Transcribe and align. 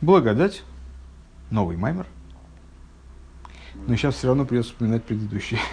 Благодать, 0.00 0.62
новый 1.50 1.76
маймер. 1.76 2.06
Но 3.86 3.96
сейчас 3.96 4.14
все 4.14 4.28
равно 4.28 4.44
придется 4.44 4.72
вспоминать 4.72 5.04
предыдущий. 5.04 5.58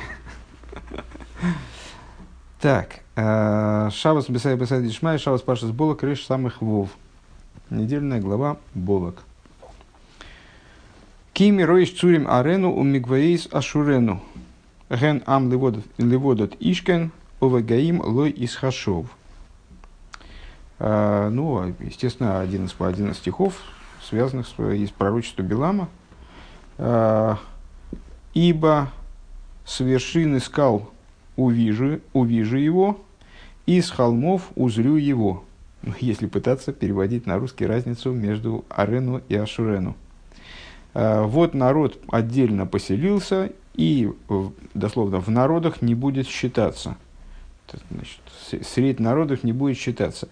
Так, 2.60 3.02
э, 3.16 3.90
Шабас 3.92 4.28
Бесай 4.30 4.56
Бесай 4.56 4.82
Дишмай, 4.82 5.20
Шабас 5.20 5.44
Пашас 5.44 5.70
Болок, 5.70 6.04
Риш 6.04 6.26
самых 6.26 6.64
Вов. 6.64 6.90
Недельная 7.70 8.20
глава 8.20 8.58
Болок. 8.74 9.22
Кими 11.34 11.62
роиш 11.62 11.92
цурим 11.92 12.28
арену 12.28 12.74
у 12.74 12.82
мигваис 12.82 13.48
ашурену. 13.52 14.24
Ген 14.90 15.22
ам 15.28 15.52
ливодот 15.52 16.56
ишкен, 16.60 17.12
овагаим 17.40 18.02
лой 18.02 18.32
из 18.32 18.56
хашов. 18.56 19.06
Э, 20.80 21.30
ну, 21.32 21.76
естественно, 21.80 22.40
один 22.40 22.66
из, 22.66 22.76
один 22.80 23.12
из 23.12 23.18
стихов, 23.18 23.54
связанных 24.08 24.48
с, 24.48 24.60
из 24.74 24.92
пророчества 24.92 25.42
Белама. 25.44 25.90
Э, 26.78 27.36
Ибо 28.34 28.92
с 29.66 29.80
вершины 29.80 30.40
скал 30.40 30.92
увижу, 31.36 32.02
увижу 32.14 32.58
его, 32.58 33.00
и 33.66 33.82
с 33.82 33.90
холмов 33.90 34.52
узрю 34.56 34.96
его. 34.96 35.44
Ну, 35.82 35.94
если 36.00 36.28
пытаться 36.28 36.72
переводить 36.72 37.26
на 37.26 37.38
русский 37.38 37.66
разницу 37.66 38.12
между 38.12 38.64
Арену 38.70 39.22
и 39.28 39.36
Ашурену. 39.36 39.96
Э, 40.94 41.24
вот 41.24 41.54
народ 41.54 42.00
отдельно 42.10 42.66
поселился, 42.66 43.52
и 43.74 44.12
дословно 44.74 45.20
в 45.20 45.30
народах 45.30 45.82
не 45.82 45.96
будет 45.96 46.28
считаться. 46.28 46.96
Значит, 47.92 48.22
средь 48.66 49.00
народов 49.00 49.44
не 49.44 49.52
будет 49.52 49.78
считаться. 49.78 50.30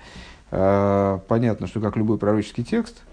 Э, 0.52 1.20
понятно, 1.28 1.68
что 1.68 1.82
как 1.82 1.98
любой 1.98 2.18
пророческий 2.18 2.64
текст, 2.64 3.04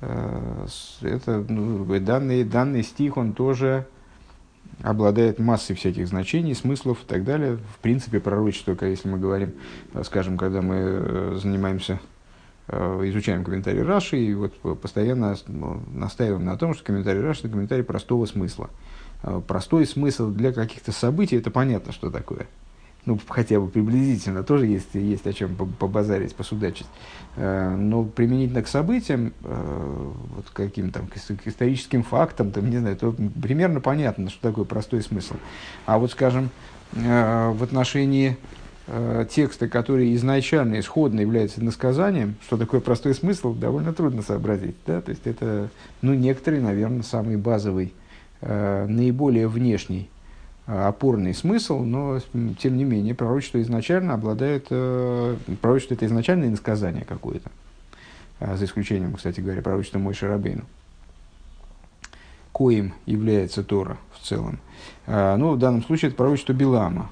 это, 0.00 1.44
ну, 1.48 1.84
данный, 2.00 2.44
данный 2.44 2.82
стих, 2.82 3.16
он 3.16 3.32
тоже 3.32 3.86
обладает 4.82 5.38
массой 5.38 5.74
всяких 5.74 6.06
значений, 6.06 6.54
смыслов 6.54 7.02
и 7.02 7.06
так 7.06 7.24
далее. 7.24 7.56
В 7.56 7.78
принципе, 7.80 8.20
пророчество, 8.20 8.76
если 8.84 9.08
мы 9.08 9.18
говорим, 9.18 9.54
э, 9.94 10.02
скажем, 10.04 10.38
когда 10.38 10.62
мы 10.62 11.38
занимаемся, 11.40 12.00
изучаем 12.68 13.44
комментарий 13.44 13.80
Раши, 13.80 14.18
и 14.18 14.34
вот 14.34 14.52
постоянно 14.82 15.34
ну, 15.46 15.80
настаиваем 15.94 16.44
на 16.44 16.54
том, 16.58 16.74
что 16.74 16.84
комментарий 16.84 17.22
Раши– 17.22 17.40
это 17.44 17.48
комментарий 17.48 17.82
простого 17.82 18.26
смысла. 18.26 18.68
Простой 19.46 19.86
смысл 19.86 20.28
для 20.28 20.52
каких-то 20.52 20.92
событий– 20.92 21.36
это 21.38 21.50
понятно, 21.50 21.92
что 21.92 22.10
такое– 22.10 22.46
ну, 23.06 23.18
хотя 23.26 23.58
бы 23.58 23.68
приблизительно, 23.68 24.42
тоже 24.42 24.66
есть, 24.66 24.94
есть 24.94 25.26
о 25.26 25.32
чем 25.32 25.54
побазарить, 25.56 26.34
посудачить. 26.34 26.86
Э, 27.36 27.74
но 27.74 28.04
применительно 28.04 28.62
к 28.62 28.68
событиям, 28.68 29.32
э, 29.44 30.12
вот 30.36 30.46
каким 30.52 30.90
там, 30.90 31.06
к 31.06 31.46
историческим 31.46 32.02
фактам, 32.02 32.50
там, 32.50 32.68
не 32.68 32.78
знаю, 32.78 32.96
то 32.96 33.14
примерно 33.40 33.80
понятно, 33.80 34.28
что 34.28 34.48
такое 34.48 34.64
простой 34.64 35.02
смысл. 35.02 35.36
А 35.86 35.98
вот, 35.98 36.10
скажем, 36.10 36.50
э, 36.94 37.50
в 37.50 37.62
отношении 37.62 38.36
текста, 39.28 39.68
который 39.68 40.14
изначально, 40.14 40.80
исходно 40.80 41.20
является 41.20 41.62
насказанием, 41.62 42.36
что 42.46 42.56
такое 42.56 42.80
простой 42.80 43.14
смысл, 43.14 43.52
довольно 43.52 43.92
трудно 43.92 44.22
сообразить. 44.22 44.76
Да? 44.86 45.02
То 45.02 45.10
есть 45.10 45.26
это, 45.26 45.68
ну, 46.00 46.14
некоторый, 46.14 46.62
наверное, 46.62 47.02
самый 47.02 47.36
базовый, 47.36 47.92
наиболее 48.40 49.46
внешний 49.46 50.08
опорный 50.68 51.32
смысл, 51.32 51.82
но 51.82 52.20
тем 52.58 52.76
не 52.76 52.84
менее 52.84 53.14
пророчество 53.14 53.60
изначально 53.62 54.12
обладает, 54.12 54.66
э, 54.68 55.36
пророчество 55.62 55.94
это 55.94 56.04
изначально 56.04 56.44
иносказание 56.44 57.06
какое-то, 57.06 57.50
а, 58.38 58.54
за 58.56 58.66
исключением, 58.66 59.14
кстати 59.14 59.40
говоря, 59.40 59.62
пророчества 59.62 59.98
Мой 59.98 60.12
Шарабейну. 60.12 60.64
Коим 62.52 62.92
является 63.06 63.64
Тора 63.64 63.96
в 64.12 64.26
целом. 64.26 64.58
А, 65.06 65.38
ну, 65.38 65.52
в 65.52 65.58
данном 65.58 65.82
случае 65.82 66.08
это 66.08 66.18
пророчество 66.18 66.52
Билама, 66.52 67.08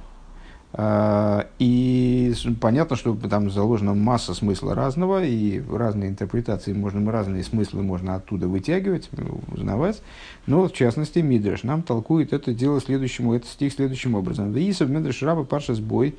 и 0.79 2.34
понятно, 2.61 2.97
что 2.97 3.15
там 3.15 3.50
заложена 3.50 3.95
масса 3.95 4.34
смысла 4.34 4.75
разного, 4.75 5.25
и 5.25 5.62
разные 5.71 6.11
интерпретации 6.11 6.75
можно, 6.75 7.11
разные 7.11 7.45
смыслы 7.45 7.83
можно 7.83 8.17
оттуда 8.17 8.47
вытягивать, 8.47 9.09
узнавать. 9.50 10.03
Но, 10.47 10.69
в 10.69 10.73
частности, 10.75 11.21
Мидреш 11.21 11.62
нам 11.62 11.83
толкует 11.83 12.34
это 12.34 12.53
дело 12.53 12.81
следующему, 12.83 13.34
этот 13.34 13.49
стих 13.49 13.73
следующим 13.73 14.17
образом. 14.17 14.53
Ваисов 14.53 14.91
Мидреш 14.91 15.23
Раба 15.23 15.45
Паша 15.45 15.75
Сбой, 15.75 16.15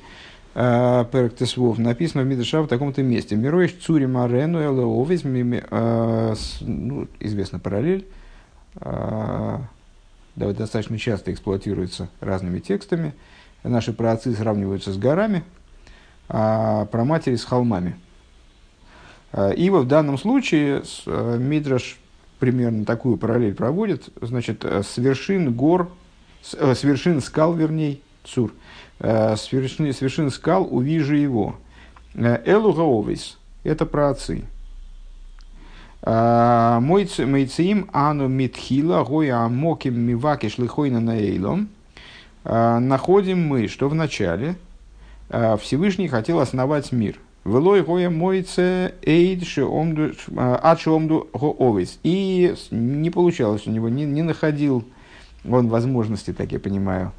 а, 0.56 1.04
Перктесвов, 1.04 1.78
написано 1.78 2.24
в 2.24 2.26
Мидреша 2.26 2.60
в 2.60 2.66
таком-то 2.66 3.00
месте. 3.04 3.36
Мироиш 3.36 3.74
Цури 3.74 4.06
Марену 4.06 4.58
Элеовис, 4.58 5.22
а, 5.70 6.34
ну, 6.62 7.06
известна 7.20 7.60
параллель, 7.60 8.08
достаточно 10.34 10.98
часто 10.98 11.32
эксплуатируется 11.32 12.08
разными 12.20 12.58
текстами– 12.58 13.14
наши 13.62 13.92
праотцы 13.92 14.32
сравниваются 14.34 14.92
с 14.92 14.98
горами, 14.98 15.44
а 16.28 16.86
про 16.86 17.04
матери 17.04 17.36
с 17.36 17.44
холмами. 17.44 17.96
А, 19.32 19.50
и 19.50 19.70
в 19.70 19.84
данном 19.86 20.18
случае 20.18 20.82
э, 21.06 21.38
Мидраш 21.38 21.98
примерно 22.38 22.84
такую 22.84 23.16
параллель 23.16 23.54
проводит, 23.54 24.10
значит, 24.20 24.64
э, 24.64 24.82
с 24.82 24.96
вершин 24.98 25.52
гор, 25.52 25.90
с, 26.42 26.54
э, 26.54 26.74
вершин 26.82 27.20
скал, 27.20 27.54
вернее, 27.54 27.98
Цур, 28.24 28.52
с 28.98 29.52
вершин, 29.52 29.92
с 29.92 30.02
вершин 30.02 30.30
скал 30.30 30.68
увижу 30.70 31.14
его. 31.14 31.56
Элу 32.14 32.74
Гаовис, 32.74 33.38
это 33.64 33.86
праотцы. 33.86 34.44
А, 36.02 36.78
Мойцеим 36.80 37.88
ану 37.92 38.28
митхила 38.28 39.02
гоя 39.04 39.44
амоким 39.44 39.98
мивакиш 39.98 40.58
лихойна 40.58 41.00
наэйлом– 41.00 41.68
а, 41.77 41.77
находим 42.48 43.46
мы, 43.46 43.68
что 43.68 43.88
в 43.88 43.94
начале 43.94 44.56
а, 45.30 45.56
Всевышний 45.56 46.08
хотел 46.08 46.40
основать 46.40 46.92
мир. 46.92 47.16
Велой 47.44 47.82
гоя 47.82 48.10
мойце 48.10 48.94
эйд 49.02 49.44
а, 49.56 50.56
адшиомду 50.56 51.28
гоовис. 51.32 51.98
И 52.02 52.54
не 52.70 53.10
получалось 53.10 53.66
у 53.66 53.70
него, 53.70 53.88
не, 53.88 54.04
не 54.04 54.22
находил 54.22 54.84
он 55.48 55.68
возможности, 55.68 56.32
так 56.32 56.50
я 56.52 56.58
понимаю, 56.58 57.12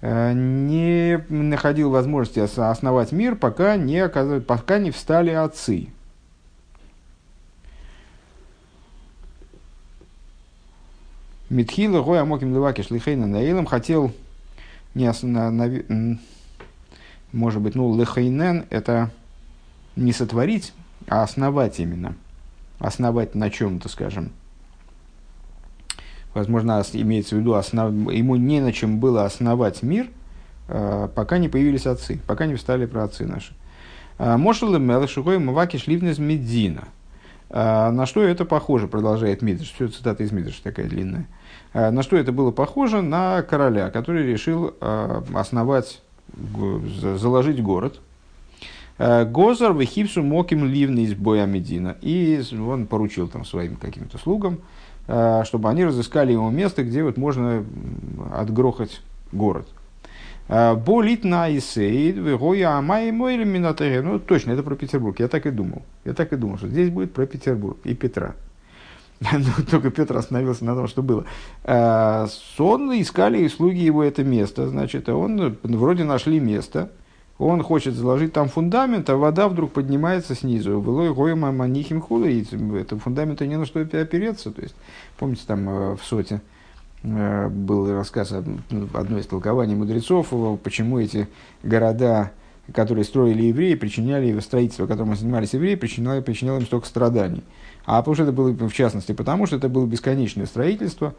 не 0.00 1.18
находил 1.28 1.90
возможности 1.90 2.38
основать 2.38 3.12
мир, 3.12 3.34
пока 3.34 3.76
не, 3.76 4.08
пока 4.40 4.78
не 4.78 4.90
встали 4.90 5.30
отцы. 5.30 5.88
Митхила 11.48 12.02
Гоя 12.02 12.24
Моким 12.24 12.52
Леваки 12.52 12.82
Шлихейна 12.82 13.26
Наилом 13.26 13.66
хотел 13.66 14.12
не 14.94 15.06
остановить, 15.06 15.86
может 17.32 17.62
быть, 17.62 17.74
ну, 17.74 17.96
Лехейнен 17.96 18.64
это 18.70 19.10
не 19.94 20.12
сотворить, 20.12 20.72
а 21.06 21.22
основать 21.22 21.78
именно. 21.78 22.16
Основать 22.78 23.34
на 23.34 23.50
чем-то, 23.50 23.88
скажем. 23.88 24.32
Возможно, 26.34 26.82
имеется 26.92 27.36
в 27.36 27.38
виду, 27.38 27.54
основ... 27.54 28.12
ему 28.12 28.36
не 28.36 28.60
на 28.60 28.72
чем 28.72 28.98
было 28.98 29.24
основать 29.24 29.82
мир, 29.82 30.08
а, 30.68 31.08
пока 31.08 31.38
не 31.38 31.48
появились 31.48 31.86
отцы, 31.86 32.20
пока 32.26 32.46
не 32.46 32.56
встали 32.56 32.86
про 32.86 33.04
отцы 33.04 33.24
наши. 33.24 33.54
А, 34.18 34.36
Мошел 34.36 34.76
Мелашигой 34.78 35.38
Маваки 35.38 35.78
Шливнес 35.78 36.18
Медзина. 36.18 36.88
А, 37.58 37.90
на 37.90 38.04
что 38.04 38.22
это 38.22 38.44
похоже, 38.44 38.86
продолжает 38.86 39.40
Мидрш. 39.40 39.72
Все 39.72 39.88
цитата 39.88 40.22
из 40.22 40.30
Мидрш 40.30 40.56
такая 40.56 40.90
длинная. 40.90 41.26
А, 41.72 41.90
на 41.90 42.02
что 42.02 42.16
это 42.16 42.30
было 42.30 42.50
похоже? 42.50 43.00
На 43.00 43.40
короля, 43.40 43.88
который 43.88 44.26
решил 44.26 44.74
а, 44.82 45.24
основать, 45.34 46.02
заложить 47.16 47.62
город. 47.62 48.00
Гозар 48.98 49.74
вехипсу 49.74 50.22
моким 50.22 50.66
ливный 50.66 51.04
из 51.04 51.14
боя 51.14 51.46
Медина. 51.46 51.96
И 52.02 52.42
он 52.52 52.86
поручил 52.86 53.26
там 53.26 53.46
своим 53.46 53.76
каким-то 53.76 54.18
слугам, 54.18 54.58
чтобы 55.06 55.68
они 55.68 55.84
разыскали 55.84 56.32
ему 56.32 56.50
место, 56.50 56.82
где 56.82 57.02
вот 57.04 57.18
можно 57.18 57.64
отгрохать 58.34 59.02
город. 59.32 59.68
Болит 60.48 61.24
на 61.24 61.54
Исеид, 61.56 62.16
Вегоя 62.16 62.78
Амай 62.78 63.10
Мой 63.10 63.36
Ну, 63.36 64.18
точно, 64.20 64.52
это 64.52 64.62
про 64.62 64.76
Петербург. 64.76 65.18
Я 65.18 65.28
так 65.28 65.46
и 65.46 65.50
думал. 65.50 65.82
Я 66.04 66.14
так 66.14 66.32
и 66.32 66.36
думал, 66.36 66.58
что 66.58 66.68
здесь 66.68 66.90
будет 66.90 67.12
про 67.12 67.26
Петербург 67.26 67.78
и 67.84 67.94
Петра. 67.94 68.34
Ну, 69.32 69.64
только 69.70 69.90
Петр 69.90 70.16
остановился 70.16 70.64
на 70.64 70.74
том, 70.74 70.86
что 70.88 71.02
было. 71.02 71.24
Сон 72.56 72.92
искали 73.00 73.38
и 73.38 73.48
слуги 73.48 73.82
его 73.82 74.04
это 74.04 74.22
место. 74.22 74.68
Значит, 74.68 75.08
он 75.08 75.56
вроде 75.62 76.04
нашли 76.04 76.38
место. 76.38 76.90
Он 77.38 77.62
хочет 77.62 77.94
заложить 77.94 78.32
там 78.32 78.48
фундамент, 78.48 79.10
а 79.10 79.16
вода 79.16 79.48
вдруг 79.48 79.72
поднимается 79.72 80.34
снизу. 80.34 80.80
Было 80.80 81.12
гоема 81.12 81.52
манихим 81.52 82.00
хула, 82.00 82.24
и 82.24 82.44
это 82.78 82.98
фундамента 82.98 83.46
не 83.46 83.56
на 83.56 83.66
что 83.66 83.80
опереться. 83.80 84.50
То 84.50 84.62
есть, 84.62 84.74
помните, 85.18 85.42
там 85.46 85.68
э, 85.68 85.96
в 85.96 86.00
соте 86.02 86.40
Э, 86.40 86.55
был 87.06 87.92
рассказ, 87.92 88.32
одно 88.32 89.18
из 89.18 89.26
толкований 89.26 89.74
мудрецов, 89.74 90.32
почему 90.62 90.98
эти 90.98 91.28
города 91.62 92.32
которые 92.72 93.04
строили 93.04 93.44
евреи, 93.44 93.74
причиняли 93.74 94.38
строительство, 94.40 94.86
которым 94.86 95.14
занимались 95.16 95.54
евреи, 95.54 95.76
причиняло, 95.76 96.20
причиняло 96.20 96.58
им 96.58 96.66
столько 96.66 96.86
страданий. 96.86 97.44
А 97.84 97.98
потому 97.98 98.14
что 98.14 98.24
это 98.24 98.32
было, 98.32 98.50
в 98.50 98.72
частности, 98.72 99.12
потому 99.12 99.46
что 99.46 99.56
это 99.56 99.68
было 99.68 99.86
бесконечное 99.86 100.46
строительство, 100.46 101.14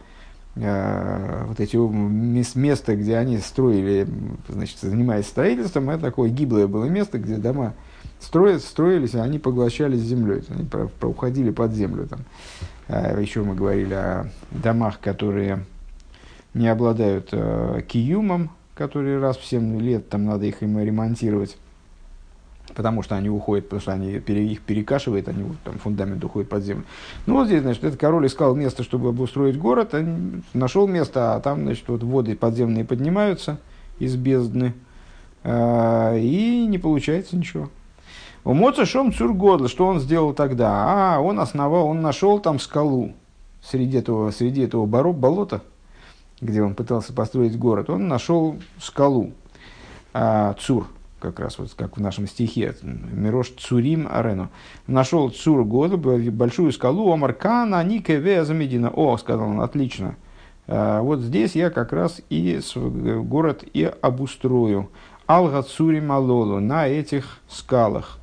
э, 0.55 1.45
вот 1.47 1.59
эти 1.59 1.77
места, 1.77 2.95
где 2.95 3.17
они 3.17 3.37
строили, 3.37 4.07
значит, 4.49 4.77
занимаясь 4.81 5.27
строительством, 5.27 5.89
это 5.89 6.01
такое 6.03 6.29
гиблое 6.29 6.67
было 6.67 6.85
место, 6.85 7.17
где 7.17 7.37
дома 7.37 7.73
строят, 8.19 8.61
строились, 8.61 9.15
а 9.15 9.23
они 9.23 9.39
поглощались 9.39 9.99
землей, 9.99 10.43
они 10.49 10.65
про, 10.65 10.87
про, 10.87 11.07
уходили 11.07 11.51
под 11.51 11.71
землю. 11.71 12.07
Там. 12.07 12.19
А 12.89 13.17
еще 13.19 13.43
мы 13.43 13.55
говорили 13.55 13.93
о 13.93 14.29
домах, 14.51 14.99
которые 14.99 15.65
не 16.53 16.67
обладают 16.67 17.29
э, 17.31 17.81
киюмом, 17.88 18.51
которые 18.75 19.19
раз 19.19 19.38
в 19.38 19.45
7 19.45 19.79
лет 19.81 20.09
там 20.09 20.25
надо 20.25 20.45
их 20.45 20.61
им 20.61 20.79
ремонтировать, 20.79 21.57
потому 22.75 23.01
что 23.01 23.15
они 23.15 23.29
уходят, 23.29 23.65
потому 23.65 23.81
что 23.81 23.94
они 23.94 24.13
их 24.13 24.61
перекашивают, 24.61 25.27
они 25.27 25.45
там 25.63 25.79
фундамент 25.79 26.23
уходит 26.23 26.49
под 26.49 26.63
землю. 26.63 26.83
Ну 27.25 27.35
вот 27.35 27.47
здесь, 27.47 27.61
значит, 27.61 27.83
этот 27.83 27.99
король 27.99 28.27
искал 28.27 28.55
место, 28.55 28.83
чтобы 28.83 29.09
обустроить 29.09 29.57
город, 29.57 29.94
он 29.94 30.44
нашел 30.53 30.88
место, 30.88 31.35
а 31.35 31.39
там, 31.39 31.63
значит, 31.63 31.88
вот 31.88 32.03
воды 32.03 32.35
подземные 32.35 32.85
поднимаются 32.85 33.59
из 33.99 34.15
бездны, 34.15 34.73
э, 35.44 36.19
и 36.19 36.65
не 36.67 36.77
получается 36.77 37.35
ничего. 37.35 37.69
У 38.44 38.53
Моца 38.53 38.85
Шом 38.85 39.11
Цургодла, 39.11 39.67
что 39.67 39.88
он 39.88 39.99
сделал 39.99 40.33
тогда? 40.33 41.15
А, 41.15 41.19
он 41.19 41.39
основал, 41.39 41.88
он 41.88 42.01
нашел 42.01 42.39
там 42.39 42.59
скалу 42.59 43.11
среди 43.61 43.97
этого, 43.97 44.31
среди 44.31 44.61
этого 44.61 44.85
болота, 44.85 45.63
где 46.41 46.61
он 46.61 46.75
пытался 46.75 47.13
построить 47.13 47.57
город. 47.57 47.89
Он 47.89 48.07
нашел 48.07 48.57
скалу, 48.79 49.33
а, 50.13 50.53
Цур, 50.59 50.87
как 51.19 51.39
раз 51.39 51.57
вот 51.57 51.73
как 51.75 51.97
в 51.97 52.01
нашем 52.01 52.27
стихе, 52.27 52.75
Мирош 52.83 53.49
Цурим 53.57 54.07
Арену. 54.09 54.49
Нашел 54.85 55.29
Цур 55.29 55.63
года, 55.63 55.97
большую 55.97 56.71
скалу, 56.71 57.11
Омар 57.11 57.33
Кана, 57.33 57.83
Нике 57.83 58.17
Везамедина. 58.17 58.89
О, 58.89 59.17
сказал 59.17 59.49
он, 59.49 59.61
отлично. 59.61 60.15
А, 60.67 61.01
вот 61.01 61.21
здесь 61.21 61.55
я 61.55 61.69
как 61.69 61.91
раз 61.91 62.21
и 62.29 62.59
город 62.75 63.63
и 63.73 63.91
обустрою. 64.01 64.89
Алга 65.25 65.61
Цурим 65.61 66.11
Алолу, 66.11 66.59
на 66.59 66.87
этих 66.87 67.39
скалах. 67.49 68.19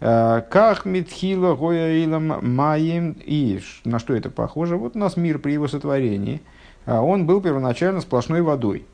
Как 0.00 0.84
Митхила 0.84 1.54
Гояилам 1.54 2.54
Маем 2.56 3.14
и 3.24 3.60
на 3.84 4.00
что 4.00 4.14
это 4.14 4.30
похоже? 4.30 4.76
Вот 4.76 4.96
у 4.96 4.98
нас 4.98 5.16
мир 5.16 5.38
при 5.38 5.52
его 5.52 5.68
сотворении. 5.68 6.40
А 6.84 7.00
он 7.00 7.26
был 7.26 7.40
первоначально 7.40 8.00
сплошной 8.00 8.42
водой. 8.42 8.86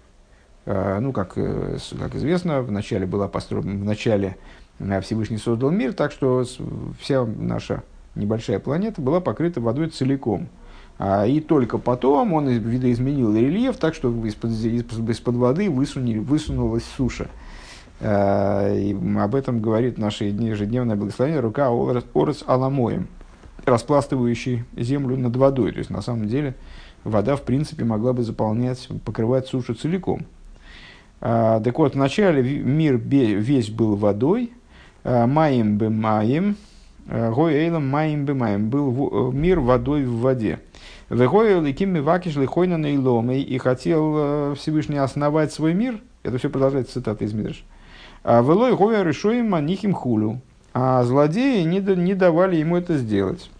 А, 0.66 1.00
ну, 1.00 1.12
как, 1.12 1.32
э, 1.36 1.78
как 1.98 2.14
известно, 2.14 2.60
вначале 2.60 3.06
была 3.06 3.26
построена, 3.26 3.80
вначале 3.80 4.36
э, 4.78 5.00
Всевышний 5.00 5.38
создал 5.38 5.70
мир, 5.70 5.94
так 5.94 6.12
что 6.12 6.44
вся 7.00 7.24
наша 7.24 7.82
небольшая 8.14 8.58
планета 8.58 9.00
была 9.00 9.20
покрыта 9.20 9.62
водой 9.62 9.88
целиком. 9.88 10.48
А, 10.98 11.26
и 11.26 11.40
только 11.40 11.78
потом 11.78 12.34
он 12.34 12.48
видоизменил 12.48 13.34
рельеф, 13.34 13.78
так 13.78 13.94
что 13.94 14.10
из-под, 14.26 14.50
из-под 14.50 15.36
воды 15.36 15.70
высунули, 15.70 16.18
высунулась 16.18 16.84
суша. 16.96 17.28
И 18.00 18.96
об 19.18 19.34
этом 19.34 19.60
говорит 19.60 19.98
наше 19.98 20.26
ежедневное 20.26 20.94
благословение 20.94 21.40
рука 21.40 21.68
Орес 21.68 22.44
Аламоем, 22.46 23.08
распластывающий 23.64 24.64
землю 24.76 25.16
над 25.16 25.34
водой. 25.34 25.72
То 25.72 25.78
есть, 25.78 25.90
на 25.90 26.00
самом 26.00 26.28
деле, 26.28 26.54
вода, 27.08 27.36
в 27.36 27.42
принципе, 27.42 27.84
могла 27.84 28.12
бы 28.12 28.22
заполнять, 28.22 28.88
покрывать 29.04 29.46
сушу 29.46 29.74
целиком. 29.74 30.26
А, 31.20 31.60
так 31.60 31.78
вот, 31.78 31.94
вначале 31.94 32.42
мир 32.42 32.96
весь 32.96 33.70
был 33.70 33.96
водой, 33.96 34.52
э, 35.04 35.26
маем 35.26 35.78
бы 35.78 35.90
маем, 35.90 36.56
э, 37.08 37.32
гоэйлом 37.32 37.88
маем 37.88 38.24
бы 38.24 38.34
маем, 38.34 38.70
был 38.70 39.32
мир 39.32 39.60
водой 39.60 40.04
в 40.04 40.20
воде. 40.20 40.60
Вегоэл 41.10 41.64
и 41.64 41.72
кимми 41.72 42.00
вакиш 42.00 42.36
лихойна 42.36 42.76
нейломой, 42.76 43.40
и 43.40 43.58
хотел 43.58 44.54
Всевышний 44.54 44.98
основать 44.98 45.52
свой 45.52 45.74
мир, 45.74 46.00
это 46.22 46.38
все 46.38 46.50
продолжается 46.50 46.94
цитата 46.94 47.24
из 47.24 47.32
Мидрыша, 47.32 47.64
а 48.22 48.42
Велой 48.42 48.76
Говя 48.76 49.02
решуем 49.02 49.50
Манихим 49.50 49.94
Хулю. 49.94 50.40
А 50.74 51.02
злодеи 51.02 51.62
не, 51.62 51.80
не 51.80 52.14
давали 52.14 52.56
ему 52.56 52.76
это 52.76 52.98
сделать. 52.98 53.50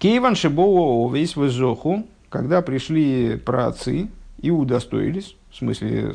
Кейван 0.00 0.34
Шибоу 0.34 1.10
весь 1.10 1.36
в 1.36 1.92
когда 2.30 2.62
пришли 2.62 3.36
праотцы 3.36 4.08
и 4.40 4.50
удостоились, 4.50 5.36
в 5.50 5.56
смысле 5.56 6.14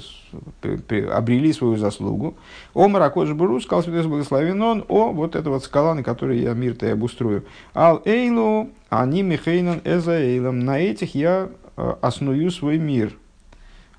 обрели 1.14 1.54
свою 1.54 1.78
заслугу. 1.78 2.36
О 2.74 2.88
Маракодж 2.88 3.34
Буру, 3.34 3.62
сказал 3.62 3.84
Святой 3.84 4.08
Благословен 4.08 4.60
он, 4.64 4.86
о, 4.88 5.12
вот 5.12 5.36
эта 5.36 5.52
вот 5.52 5.64
скала, 5.64 5.94
на 5.94 6.02
которой 6.02 6.40
я 6.40 6.54
мир-то 6.54 6.88
и 6.88 6.90
обустрою. 6.90 7.46
Ал 7.76 8.02
Эйлу, 8.06 8.72
они 8.90 9.22
Михейнан 9.22 9.82
Эза 9.84 10.20
Эйлам, 10.20 10.62
на 10.62 10.80
этих 10.80 11.14
я 11.14 11.50
э, 11.78 11.96
осную 12.02 12.50
свой 12.50 12.80
мир. 12.80 13.16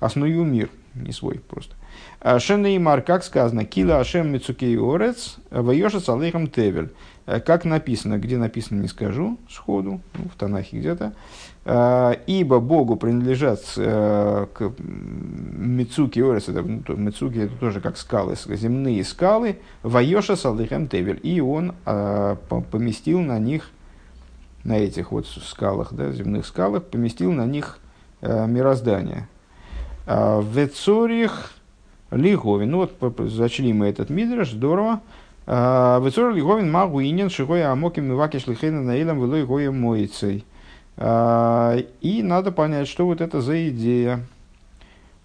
Осную 0.01 0.43
мир, 0.43 0.69
не 0.95 1.13
свой 1.13 1.39
просто. 1.39 1.75
А, 2.19 2.39
Шенеймар, 2.39 3.03
как 3.03 3.23
сказано, 3.23 3.63
кила 3.63 3.99
ашем 3.99 4.31
мицукей 4.33 4.77
орец, 4.77 5.37
вайошес 5.49 6.09
алейхам 6.09 6.47
тевель. 6.47 6.89
Э, 7.27 7.41
как 7.41 7.65
написано, 7.65 8.17
где 8.17 8.37
написано, 8.37 8.81
не 8.81 8.87
скажу 8.87 9.37
сходу, 9.49 9.99
ну, 10.13 10.29
в 10.33 10.39
Танахе 10.39 10.79
где-то. 10.79 11.13
А, 11.65 12.13
Ибо 12.25 12.59
Богу 12.59 12.95
принадлежат 12.95 13.61
э, 13.75 14.47
к 14.53 14.71
Мицуки 14.79 16.19
Орес, 16.19 16.47
это, 16.47 16.63
ну, 16.63 16.95
Мицуки 16.95 17.39
это 17.39 17.55
тоже 17.57 17.81
как 17.81 17.97
скалы, 17.97 18.35
земные 18.47 19.03
скалы, 19.03 19.59
Вайоша 19.83 20.37
Салдыхем 20.37 20.87
Тевель. 20.87 21.19
И 21.21 21.41
он 21.41 21.73
поместил 22.71 23.19
на 23.19 23.37
них, 23.37 23.69
на 24.63 24.77
этих 24.77 25.11
вот 25.11 25.27
скалах, 25.27 25.93
да, 25.93 26.11
земных 26.11 26.45
скалах, 26.45 26.85
поместил 26.85 27.33
на 27.33 27.45
них 27.45 27.79
э, 28.21 28.47
мироздание. 28.47 29.27
Вецорих 30.07 31.51
Лиговин. 32.11 32.71
Ну 32.71 32.77
вот 32.77 33.29
зачли 33.29 33.73
мы 33.73 33.87
этот 33.87 34.09
мидраш, 34.09 34.51
здорово. 34.51 35.01
А, 35.49 35.99
Вецор 36.01 36.33
Лиговин 36.33 36.69
магу 36.69 36.99
инен 36.99 37.29
шигой 37.29 37.63
амоким 37.63 38.09
мивакиш 38.09 38.47
лихейна 38.47 38.81
наилам 38.81 39.19
велой 39.19 39.45
гоем 39.45 39.79
моицей. 39.79 40.45
А, 40.97 41.77
и 42.01 42.21
надо 42.21 42.51
понять, 42.51 42.87
что 42.87 43.05
вот 43.05 43.21
это 43.21 43.39
за 43.41 43.69
идея. 43.69 44.25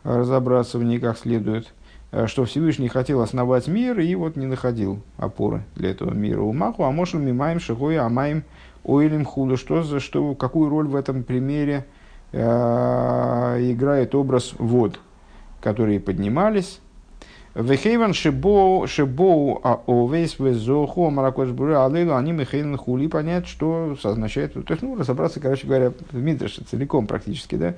Разобраться 0.04 0.78
в 0.78 0.84
ней 0.84 1.00
как 1.00 1.18
следует. 1.18 1.74
А, 2.12 2.28
что 2.28 2.44
Всевышний 2.44 2.88
хотел 2.88 3.20
основать 3.20 3.66
мир 3.66 3.98
и 3.98 4.14
вот 4.14 4.36
не 4.36 4.46
находил 4.46 5.02
опоры 5.18 5.64
для 5.74 5.90
этого 5.90 6.14
мира. 6.14 6.40
У 6.40 6.52
Маху, 6.52 6.84
а 6.84 6.92
может 6.92 7.14
мимаем 7.14 7.58
шигой 7.58 7.98
амаем 7.98 8.44
оилем 8.84 9.24
худу. 9.24 9.56
Что 9.56 9.82
за 9.82 9.98
что, 9.98 10.36
какую 10.36 10.70
роль 10.70 10.86
в 10.86 10.94
этом 10.94 11.24
примере 11.24 11.84
играет 12.32 14.14
образ 14.14 14.54
вод? 14.56 15.00
которые 15.62 16.00
поднимались. 16.00 16.80
Вехейван 17.54 18.14
шибоу 18.14 18.86
шибоу 18.86 19.60
а 19.62 19.80
овейс 19.86 20.38
везоху 20.38 21.10
маракош 21.10 21.50
буры 21.50 21.74
алейлу 21.74 22.14
они 22.14 22.32
мехейн 22.32 22.76
хули 22.76 23.08
понять, 23.08 23.46
что 23.46 23.96
означает. 24.02 24.54
То 24.54 24.72
есть, 24.72 24.82
ну, 24.82 24.96
разобраться, 24.96 25.40
короче 25.40 25.66
говоря, 25.66 25.92
в 26.10 26.16
Мидраше 26.16 26.62
целиком 26.64 27.06
практически, 27.06 27.56
да. 27.56 27.74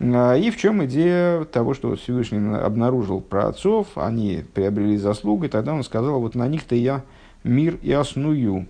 А, 0.00 0.34
и 0.34 0.50
в 0.50 0.56
чем 0.56 0.84
идея 0.86 1.44
того, 1.44 1.74
что 1.74 1.94
Всевышний 1.96 2.56
обнаружил 2.56 3.20
про 3.20 3.48
отцов, 3.48 3.88
они 3.96 4.44
приобрели 4.54 4.96
заслугу, 4.96 5.44
и 5.44 5.48
тогда 5.48 5.74
он 5.74 5.84
сказал, 5.84 6.18
вот 6.20 6.34
на 6.34 6.48
них-то 6.48 6.74
я 6.74 7.02
мир 7.44 7.78
и 7.82 7.92
осную. 7.92 8.66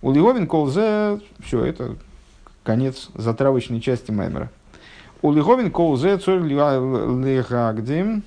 У 0.00 0.12
Лиовин 0.12 0.46
Колзе, 0.46 1.20
все, 1.42 1.64
это 1.64 1.96
конец 2.62 3.10
затравочной 3.14 3.80
части 3.80 4.12
Маймера. 4.12 4.50
У 5.22 5.32
Лиховин 5.32 5.70
колзе 5.70 6.16
цорь 6.16 6.40
лихагдим. 6.40 8.22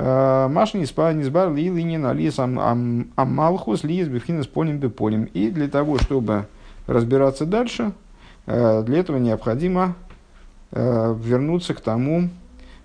Маш 0.00 0.74
не 0.74 0.86
спал, 0.86 1.12
не 1.12 1.24
сбар 1.24 1.52
ли 1.52 1.68
ли 1.68 1.82
не 1.82 1.98
налис 1.98 2.38
амалхус 2.38 3.82
ли 3.82 3.98
из 3.98 4.08
бифхина 4.08 4.44
с 4.44 4.46
полем 4.46 4.78
беполем. 4.78 5.24
И 5.24 5.50
для 5.50 5.66
того, 5.66 5.98
чтобы 5.98 6.46
разбираться 6.88 7.46
дальше, 7.46 7.92
э, 8.46 8.82
для 8.84 8.98
этого 8.98 9.18
необходимо 9.18 9.96
э, 10.70 11.16
вернуться 11.20 11.74
к 11.74 11.80
тому, 11.80 12.30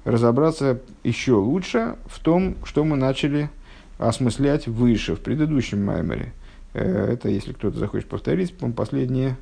разобраться 0.06 0.82
еще 1.04 1.34
лучше 1.34 1.96
в 2.06 2.20
том, 2.20 2.56
что 2.64 2.84
мы 2.84 2.98
начали 2.98 3.50
осмыслять 3.98 4.68
выше, 4.68 5.16
в 5.16 5.22
предыдущем 5.22 5.86
маймере. 5.86 6.34
Э, 6.74 7.14
это, 7.14 7.30
если 7.30 7.54
кто-то 7.54 7.80
захочет 7.80 8.10
повторить, 8.10 8.56
последние 8.76 9.38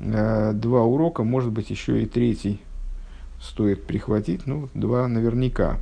два 0.00 0.82
урока, 0.82 1.22
может 1.22 1.52
быть, 1.52 1.70
еще 1.70 2.02
и 2.02 2.06
третий 2.06 2.60
стоит 3.40 3.86
прихватить, 3.86 4.44
ну, 4.44 4.68
два 4.74 5.06
наверняка. 5.06 5.78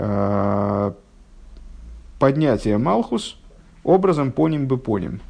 А, 0.00 0.94
поднятие 2.20 2.78
Малхус 2.78 3.36
образом 3.82 4.30
поним 4.30 4.66
бы 4.66 4.78
поним. 4.78 5.20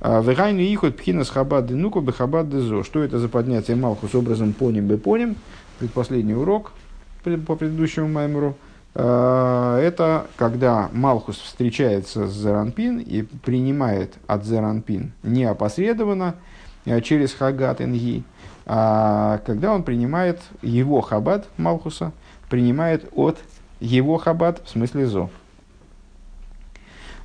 А, 0.00 0.20
Вегайну 0.20 0.60
ихот 0.60 0.96
пхинас 0.98 1.30
хабад 1.30 1.70
нуку 1.70 2.02
бы 2.02 2.12
хабад 2.12 2.52
зо. 2.52 2.82
Что 2.82 3.02
это 3.02 3.18
за 3.18 3.28
поднятие 3.28 3.76
Малхус 3.76 4.14
образом 4.14 4.52
поним 4.52 4.88
бы 4.88 4.98
поним? 4.98 5.36
Предпоследний 5.78 6.34
урок 6.34 6.72
по 7.46 7.56
предыдущему 7.56 8.08
маймеру. 8.08 8.54
Э, 8.94 9.80
это 9.82 10.26
когда 10.36 10.90
Малхус 10.92 11.38
встречается 11.38 12.28
с 12.28 12.32
Зеранпин 12.34 12.98
и 12.98 13.22
принимает 13.22 14.14
от 14.26 14.44
Зеранпин 14.44 15.12
не 15.22 15.44
опосредованно 15.44 16.36
э, 16.84 17.00
через 17.00 17.32
Хагат 17.32 17.80
Энги, 17.80 18.22
а 18.66 19.40
когда 19.46 19.72
он 19.72 19.82
принимает 19.82 20.40
его 20.62 21.00
Хабат 21.00 21.48
Малхуса, 21.56 22.12
принимает 22.48 23.08
от 23.14 23.38
его 23.80 24.18
Хабат, 24.18 24.62
в 24.64 24.70
смысле 24.70 25.06
Зо. 25.06 25.30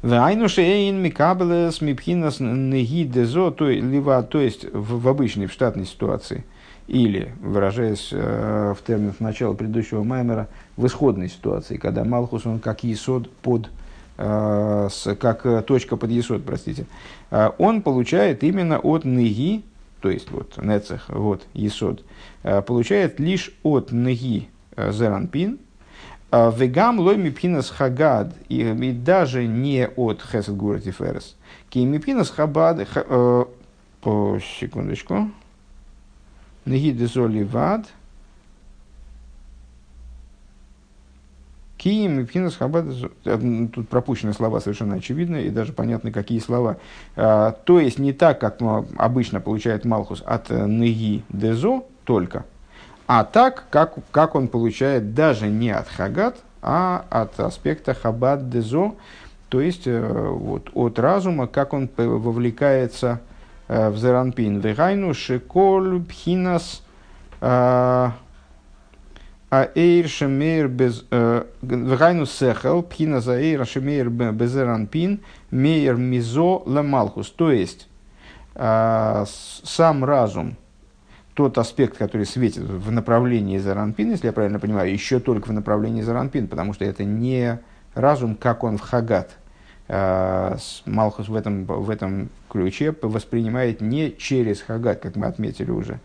Вайнушейн 0.01 0.95
микабелес 1.01 1.81
мипхинас 1.81 2.39
неги 2.39 3.03
дезо, 3.03 3.51
то, 3.51 3.67
либо, 3.69 4.23
то 4.23 4.39
есть 4.39 4.65
в, 4.71 5.07
обычной, 5.07 5.47
в 5.47 5.51
штатной 5.51 5.85
ситуации– 5.85 6.45
или, 6.89 7.31
выражаясь 7.39 8.09
э, 8.11 8.73
в 8.75 8.83
терминах 8.83 9.19
начала 9.19 9.53
предыдущего 9.53 10.03
Маймера, 10.03 10.47
в 10.75 10.88
исходной 10.88 11.29
ситуации, 11.29 11.77
когда 11.77 12.03
Малхус, 12.03 12.47
он 12.47 12.59
как 12.59 12.83
есод 12.83 13.31
под, 13.31 13.69
э, 14.17 14.88
с, 14.91 15.15
как 15.15 15.45
э, 15.45 15.61
точка 15.61 15.97
под 15.97 16.09
есод, 16.09 16.43
простите, 16.43 16.88
э, 17.29 17.51
он 17.59 17.83
получает 17.83 18.43
именно 18.43 18.79
от 18.79 19.05
ныги, 19.05 19.61
то 20.01 20.09
есть 20.09 20.31
вот 20.31 20.57
нецех, 20.57 21.05
вот 21.09 21.43
есод, 21.53 22.03
э, 22.41 22.63
получает 22.63 23.19
лишь 23.19 23.51
от 23.61 23.91
ныги 23.91 24.47
э, 24.47 24.47
зеранпин, 24.77 25.59
э, 26.31 26.51
Вегам 26.55 26.99
лой 26.99 27.17
мипхинас 27.17 27.69
хагад, 27.69 28.33
и, 28.49 28.73
даже 28.93 29.47
не 29.47 29.88
от 29.88 30.21
хесед 30.21 30.55
гурати 30.55 30.91
ферес. 30.91 31.35
Ки 31.69 31.79
мипхинас 31.79 32.29
хабад, 32.29 32.88
э, 32.95 33.45
по 34.01 34.39
секундочку, 34.59 35.31
Нагиды 36.65 37.07
золи 37.07 37.43
вад. 37.43 37.88
Киим 41.79 42.19
и 42.19 42.25
Пхинас 42.25 42.57
Хабад. 42.57 42.85
Э, 43.25 43.67
тут 43.73 43.88
пропущены 43.88 44.33
слова 44.33 44.59
совершенно 44.59 44.95
очевидные 44.95 45.47
и 45.47 45.49
даже 45.49 45.71
понятно, 45.71 46.11
какие 46.11 46.39
слова. 46.39 46.77
А, 47.15 47.51
то 47.51 47.79
есть 47.79 47.97
не 47.97 48.11
так, 48.11 48.39
как 48.39 48.59
обычно 48.97 49.39
получает 49.39 49.85
Малхус 49.85 50.21
от 50.25 50.51
э, 50.51 50.67
Неги 50.67 51.23
Дезо 51.29 51.83
только, 52.03 52.45
а 53.11 53.23
так, 53.23 53.63
как, 53.71 53.95
как 54.11 54.35
он 54.35 54.47
получает 54.47 55.15
даже 55.15 55.47
не 55.47 55.71
от 55.71 55.87
Хагат, 55.87 56.37
а 56.61 57.05
от 57.09 57.39
аспекта 57.39 57.95
Хабад 57.95 58.51
Дезо, 58.51 58.93
то 59.49 59.59
есть 59.59 59.87
э, 59.87 60.27
вот, 60.29 60.69
от 60.75 60.99
разума, 60.99 61.47
как 61.47 61.73
он 61.73 61.89
вовлекается 61.97 63.19
в 63.67 63.97
Зеранпин. 63.97 64.59
Вегайну 64.59 65.15
шиколь 65.15 66.03
пхинас 66.03 66.83
а 67.41 68.13
эйр 69.49 70.07
шемейр 70.07 70.67
без... 70.67 71.03
Вегайну 71.09 72.27
сехел 72.27 72.83
пхина 72.83 73.21
за 73.21 73.39
эйр 73.39 73.65
шемейр 73.65 74.09
без 74.09 74.51
Зеранпин 74.51 75.21
мейер 75.49 75.95
мизо 75.95 76.61
ламалхус. 76.63 77.31
То 77.31 77.51
есть, 77.51 77.87
сам 78.53 80.05
разум, 80.05 80.57
тот 81.39 81.58
аспект, 81.58 81.98
который 81.98 82.25
светит 82.25 82.63
в 82.63 82.91
направлении 82.91 83.58
Заранпин, 83.58 84.12
если 84.12 84.27
я 84.27 84.34
правильно 84.34 84.60
понимаю, 84.60 84.91
еще 84.91 85.19
только 85.19 85.48
в 85.48 85.53
направлении 85.53 86.01
Заранпин, 86.01 86.48
потому 86.48 86.74
что 86.74 86.86
это 86.86 87.03
не 87.03 87.60
разум, 87.96 88.36
как 88.36 88.63
он 88.63 88.77
в 88.77 88.81
Хагат, 88.81 89.38
Э, 89.91 90.55
Малхус 90.86 91.29
в 91.29 91.36
этом, 91.36 91.65
в 91.65 91.89
этом 91.89 92.29
ключе 92.48 92.93
воспринимает 93.01 93.81
не 93.81 94.15
через 94.15 94.62
Хагат, 94.62 95.00
как 95.00 95.15
мы 95.15 95.25
отметили 95.25 95.72
уже, 95.72 96.00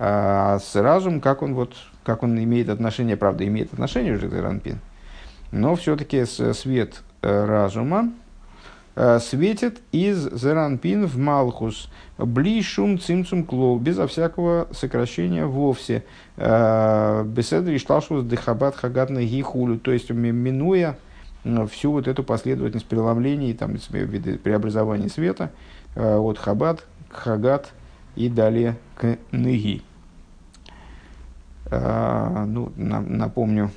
а 0.00 0.58
с 0.58 0.74
разум, 0.74 1.20
как 1.20 1.42
он, 1.42 1.54
вот, 1.54 1.76
как 2.02 2.24
он 2.24 2.36
имеет 2.42 2.68
отношение, 2.68 3.16
правда, 3.16 3.46
имеет 3.46 3.72
отношение 3.72 4.14
уже 4.14 4.28
к 4.28 4.32
Ранпин, 4.32 4.80
но 5.52 5.76
все-таки 5.76 6.24
свет 6.24 7.02
э, 7.22 7.44
разума 7.44 8.12
светит 8.94 9.80
из 9.92 10.30
Зеранпин 10.32 11.06
в 11.06 11.18
Малхус, 11.18 11.90
блишум 12.18 13.00
цимцум 13.00 13.44
клоу, 13.44 13.78
безо 13.78 14.06
всякого 14.06 14.68
сокращения 14.72 15.46
вовсе. 15.46 16.04
Беседри 16.36 17.78
шталшус 17.78 18.24
дехабат 18.24 18.76
хагат 18.76 19.10
гихулю, 19.10 19.78
то 19.78 19.90
есть 19.90 20.10
минуя 20.10 20.96
всю 21.70 21.92
вот 21.92 22.08
эту 22.08 22.24
последовательность 22.24 22.86
преломлений, 22.86 23.52
там, 23.52 23.76
преобразования 24.42 25.08
света 25.08 25.50
э, 25.94 26.16
от 26.16 26.38
Хабад 26.38 26.86
к 27.10 27.14
Хагат 27.14 27.72
и 28.16 28.28
далее 28.28 28.76
к 28.94 29.18
Ныги. 29.30 29.82
Э, 31.66 32.44
ну, 32.46 32.72
напомню, 32.76 33.70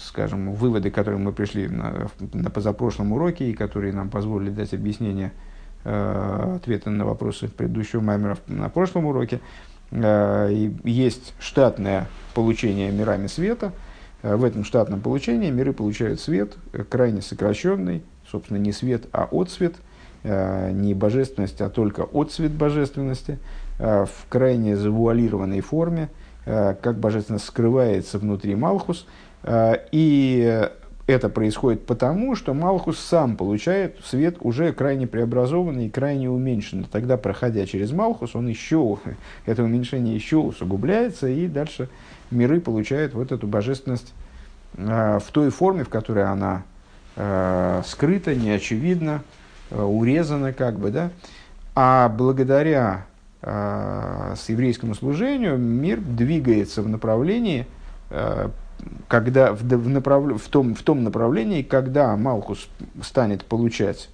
скажем, 0.00 0.52
выводы, 0.54 0.90
к 0.90 0.94
которым 0.94 1.24
мы 1.24 1.32
пришли 1.32 1.68
на, 1.68 2.08
на 2.32 2.50
позапрошлом 2.50 3.12
уроке 3.12 3.50
и 3.50 3.54
которые 3.54 3.92
нам 3.92 4.08
позволили 4.10 4.50
дать 4.50 4.74
объяснение 4.74 5.32
э, 5.84 6.54
ответа 6.56 6.90
на 6.90 7.04
вопросы 7.04 7.48
предыдущего 7.48 8.00
маймера 8.00 8.38
на 8.46 8.68
прошлом 8.68 9.06
уроке. 9.06 9.40
Есть 9.90 11.34
штатное 11.40 12.08
получение 12.34 12.90
мирами 12.90 13.26
света– 13.26 13.72
Э, 14.22 14.36
в 14.36 14.44
этом 14.44 14.64
штатном 14.64 15.00
получении 15.00 15.50
миры 15.50 15.72
получают 15.72 16.20
свет, 16.20 16.56
э, 16.72 16.84
крайне 16.84 17.22
сокращенный, 17.22 18.02
собственно, 18.30 18.58
не 18.58 18.72
свет, 18.72 19.06
а 19.12 19.28
отсвет, 19.30 19.76
э, 20.24 20.70
не 20.72 20.94
божественность, 20.94 21.60
а 21.60 21.70
только 21.70 22.02
отсвет 22.12 22.52
божественности, 22.52 23.38
в 23.78 24.08
крайне 24.28 24.76
завуалированной 24.76 25.60
форме, 25.60 26.08
как 26.48 26.98
божественность 26.98 27.44
скрывается 27.44 28.18
внутри 28.18 28.54
Малхус. 28.54 29.06
И 29.46 30.68
это 31.08 31.30
происходит 31.30 31.86
потому, 31.86 32.36
что 32.36 32.52
Малхус 32.52 32.98
сам 32.98 33.36
получает 33.38 33.96
свет 34.04 34.36
уже 34.40 34.74
крайне 34.74 35.06
преобразованный 35.06 35.86
и 35.86 35.90
крайне 35.90 36.28
уменьшенный. 36.28 36.86
Тогда, 36.90 37.16
проходя 37.16 37.64
через 37.64 37.92
Малхус, 37.92 38.36
он 38.36 38.46
еще, 38.46 38.98
это 39.46 39.64
уменьшение 39.64 40.14
еще 40.14 40.36
усугубляется, 40.36 41.26
и 41.26 41.46
дальше 41.46 41.88
миры 42.30 42.60
получают 42.60 43.14
вот 43.14 43.32
эту 43.32 43.46
божественность 43.46 44.12
э, 44.76 45.18
в 45.18 45.32
той 45.32 45.48
форме, 45.48 45.82
в 45.82 45.88
которой 45.88 46.24
она 46.24 46.64
э, 47.16 47.80
скрыта, 47.86 48.34
неочевидна, 48.34 49.22
э, 49.70 49.82
урезана 49.82 50.52
как 50.52 50.78
бы, 50.78 50.90
да. 50.90 51.10
А 51.74 52.10
благодаря 52.10 53.06
э, 53.06 53.17
с 53.40 54.48
еврейскому 54.48 54.94
служению 54.94 55.58
мир 55.58 56.00
двигается 56.00 56.82
в 56.82 56.88
направлении, 56.88 57.66
э, 58.10 58.48
когда 59.06 59.52
в, 59.52 59.62
в, 59.62 59.88
направ, 59.88 60.42
в, 60.42 60.48
том, 60.48 60.74
в 60.74 60.82
том 60.82 61.04
направлении, 61.04 61.62
когда 61.62 62.16
Малхус 62.16 62.68
станет 63.00 63.44
получать 63.44 64.08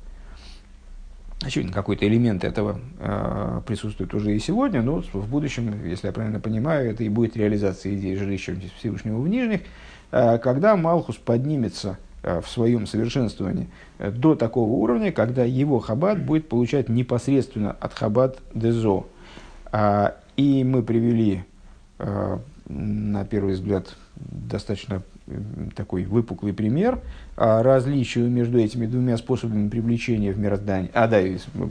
Очевидно, 1.45 1.73
какой-то 1.73 2.07
элемент 2.07 2.43
этого 2.43 2.81
э, 2.99 3.61
присутствует 3.67 4.15
уже 4.15 4.35
и 4.35 4.39
сегодня, 4.39 4.81
но 4.81 5.03
в 5.13 5.29
будущем, 5.29 5.85
если 5.85 6.07
я 6.07 6.13
правильно 6.13 6.41
понимаю, 6.41 6.91
это 6.91 7.05
и 7.05 7.11
будет 7.11 7.37
реализация 7.37 7.95
идеи 7.95 8.15
жилища 8.15 8.57
Всевышнего 8.79 9.19
в 9.19 9.29
Нижних, 9.29 9.61
э, 10.11 10.39
когда 10.39 10.75
Малхус 10.77 11.17
поднимется 11.17 11.99
э, 12.23 12.41
в 12.41 12.49
своем 12.49 12.87
совершенствовании 12.87 13.69
э, 13.99 14.11
до 14.11 14.37
такого 14.37 14.71
уровня, 14.71 15.13
когда 15.13 15.45
его 15.45 15.81
хаббат 15.81 16.25
будет 16.25 16.49
получать 16.49 16.89
непосредственно 16.89 17.73
от 17.73 17.93
хаббат 17.93 18.39
дезо. 18.55 19.05
Э, 19.75 20.13
и 20.37 20.63
мы 20.63 20.83
привели, 20.83 21.45
э, 21.99 22.39
на 22.69 23.25
первый 23.25 23.55
взгляд, 23.55 23.97
достаточно 24.15 25.03
такой 25.75 26.05
выпуклый 26.05 26.53
пример 26.53 27.01
а, 27.37 27.63
различию 27.63 28.29
между 28.29 28.59
этими 28.59 28.85
двумя 28.87 29.17
способами 29.17 29.71
привлечения 29.71 30.33
в 30.33 30.39
мироздание. 30.39 30.91
А, 30.93 31.09
да, 31.09 31.19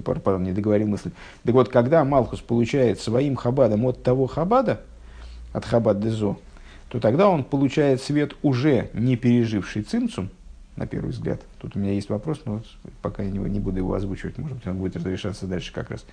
пардон, 0.03 0.43
не 0.43 0.53
договорил 0.53 0.87
мысль. 0.87 1.11
Так 1.43 1.53
вот, 1.53 1.69
когда 1.69 2.03
Малхус 2.03 2.39
получает 2.41 2.99
своим 2.99 3.35
хабадом 3.35 3.85
от 3.85 4.01
того 4.01 4.25
хабада, 4.25 4.81
от 5.51 5.65
хабад 5.65 5.99
дезо, 5.99 6.37
то 6.89 6.99
тогда 6.99 7.29
он 7.29 7.43
получает 7.43 8.01
свет 8.01 8.35
уже 8.41 8.89
не 8.93 9.17
переживший 9.17 9.83
цинцум, 9.83 10.29
на 10.75 10.87
первый 10.87 11.11
взгляд. 11.11 11.41
Тут 11.59 11.75
у 11.75 11.79
меня 11.79 11.93
есть 11.93 12.09
вопрос, 12.09 12.41
но 12.45 12.63
пока 13.03 13.21
я 13.21 13.29
не 13.29 13.59
буду 13.59 13.77
его 13.77 13.93
озвучивать, 13.93 14.39
может 14.39 14.57
быть, 14.57 14.67
он 14.67 14.77
будет 14.77 14.95
разрешаться 14.95 15.45
дальше 15.45 15.71
как 15.71 15.91
раз. 15.91 16.05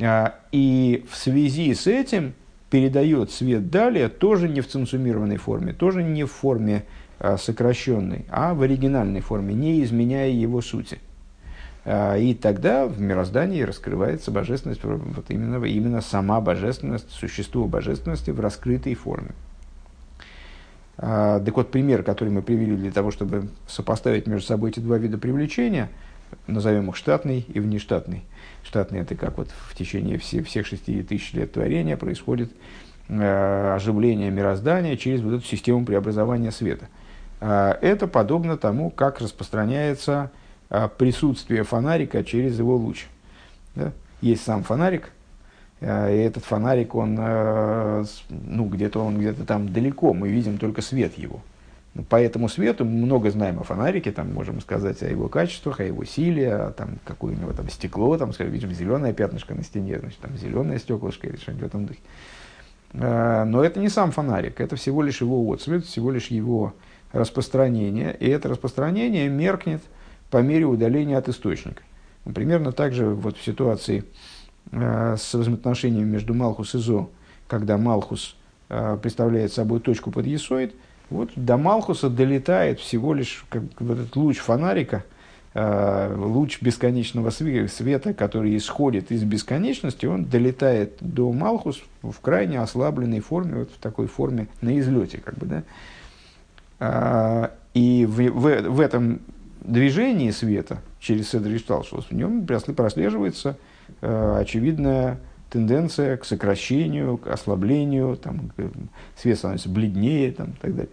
А, 0.00 0.34
и 0.52 1.04
в 1.10 1.16
связи 1.16 1.74
с 1.74 1.86
этим 1.86 2.34
передает 2.70 3.30
свет 3.30 3.70
далее 3.70 4.08
тоже 4.08 4.48
не 4.48 4.60
в 4.60 4.68
цензумированной 4.68 5.38
форме, 5.38 5.72
тоже 5.72 6.02
не 6.02 6.24
в 6.24 6.32
форме 6.32 6.84
а, 7.18 7.36
сокращенной, 7.36 8.26
а 8.28 8.54
в 8.54 8.62
оригинальной 8.62 9.20
форме, 9.20 9.54
не 9.54 9.82
изменяя 9.82 10.30
его 10.30 10.60
сути. 10.60 10.98
А, 11.84 12.16
и 12.16 12.34
тогда 12.34 12.86
в 12.86 13.00
мироздании 13.00 13.62
раскрывается 13.62 14.30
божественность, 14.30 14.84
вот 14.84 15.30
именно, 15.30 15.64
именно 15.64 16.00
сама 16.00 16.40
божественность, 16.40 17.10
существо 17.10 17.66
божественности 17.66 18.30
в 18.30 18.40
раскрытой 18.40 18.94
форме. 18.94 19.30
Так 20.96 21.54
вот, 21.54 21.70
пример, 21.70 22.02
который 22.02 22.30
мы 22.30 22.42
привели 22.42 22.74
для 22.74 22.90
того, 22.90 23.12
чтобы 23.12 23.50
сопоставить 23.68 24.26
между 24.26 24.48
собой 24.48 24.70
эти 24.70 24.80
два 24.80 24.98
вида 24.98 25.16
привлечения, 25.16 25.90
назовем 26.46 26.90
их 26.90 26.96
штатный 26.96 27.44
и 27.48 27.60
внештатный– 27.60 28.24
штатный, 28.68 29.00
это 29.00 29.14
как 29.14 29.38
вот 29.38 29.48
в 29.68 29.74
течение 29.74 30.18
всех, 30.18 30.46
всех 30.46 30.66
шести 30.66 31.02
тысяч 31.02 31.32
лет 31.32 31.52
творения 31.52 31.96
происходит 31.96 32.52
э, 33.08 33.74
оживления 33.74 34.30
мироздания 34.30 34.96
через 34.96 35.22
вот 35.22 35.34
эту 35.34 35.44
систему 35.44 35.84
преобразования 35.84 36.52
света. 36.52 36.88
Э, 37.40 37.74
это 37.80 38.06
подобно 38.06 38.56
тому, 38.56 38.90
как 38.90 39.20
распространяется 39.20 40.30
э, 40.70 40.88
присутствие 40.96 41.64
фонарика 41.64 42.22
через 42.22 42.58
его 42.58 42.76
луч. 42.76 43.06
Да? 43.74 43.92
Есть 44.20 44.44
сам 44.44 44.62
фонарик, 44.62 45.10
э, 45.80 46.14
и 46.14 46.18
этот 46.18 46.44
фонарик, 46.44 46.94
он, 46.94 47.16
э, 47.18 48.04
ну, 48.28 48.66
где-то 48.66 49.00
он 49.00 49.18
где-то 49.18 49.44
там 49.44 49.72
далеко, 49.72 50.12
мы 50.12 50.28
видим 50.28 50.58
только 50.58 50.82
свет 50.82 51.16
его. 51.16 51.40
По 52.08 52.20
этому 52.20 52.48
свету 52.48 52.84
много 52.84 53.30
знаем 53.30 53.58
о 53.58 53.64
фонарике, 53.64 54.12
там 54.12 54.32
можем 54.32 54.60
сказать 54.60 55.02
о 55.02 55.08
его 55.08 55.28
качествах, 55.28 55.80
о 55.80 55.84
его 55.84 56.04
силе, 56.04 56.54
о 56.54 56.70
там, 56.70 56.98
какое 57.04 57.34
у 57.34 57.36
него 57.36 57.52
там 57.52 57.68
стекло, 57.70 58.16
там, 58.16 58.32
скажем, 58.32 58.52
видим 58.52 58.72
зеленое 58.72 59.12
пятнышко 59.12 59.54
на 59.54 59.64
стене, 59.64 59.98
значит, 59.98 60.18
там 60.20 60.36
зеленое 60.36 60.78
стеклышко 60.78 61.26
или 61.26 61.36
что-нибудь 61.36 61.64
в 61.64 61.66
этом 61.66 61.86
духе. 61.86 62.00
Э, 62.92 63.44
но 63.44 63.64
это 63.64 63.80
не 63.80 63.88
сам 63.88 64.12
фонарик, 64.12 64.60
это 64.60 64.76
всего 64.76 65.02
лишь 65.02 65.20
его 65.20 65.52
отцвет, 65.52 65.84
всего 65.86 66.12
лишь 66.12 66.28
его 66.28 66.74
распространение, 67.12 68.16
и 68.20 68.28
это 68.28 68.48
распространение 68.48 69.28
меркнет 69.28 69.82
по 70.30 70.38
мере 70.38 70.66
удаления 70.66 71.18
от 71.18 71.28
источника. 71.28 71.82
Примерно 72.32 72.70
так 72.70 72.92
же 72.92 73.06
вот 73.08 73.38
в 73.38 73.44
ситуации 73.44 74.04
э, 74.70 75.16
с 75.18 75.34
взаимоотношениями 75.34 76.08
между 76.08 76.32
Малхус 76.32 76.74
и 76.76 76.78
Зо, 76.78 77.10
когда 77.48 77.76
Малхус 77.76 78.36
э, 78.68 78.98
представляет 79.02 79.52
собой 79.52 79.80
точку 79.80 80.12
под 80.12 80.26
Есоид– 80.26 80.76
вот 81.10 81.30
до 81.36 81.56
Малхуса 81.56 82.10
долетает 82.10 82.80
всего 82.80 83.14
лишь 83.14 83.44
как, 83.48 83.62
вот 83.78 83.98
этот 83.98 84.16
луч 84.16 84.38
фонарика, 84.38 85.04
э, 85.54 86.14
луч 86.16 86.60
бесконечного 86.60 87.30
света, 87.30 88.12
который 88.12 88.56
исходит 88.56 89.10
из 89.10 89.24
бесконечности, 89.24 90.06
он 90.06 90.24
долетает 90.24 90.98
до 91.00 91.32
Малхус 91.32 91.82
в 92.02 92.20
крайне 92.20 92.60
ослабленной 92.60 93.20
форме, 93.20 93.60
вот 93.60 93.70
в 93.70 93.78
такой 93.78 94.06
форме 94.06 94.48
на 94.60 94.78
излете. 94.78 95.18
Как 95.18 95.34
бы, 95.36 95.46
да? 95.46 95.62
а, 96.80 97.52
и 97.74 98.06
в, 98.06 98.20
в, 98.30 98.62
в 98.68 98.80
этом 98.80 99.20
движении 99.60 100.30
света 100.30 100.78
через 101.00 101.30
Седришталшус 101.30 102.06
в 102.10 102.14
нем 102.14 102.46
прослеживается 102.46 103.56
э, 104.00 104.38
очевидная 104.40 105.18
тенденция 105.50 106.16
к 106.16 106.24
сокращению, 106.24 107.18
к 107.18 107.26
ослаблению, 107.28 108.16
там, 108.16 108.50
свет 109.16 109.38
становится 109.38 109.68
бледнее 109.68 110.32
там, 110.32 110.54
так 110.60 110.74
далее, 110.74 110.92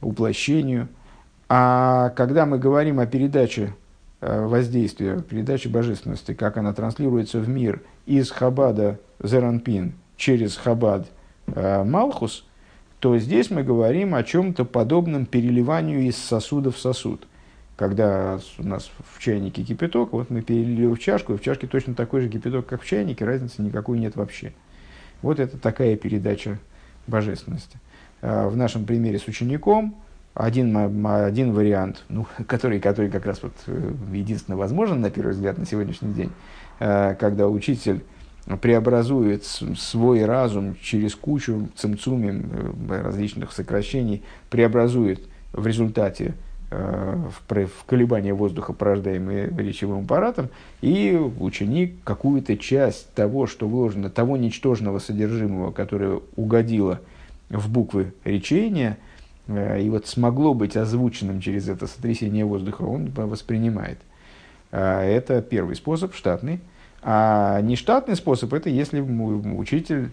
уплощению. 0.00 0.88
А 1.48 2.10
когда 2.10 2.46
мы 2.46 2.58
говорим 2.58 3.00
о 3.00 3.06
передаче 3.06 3.74
э, 4.20 4.46
воздействия, 4.46 5.20
передаче 5.20 5.68
божественности, 5.68 6.34
как 6.34 6.56
она 6.56 6.72
транслируется 6.72 7.38
в 7.38 7.48
мир 7.48 7.82
из 8.06 8.30
Хабада 8.30 8.98
Зеранпин 9.22 9.94
через 10.16 10.56
Хабад 10.56 11.06
э, 11.46 11.84
Малхус, 11.84 12.46
то 13.00 13.18
здесь 13.18 13.50
мы 13.50 13.62
говорим 13.62 14.14
о 14.14 14.22
чем-то 14.22 14.64
подобном 14.64 15.26
переливанию 15.26 16.02
из 16.02 16.16
сосуда 16.16 16.70
в 16.70 16.78
сосуд– 16.78 17.26
когда 17.76 18.38
у 18.58 18.62
нас 18.62 18.90
в 19.12 19.20
чайнике 19.20 19.62
кипяток, 19.62 20.12
вот 20.12 20.30
мы 20.30 20.42
перелили 20.42 20.86
в 20.86 20.98
чашку, 20.98 21.34
и 21.34 21.36
в 21.36 21.42
чашке 21.42 21.66
точно 21.66 21.94
такой 21.94 22.20
же 22.20 22.28
кипяток, 22.28 22.66
как 22.66 22.82
в 22.82 22.86
чайнике, 22.86 23.24
разницы 23.24 23.62
никакой 23.62 23.98
нет 23.98 24.16
вообще. 24.16 24.52
Вот 25.22 25.40
это 25.40 25.58
такая 25.58 25.96
передача 25.96 26.58
божественности. 27.06 27.78
А, 28.22 28.48
в 28.48 28.56
нашем 28.56 28.84
примере 28.84 29.18
с 29.18 29.26
учеником 29.26 29.96
один, 30.34 30.76
один 31.06 31.52
вариант, 31.52 32.04
ну, 32.08 32.26
который, 32.46 32.80
который 32.80 33.10
как 33.10 33.26
раз 33.26 33.42
вот 33.42 33.54
э, 33.66 33.92
единственно 34.12 34.56
возможен, 34.56 35.00
на 35.00 35.10
первый 35.10 35.32
взгляд, 35.32 35.58
на 35.58 35.66
сегодняшний 35.66 36.12
день, 36.12 36.30
а, 36.78 37.14
когда 37.14 37.48
учитель 37.48 38.04
преобразует 38.60 39.44
свой 39.44 40.24
разум 40.24 40.76
через 40.80 41.14
кучу 41.14 41.68
цимцумим 41.76 42.50
э, 42.88 43.02
различных 43.02 43.52
сокращений, 43.52 44.22
преобразует 44.50 45.26
в 45.52 45.66
результате 45.66 46.34
в, 46.74 47.66
в 47.66 47.84
колебания 47.86 48.34
воздуха, 48.34 48.72
порождаемые 48.72 49.52
речевым 49.56 50.04
аппаратом, 50.04 50.48
и 50.80 51.16
ученик 51.38 51.96
какую-то 52.04 52.56
часть 52.56 53.12
того, 53.14 53.46
что 53.46 53.68
вложено, 53.68 54.10
того 54.10 54.36
ничтожного 54.36 54.98
содержимого, 54.98 55.70
которое 55.72 56.20
угодило 56.36 57.00
в 57.48 57.70
буквы 57.70 58.14
речения, 58.24 58.98
э, 59.46 59.82
и 59.82 59.90
вот 59.90 60.06
смогло 60.06 60.54
быть 60.54 60.76
озвученным 60.76 61.40
через 61.40 61.68
это 61.68 61.86
сотрясение 61.86 62.44
воздуха, 62.44 62.82
он 62.82 63.10
воспринимает. 63.10 63.98
Э, 64.70 65.00
это 65.00 65.42
первый 65.42 65.76
способ, 65.76 66.14
штатный. 66.14 66.60
А 67.02 67.60
нештатный 67.60 68.16
способ– 68.16 68.52
это 68.54 68.70
если 68.70 69.00
учитель 69.00 70.10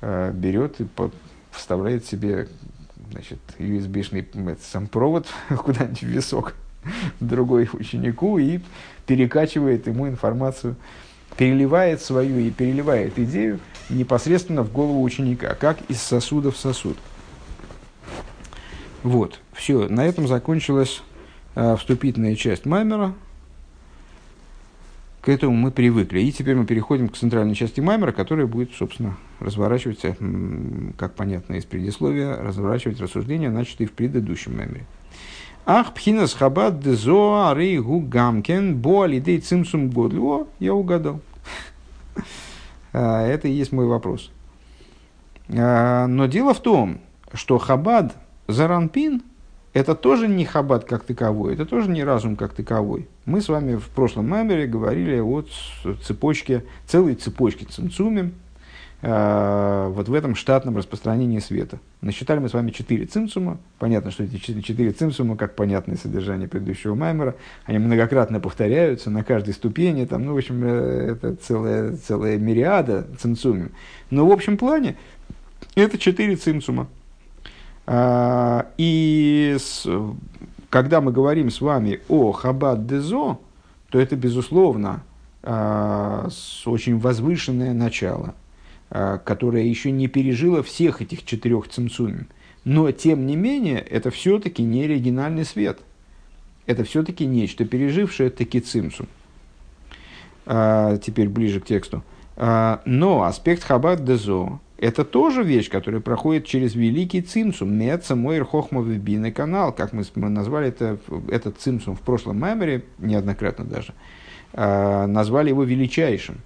берет 0.00 0.80
и 0.80 0.86
вставляет 1.50 2.06
себе 2.06 2.48
значит, 3.10 3.38
USB-шный 3.58 4.56
сам 4.60 4.86
провод 4.86 5.26
куда-нибудь 5.48 6.02
в 6.02 6.06
висок 6.06 6.54
другой 7.20 7.68
ученику 7.72 8.38
и 8.38 8.60
перекачивает 9.06 9.86
ему 9.86 10.08
информацию, 10.08 10.76
переливает 11.36 12.00
свою 12.00 12.38
и 12.38 12.50
переливает 12.50 13.18
идею 13.18 13.60
непосредственно 13.88 14.62
в 14.62 14.72
голову 14.72 15.02
ученика, 15.02 15.54
как 15.54 15.78
из 15.88 16.00
сосуда 16.00 16.50
в 16.50 16.56
сосуд. 16.56 16.96
Вот, 19.02 19.40
все, 19.52 19.88
на 19.88 20.06
этом 20.06 20.28
закончилась 20.28 21.02
э, 21.54 21.76
вступительная 21.76 22.36
часть 22.36 22.66
Маймера. 22.66 23.14
Этому 25.30 25.52
мы 25.52 25.70
привыкли. 25.70 26.22
И 26.22 26.32
теперь 26.32 26.56
мы 26.56 26.66
переходим 26.66 27.08
к 27.08 27.16
центральной 27.16 27.54
части 27.54 27.80
Маймера, 27.80 28.10
которая 28.10 28.48
будет, 28.48 28.72
собственно, 28.74 29.16
разворачивать, 29.38 30.00
как 30.98 31.14
понятно 31.14 31.54
из 31.54 31.64
предисловия, 31.64 32.34
разворачивать 32.34 33.00
рассуждения, 33.00 33.48
начатые 33.48 33.86
в 33.86 33.92
предыдущем 33.92 34.56
Маймере. 34.56 34.86
Ах, 35.66 35.94
пхинас 35.94 36.34
хабад 36.34 36.80
дезоа 36.80 37.54
рейгу 37.54 38.00
гамкен 38.00 38.76
боалидей 38.76 39.38
цимсум 39.38 39.90
годло. 39.90 40.48
Я 40.58 40.74
угадал. 40.74 41.20
А, 42.92 43.24
это 43.24 43.46
и 43.46 43.52
есть 43.52 43.70
мой 43.70 43.86
вопрос. 43.86 44.32
А, 45.48 46.08
но 46.08 46.26
дело 46.26 46.54
в 46.54 46.60
том, 46.60 46.98
что 47.32 47.58
хабад 47.58 48.16
заранпин– 48.48 49.22
это 49.72 49.94
тоже 49.94 50.26
не 50.26 50.44
хаббат 50.44 50.84
как 50.84 51.04
таковой, 51.04 51.54
это 51.54 51.64
тоже 51.64 51.90
не 51.90 52.02
разум 52.02 52.36
как 52.36 52.54
таковой. 52.54 53.08
Мы 53.24 53.40
с 53.40 53.48
вами 53.48 53.76
в 53.76 53.88
прошлом 53.88 54.26
мемере 54.26 54.66
говорили 54.66 55.20
о 55.20 55.44
цепочке, 56.02 56.64
целой 56.86 57.14
цепочке 57.14 57.66
цимцумим, 57.66 58.32
э, 59.02 59.92
вот 59.94 60.08
в 60.08 60.14
этом 60.14 60.34
штатном 60.34 60.76
распространении 60.76 61.38
света. 61.38 61.78
Насчитали 62.00 62.40
мы 62.40 62.48
с 62.48 62.52
вами 62.52 62.70
четыре 62.70 63.06
цимцума. 63.06 63.58
Понятно, 63.78 64.10
что 64.10 64.24
эти 64.24 64.38
четыре 64.38 64.90
цимцума, 64.90 65.36
как 65.36 65.54
понятное 65.54 65.96
содержание 65.96 66.48
предыдущего 66.48 66.96
маймера, 66.96 67.36
они 67.64 67.78
многократно 67.78 68.40
повторяются 68.40 69.08
на 69.08 69.22
каждой 69.22 69.54
ступени. 69.54 70.04
Там, 70.04 70.24
ну, 70.24 70.34
в 70.34 70.38
общем, 70.38 70.64
э, 70.64 71.12
это 71.12 71.36
целая, 71.36 71.96
целая 71.96 72.38
мириада 72.38 73.06
цимцумим. 73.20 73.70
Но 74.10 74.26
в 74.26 74.32
общем 74.32 74.56
плане 74.56 74.96
это 75.76 75.96
четыре 75.96 76.34
цимцума. 76.34 76.88
А, 77.92 78.68
и 78.78 79.56
с, 79.58 79.84
когда 80.68 81.00
мы 81.00 81.10
говорим 81.10 81.50
с 81.50 81.60
вами 81.60 82.00
о 82.08 82.30
Хабад 82.30 82.86
Дезо, 82.86 83.38
то 83.88 83.98
это, 83.98 84.14
безусловно, 84.14 85.02
а, 85.42 86.28
очень 86.66 87.00
возвышенное 87.00 87.74
начало, 87.74 88.36
а, 88.90 89.18
которое 89.18 89.64
еще 89.64 89.90
не 89.90 90.06
пережило 90.06 90.62
всех 90.62 91.02
этих 91.02 91.24
четырех 91.24 91.66
цимцумим. 91.66 92.28
Но, 92.64 92.92
тем 92.92 93.26
не 93.26 93.34
менее, 93.34 93.80
это 93.80 94.12
все-таки 94.12 94.62
не 94.62 94.84
оригинальный 94.84 95.44
свет. 95.44 95.80
Это 96.66 96.84
все-таки 96.84 97.26
нечто, 97.26 97.64
пережившее 97.64 98.30
таки 98.30 98.60
цимсум. 98.60 99.08
Теперь 100.44 101.28
ближе 101.28 101.58
к 101.60 101.64
тексту. 101.66 102.04
Но 102.36 103.22
аспект 103.24 103.64
Хабад 103.64 104.04
Дезо, 104.04 104.60
это 104.80 105.04
тоже 105.04 105.42
вещь, 105.42 105.68
которая 105.68 106.00
проходит 106.00 106.46
через 106.46 106.74
великий 106.74 107.20
цимсум, 107.20 107.74
меца 107.74 108.16
мойр 108.16 108.46
хохмовый 108.46 108.96
бины 108.96 109.30
канал, 109.30 109.74
как 109.74 109.92
мы, 109.92 110.04
назвали 110.14 110.68
это, 110.68 110.98
этот 111.28 111.58
цимсум 111.58 111.94
в 111.94 112.00
прошлом 112.00 112.38
меморе, 112.38 112.84
неоднократно 112.98 113.66
даже, 113.66 113.92
э, 114.54 115.06
назвали 115.06 115.50
его 115.50 115.64
величайшим. 115.64 116.36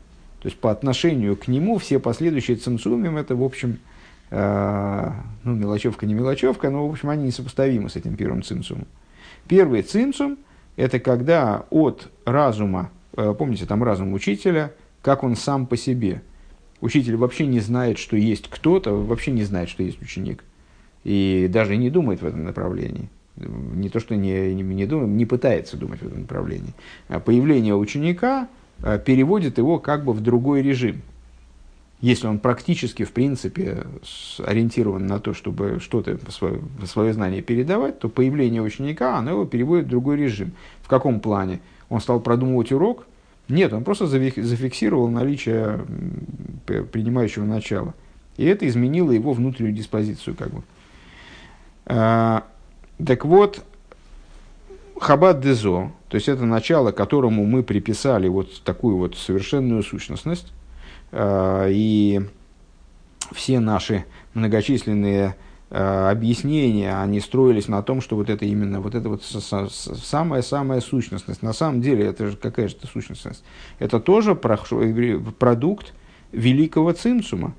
То 0.43 0.49
есть 0.49 0.59
по 0.59 0.73
отношению 0.73 1.37
к 1.37 1.47
нему 1.47 1.79
все 1.79 2.01
последующие 2.01 2.57
цимсумим, 2.57 3.17
это, 3.19 3.37
в 3.37 3.43
общем, 3.45 3.79
э, 4.31 5.11
ну, 5.45 5.55
мелочевка 5.55 6.05
не 6.05 6.15
мелочевка, 6.15 6.71
но, 6.71 6.89
в 6.89 6.91
общем, 6.91 7.11
они 7.11 7.27
несопоставимы 7.27 7.89
с 7.89 7.95
этим 7.95 8.17
первым 8.17 8.43
цимсумом. 8.43 8.89
Первый 9.47 9.83
цимсум– 9.83 10.39
это 10.77 10.99
когда 10.99 11.67
от 11.71 12.11
разума, 12.25 12.91
э, 13.17 13.33
помните, 13.39 13.65
там 13.65 13.85
разум 13.85 14.13
учителя, 14.13 14.73
как 15.03 15.23
он 15.23 15.37
сам 15.37 15.67
по 15.67 15.77
себе– 15.77 16.21
Учитель 16.85 17.17
вообще 17.17 17.47
не 17.47 17.61
знает, 17.61 17.97
что 17.97 18.15
есть 18.15 18.49
кто-то, 18.51 18.93
вообще 18.93 19.31
не 19.31 19.45
знает, 19.45 19.71
что 19.71 19.83
есть 19.83 20.03
ученик. 20.03 20.45
И 21.03 21.49
даже 21.51 21.79
не 21.79 21.89
думает 21.89 22.21
в 22.21 22.27
этом 22.27 22.45
направлении. 22.45 23.09
Не 23.37 23.89
то, 23.89 24.01
что 24.01 24.15
не, 24.17 24.55
не, 24.55 24.63
не, 24.63 24.85
думает, 24.85 25.09
не 25.09 25.25
пытается 25.25 25.79
думать 25.79 26.03
в 26.03 26.07
этом 26.07 26.21
направлении. 26.21 26.75
А 27.09 27.21
появление 27.21 27.75
ученика 27.75 28.49
а, 28.83 28.99
переводит 28.99 29.57
его 29.57 29.79
как 29.79 30.05
бы 30.05 30.13
в 30.13 30.21
другой 30.21 30.61
режим. 30.61 31.01
если 32.03 32.27
он 32.27 32.39
практически, 32.39 33.05
в 33.05 33.13
принципе, 33.13 33.87
ориентирован 34.45 35.07
на 35.07 35.21
то, 35.21 35.33
чтобы 35.33 35.81
что-то, 35.81 36.19
свое, 36.31 36.61
свое 36.85 37.15
знание 37.15 37.41
передавать, 37.41 37.99
то 37.99 38.11
появление 38.11 38.61
ученика, 38.61 39.17
оно 39.17 39.31
его 39.31 39.47
переводит 39.47 39.87
в 39.87 39.89
другой 39.89 40.19
режим. 40.19 40.53
В 40.83 40.89
каком 40.89 41.21
плане? 41.21 41.61
Он 41.89 42.03
стал 42.03 42.21
продумывать 42.21 42.73
урок? 42.73 43.07
Нет, 43.49 43.73
он 43.73 43.85
просто 43.85 44.07
зафиксировал 44.07 45.09
наличие 45.09 45.85
принимающего 46.67 47.45
начала. 47.45 47.95
И 48.37 48.45
это 48.45 48.67
изменило 48.67 49.13
его 49.13 49.33
внутреннюю 49.33 49.75
диспозицию. 49.75 50.35
Как 50.35 50.51
бы. 50.51 50.63
А, 51.87 52.45
так 53.05 53.25
вот, 53.25 53.63
Хабад 54.99 55.41
Дезо, 55.41 55.93
то 56.09 56.15
есть 56.15 56.29
это 56.29 56.45
начало, 56.45 56.93
которому 56.93 57.45
мы 57.45 57.63
приписали 57.63 58.29
вот 58.29 58.63
такую 58.63 58.97
вот 58.97 59.17
совершенную 59.17 59.83
сущностность, 59.83 60.53
а, 61.13 61.69
и 61.69 62.23
все 63.33 63.61
наши 63.61 64.05
многочисленные 64.33 65.37
объяснения, 65.71 67.01
они 67.01 67.21
строились 67.21 67.69
на 67.69 67.83
том, 67.83 68.01
что 68.01 68.17
вот 68.17 68.31
это 68.31 68.45
именно 68.45 68.81
вот 68.81 68.95
это 68.95 69.09
вот 69.09 69.23
самая-самая 69.25 70.81
сущностность. 70.81 71.43
На 71.43 71.53
самом 71.53 71.81
деле, 71.81 72.07
это 72.07 72.29
же 72.29 72.37
какая 72.37 72.69
же 72.69 72.77
это 72.77 72.87
сущностность? 72.87 73.43
Это 73.79 73.99
тоже 73.99 74.35
продукт 74.35 75.95
великого 76.33 76.93
цимсума, 76.93 77.55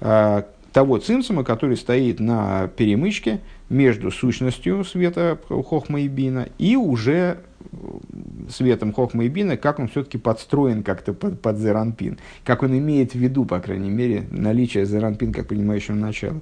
а, 0.00 0.46
того 0.72 0.98
цимсума, 0.98 1.44
который 1.44 1.76
стоит 1.76 2.20
на 2.20 2.68
перемычке 2.68 3.40
между 3.68 4.10
сущностью 4.10 4.84
света 4.84 5.38
Хохма 5.48 6.00
и 6.00 6.08
Бина 6.08 6.48
и 6.58 6.76
уже 6.76 7.38
светом 8.50 8.92
Хохма 8.92 9.24
и 9.24 9.28
Бина, 9.28 9.56
как 9.56 9.78
он 9.78 9.88
все-таки 9.88 10.18
подстроен 10.18 10.82
как-то 10.82 11.12
под, 11.12 11.40
под 11.40 11.58
Зеранпин, 11.58 12.18
как 12.44 12.62
он 12.62 12.76
имеет 12.76 13.12
в 13.12 13.14
виду, 13.14 13.44
по 13.44 13.60
крайней 13.60 13.90
мере, 13.90 14.26
наличие 14.30 14.84
Зеранпин 14.84 15.32
как 15.32 15.48
принимающего 15.48 15.94
начала. 15.94 16.40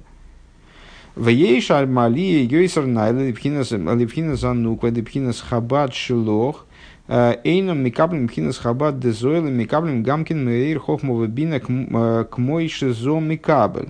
В 1.15 1.27
ей 1.27 1.61
шальмали 1.61 2.43
йойсер 2.43 2.87
найла 2.87 3.19
липхина 3.19 4.35
зануква 4.35 4.87
липхина 4.87 5.31
хабад 5.33 5.93
шилох 5.93 6.65
э, 7.07 7.35
эйном 7.43 7.83
микаблем 7.83 8.23
мхинас 8.23 8.57
хабад 8.57 8.99
дезойла 8.99 9.47
микаблем 9.47 10.01
гамкин 10.01 10.43
меир 10.43 10.79
хохмова 10.79 11.27
бина 11.27 11.59
к 11.59 12.37
мой 12.37 12.67
шизо 12.67 13.19
микабль. 13.19 13.89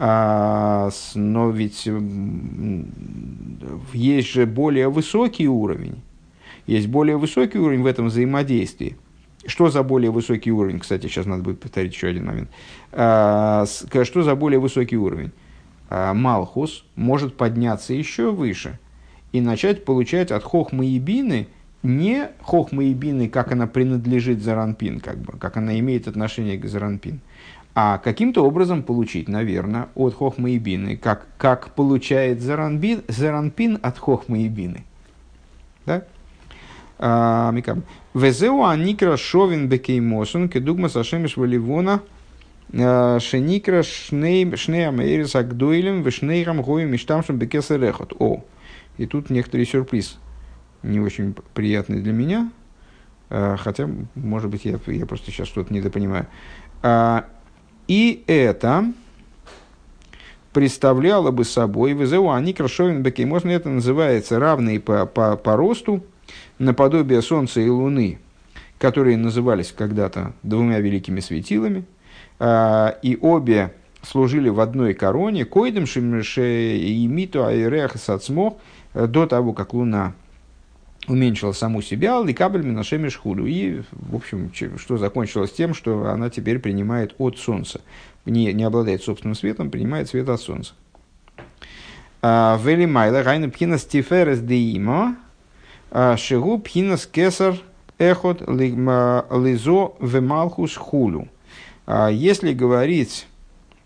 А, 0.00 0.90
но 1.16 1.50
ведь 1.50 1.88
есть 3.92 4.28
же 4.28 4.46
более 4.46 4.88
высокий 4.90 5.48
уровень. 5.48 5.96
Есть 6.68 6.86
более 6.86 7.16
высокий 7.16 7.58
уровень 7.58 7.82
в 7.82 7.86
этом 7.86 8.06
взаимодействии. 8.06 8.96
Что 9.44 9.70
за 9.70 9.82
более 9.82 10.12
высокий 10.12 10.52
уровень? 10.52 10.78
Кстати, 10.78 11.08
сейчас 11.08 11.26
надо 11.26 11.42
будет 11.42 11.58
повторить 11.58 11.94
еще 11.94 12.06
один 12.06 12.26
момент. 12.26 12.48
А, 12.92 13.64
что 13.66 14.22
за 14.22 14.36
более 14.36 14.60
высокий 14.60 14.96
уровень? 14.96 15.32
А, 15.88 16.14
Малхус 16.14 16.84
может 16.96 17.36
подняться 17.36 17.94
еще 17.94 18.30
выше 18.30 18.78
и 19.32 19.40
начать 19.40 19.84
получать 19.84 20.30
от 20.30 20.42
хохмы 20.42 20.86
и 20.86 20.98
бины 20.98 21.48
не 21.82 22.28
хохмы 22.42 22.86
и 22.86 22.94
бины, 22.94 23.28
как 23.28 23.52
она 23.52 23.66
принадлежит 23.66 24.42
Заранпин, 24.42 25.00
как, 25.00 25.18
бы, 25.18 25.38
как 25.38 25.56
она 25.56 25.78
имеет 25.78 26.08
отношение 26.08 26.58
к 26.58 26.66
Заранпин, 26.66 27.20
а 27.80 27.98
каким-то 27.98 28.44
образом 28.44 28.82
получить, 28.82 29.28
наверное, 29.28 29.86
от 29.94 30.12
Хохмы 30.14 30.50
и 30.50 30.58
Бины, 30.58 30.96
как, 30.96 31.28
как 31.36 31.74
получает 31.76 32.40
Заранбин, 32.40 33.04
Заранпин 33.06 33.78
от 33.80 33.98
Хохмы 33.98 34.42
и 34.42 34.48
Бины. 34.48 34.84
Да? 35.86 36.02
А, 36.98 37.54
Везеу 38.14 38.64
аникра 38.64 39.16
шовин 39.16 39.68
бекеймосун, 39.68 40.48
кедугма 40.48 40.88
сашемиш 40.88 41.36
валивона, 41.36 42.00
шеникра 42.72 43.82
шней 43.82 44.44
амейрис 44.88 45.34
агдуилем, 45.34 46.02
вешнейрам 46.02 46.62
гоем 46.62 46.90
миштамшем 46.90 47.36
бекесерехот. 47.36 48.12
О, 48.18 48.44
и 48.98 49.06
тут 49.06 49.30
некоторый 49.30 49.64
сюрприз, 49.64 50.18
не 50.82 51.00
очень 51.00 51.34
приятный 51.54 52.00
для 52.02 52.12
меня, 52.12 52.50
а, 53.30 53.56
хотя, 53.56 53.88
может 54.14 54.50
быть, 54.50 54.64
я, 54.64 54.78
я 54.86 55.06
просто 55.06 55.30
сейчас 55.30 55.48
что-то 55.48 55.72
недопонимаю. 55.72 56.26
И 57.88 58.22
это 58.26 58.92
представляло 60.52 61.30
бы 61.30 61.44
собой 61.44 61.94
ВЗУ 61.94 62.30
Аникра 62.30 62.68
Шовин 62.68 63.02
Бекеймосн, 63.02 63.48
это 63.48 63.68
называется 63.70 64.38
равные 64.38 64.78
по, 64.80 65.06
по, 65.06 65.36
по 65.36 65.56
росту 65.56 66.04
наподобие 66.58 67.22
Солнца 67.22 67.60
и 67.60 67.68
Луны, 67.68 68.18
которые 68.78 69.16
назывались 69.16 69.72
когда-то 69.72 70.32
двумя 70.42 70.80
великими 70.80 71.20
светилами, 71.20 71.84
а, 71.84 71.97
и 72.40 73.18
обе 73.20 73.72
служили 74.02 74.48
в 74.48 74.60
одной 74.60 74.94
короне, 74.94 75.44
койдем 75.44 75.86
шимше 75.86 76.76
и 76.76 77.06
миту 77.06 77.44
айрех 77.44 77.96
сацмо, 77.96 78.58
до 78.94 79.26
того, 79.26 79.52
как 79.52 79.74
Луна 79.74 80.14
уменьшила 81.08 81.52
саму 81.52 81.82
себя, 81.82 82.20
ликабль 82.22 82.62
минашеми 82.64 83.08
шхуду. 83.08 83.46
И, 83.46 83.82
в 83.92 84.16
общем, 84.16 84.52
что 84.76 84.98
закончилось 84.98 85.52
тем, 85.52 85.74
что 85.74 86.08
она 86.10 86.30
теперь 86.30 86.58
принимает 86.58 87.14
от 87.18 87.38
Солнца. 87.38 87.80
Не, 88.26 88.52
не 88.52 88.64
обладает 88.64 89.02
собственным 89.02 89.34
светом, 89.34 89.70
принимает 89.70 90.08
свет 90.08 90.28
от 90.28 90.40
Солнца. 90.40 90.74
А, 92.20 92.58
Вели 92.62 92.86
майла 92.86 93.22
райна 93.22 93.48
пхинас 93.48 93.84
тиферес 93.84 94.40
деимо, 94.40 95.16
а, 95.90 96.16
шигу 96.16 96.58
пхинас 96.58 97.06
кесар 97.06 97.56
эхот 97.98 98.42
лизо 98.46 99.92
вемалхус 100.00 100.76
хулю. 100.76 101.28
А, 101.90 102.08
если 102.08 102.52
говорить 102.52 103.26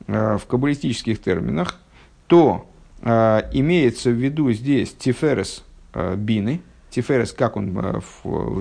в 0.09 0.43
каббалистических 0.49 1.23
терминах, 1.23 1.79
то 2.27 2.67
имеется 3.01 4.11
в 4.11 4.15
виду 4.15 4.51
здесь 4.51 4.93
тиферес 4.93 5.63
бины– 5.95 6.61
Тиферес, 6.93 7.33
как 7.33 7.57
он 7.57 7.77
э, 7.77 8.01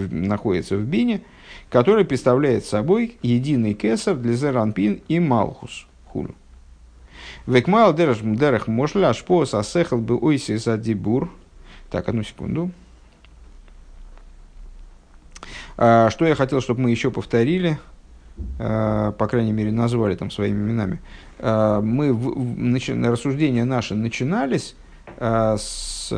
находится 0.09 0.77
в 0.77 0.85
бине, 0.85 1.21
который 1.69 2.05
представляет 2.05 2.65
собой 2.65 3.17
единый 3.21 3.73
кесар 3.73 4.15
для 4.15 4.33
Зеранпин 4.33 5.01
и 5.09 5.19
Малхус. 5.19 5.85
Хулю. 6.07 6.33
Векмал 7.45 7.93
дерах 7.93 8.67
мошля 8.67 9.09
ашпо 9.09 9.45
сасехал 9.45 9.97
бы 9.97 10.17
ойси 10.17 10.55
за 10.55 10.77
дибур. 10.77 11.29
Так, 11.89 12.07
одну 12.07 12.23
секунду. 12.23 12.71
А, 15.77 16.09
что 16.09 16.25
я 16.25 16.35
хотел, 16.35 16.61
чтобы 16.61 16.81
мы 16.81 16.91
еще 16.91 17.11
повторили, 17.11 17.79
по 18.57 19.27
крайней 19.29 19.51
мере, 19.51 19.71
назвали 19.71 20.15
там 20.15 20.31
своими 20.31 20.57
именами. 20.57 20.99
А, 21.39 21.81
мы, 21.81 22.13
в, 22.13 23.09
рассуждения 23.09 23.65
наши 23.65 23.95
начинались 23.95 24.75
с, 25.19 26.09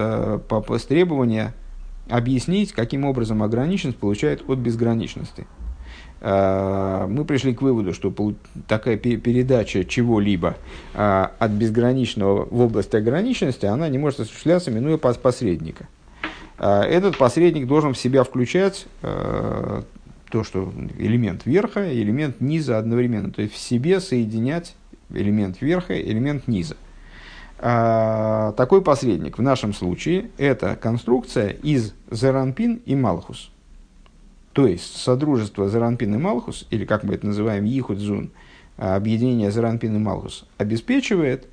по, 0.47 0.78
с 0.78 0.86
требования 0.86 1.54
объяснить, 2.10 2.73
каким 2.73 3.06
образом 3.06 3.41
ограниченность 3.43 3.97
получает 3.97 4.47
от 4.47 4.60
безграничности. 4.60 5.47
Мы 6.21 7.26
пришли 7.28 7.54
к 7.54 7.62
выводу, 7.62 7.91
что 7.93 8.13
такая 8.67 8.95
передача 8.95 9.84
чего-либо 9.84 10.56
от 10.93 11.52
безграничного 11.52 12.47
в 12.49 12.62
область 12.62 12.95
ограниченности, 12.95 13.65
она 13.65 13.89
не 13.89 13.97
может 13.97 14.21
осуществляться, 14.21 14.71
минуя 14.71 14.97
посредника. 14.97 15.89
Этот 16.58 17.17
посредник 17.17 17.67
должен 17.67 17.93
в 17.93 17.97
себя 17.97 18.23
включать 18.23 18.86
то, 20.34 20.43
что 20.43 20.74
элемент 20.98 21.46
верха 21.46 21.88
и 21.88 22.02
элемент 22.02 22.41
низа 22.41 22.80
одновременно. 22.80 23.32
То 23.32 23.43
есть 23.43 23.54
в 23.54 23.58
себе 23.60 24.00
соединять 24.00 24.76
элемент 25.12 25.62
верха 25.62 25.93
и 25.93 26.10
элемент 26.10 26.48
низа. 26.48 26.76
А, 27.60 28.54
такой 28.54 28.82
посредник 28.82 29.38
в 29.38 29.43
нашем 29.43 29.74
случае 29.74 30.32
это 30.39 30.76
конструкция 30.76 31.50
из 31.50 31.93
Зеранпин 32.10 32.82
и 32.84 32.96
Малхус. 32.96 33.52
То 34.54 34.65
есть 34.65 34.98
содружество 34.98 35.69
Зеранпин 35.69 36.15
и 36.15 36.17
Малхус, 36.17 36.65
или 36.72 36.84
как 36.86 37.04
мы 37.04 37.13
это 37.13 37.28
называем, 37.28 37.65
Ихудзун, 37.65 38.32
а, 38.80 38.96
объединение 38.96 39.52
Зеранпин 39.52 39.96
и 39.96 40.00
Малхус, 40.00 40.46
обеспечивает 40.58 41.46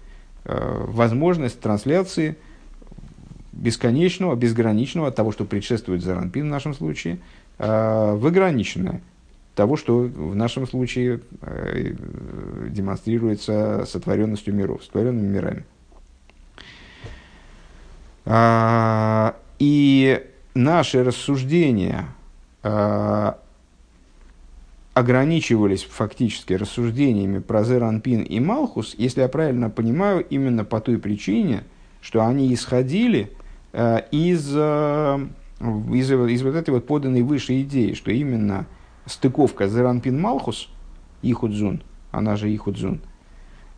а, 0.47 0.87
возможность 0.87 1.61
трансляции 1.61 2.39
бесконечного, 3.53 4.37
безграничного, 4.37 5.11
того, 5.11 5.33
что 5.33 5.45
предшествует 5.45 6.03
Заранпин 6.03 6.47
в 6.47 6.51
нашем 6.51 6.73
случае, 6.73 7.19
в 7.61 8.27
ограниченное 8.27 9.03
того, 9.55 9.77
что 9.77 9.99
в 9.99 10.35
нашем 10.35 10.67
случае 10.67 11.21
демонстрируется 12.69 13.85
сотворенностью 13.87 14.55
миров, 14.55 14.83
сотворенными 14.83 15.29
мирами. 15.29 15.65
А, 18.33 19.35
и 19.59 20.25
наши 20.55 21.03
рассуждения 21.03 22.07
а, 22.63 23.39
ограничивались 24.95 25.83
фактически 25.83 26.53
рассуждениями 26.53 27.39
про 27.41 27.65
Зеранпин 27.65 28.23
и 28.23 28.39
Малхус, 28.41 28.95
если 28.97 29.23
я 29.23 29.29
правильно 29.29 29.71
понимаю, 29.71 30.25
именно 30.29 30.65
по 30.65 30.81
той 30.81 30.99
причине, 30.99 31.65
что 32.01 32.25
они 32.25 32.55
исходили 32.55 33.33
а, 33.73 33.99
из, 34.13 34.55
из, 35.61 36.11
из 36.11 36.43
вот 36.43 36.55
этой 36.55 36.71
вот 36.71 36.87
поданной 36.87 37.23
выше 37.23 37.61
идеи, 37.63 37.93
что 37.95 38.11
именно 38.11 38.67
стыковка 39.07 39.69
Зеранпин 39.69 40.21
Малхус, 40.21 40.69
Ихудзун, 41.23 41.83
она 42.11 42.37
же 42.37 42.55
Ихудзун, 42.55 43.01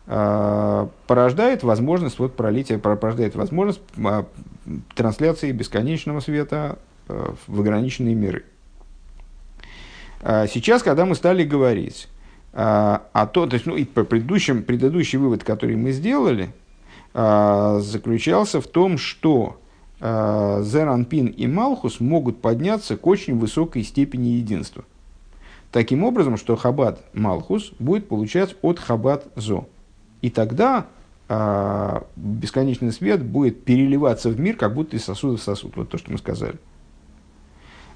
порождает 0.05 1.63
возможность 1.63 2.19
вот 2.19 2.35
пролития, 2.35 2.77
порождает 2.77 3.35
возможность 3.35 3.81
трансляции 4.95 5.51
бесконечного 5.51 6.19
света 6.19 6.79
в 7.07 7.59
ограниченные 7.59 8.15
миры. 8.15 8.43
Сейчас, 10.21 10.83
когда 10.83 11.05
мы 11.05 11.15
стали 11.15 11.43
говорить 11.43 12.09
а 12.55 13.29
то, 13.33 13.47
то 13.47 13.55
есть, 13.55 13.65
ну, 13.65 13.75
и 13.75 13.83
по 13.83 14.03
предыдущим, 14.03 14.61
предыдущий 14.63 15.17
вывод, 15.17 15.43
который 15.43 15.75
мы 15.75 15.91
сделали, 15.91 16.53
заключался 17.13 18.61
в 18.61 18.67
том, 18.67 18.99
что 18.99 19.59
Зеранпин 20.03 21.27
и 21.27 21.47
Малхус 21.47 22.01
могут 22.01 22.41
подняться 22.41 22.97
к 22.97 23.07
очень 23.07 23.39
высокой 23.39 23.83
степени 23.83 24.29
единства. 24.29 24.83
Таким 25.71 26.03
образом, 26.03 26.35
что 26.35 26.57
Хабад 26.57 27.01
Малхус 27.13 27.71
будет 27.79 28.09
получать 28.09 28.55
от 28.61 28.79
Хабад 28.79 29.25
Зо. 29.37 29.65
И 30.21 30.29
тогда 30.29 30.87
э, 31.29 32.01
бесконечный 32.17 32.91
свет 32.91 33.23
будет 33.23 33.63
переливаться 33.63 34.29
в 34.29 34.37
мир, 34.37 34.57
как 34.57 34.73
будто 34.73 34.97
из 34.97 35.05
сосуда 35.05 35.37
в 35.37 35.41
сосуд. 35.41 35.77
Вот 35.77 35.89
то, 35.89 35.97
что 35.97 36.11
мы 36.11 36.17
сказали. 36.17 36.55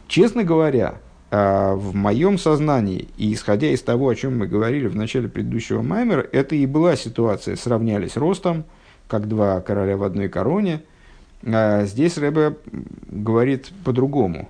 Честно 0.08 0.46
говоря, 0.46 1.00
э, 1.30 1.74
в 1.74 1.94
моем 1.94 2.38
сознании, 2.38 3.10
и 3.18 3.34
исходя 3.34 3.68
из 3.68 3.82
того, 3.82 4.08
о 4.08 4.16
чем 4.16 4.40
мы 4.40 4.48
говорили 4.48 4.88
в 4.88 4.96
начале 4.96 5.28
предыдущего 5.28 5.82
Маймера, 5.82 6.26
это 6.32 6.56
и 6.56 6.66
была 6.66 6.96
ситуация. 6.96 7.58
Сравнялись 7.58 8.16
ростом, 8.16 8.64
как 9.10 9.28
два 9.28 9.60
короля 9.60 9.98
в 9.98 10.04
одной 10.04 10.30
короне– 10.30 10.84
а 10.92 10.97
здесь 11.44 12.18
Рэбе 12.18 12.58
говорит 13.10 13.72
по-другому. 13.84 14.50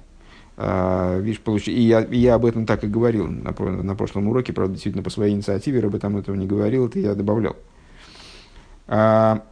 А, 0.59 1.19
видишь, 1.19 1.39
получ... 1.39 1.67
и, 1.67 1.81
я, 1.81 2.01
и 2.01 2.17
я 2.17 2.35
об 2.35 2.45
этом 2.45 2.65
так 2.65 2.83
и 2.83 2.87
говорил 2.87 3.27
на, 3.27 3.51
на 3.51 3.95
прошлом 3.95 4.27
уроке, 4.27 4.53
правда, 4.53 4.73
действительно, 4.73 5.03
по 5.03 5.11
своей 5.11 5.35
инициативе 5.35 5.79
Рэбе 5.79 5.99
там 5.99 6.17
этого 6.17 6.35
не 6.35 6.47
говорил, 6.47 6.87
это 6.87 6.99
я 6.99 7.13
добавлял. 7.13 7.55
А, 8.87 9.43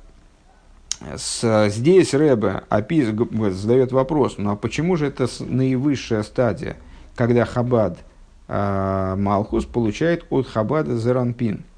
здесь 1.13 2.13
Рэбе 2.13 2.63
опис... 2.69 3.09
задает 3.53 3.91
вопрос, 3.91 4.35
ну 4.39 4.51
а 4.51 4.55
почему 4.55 4.95
же 4.95 5.05
это 5.05 5.27
наивысшая 5.39 6.23
стадия, 6.23 6.77
когда 7.15 7.45
Хабад 7.45 7.99
а, 8.47 9.15
Малхус 9.15 9.65
получает 9.65 10.25
от 10.31 10.47
Хабада 10.47 10.97
Зеранпин– 10.97 11.65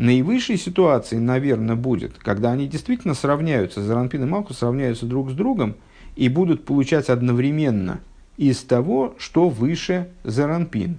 Наивысшей 0.00 0.56
ситуацией, 0.56 1.20
наверное, 1.20 1.76
будет, 1.76 2.16
когда 2.16 2.52
они 2.52 2.66
действительно 2.66 3.12
сравняются, 3.12 3.82
Заранпин 3.82 4.22
и 4.22 4.26
Малхус 4.26 4.56
сравняются 4.56 5.04
друг 5.04 5.28
с 5.28 5.34
другом 5.34 5.76
и 6.16 6.30
будут 6.30 6.64
получать 6.64 7.10
одновременно 7.10 8.00
из 8.38 8.62
того, 8.62 9.14
что 9.18 9.50
выше 9.50 10.08
Заранпин. 10.24 10.96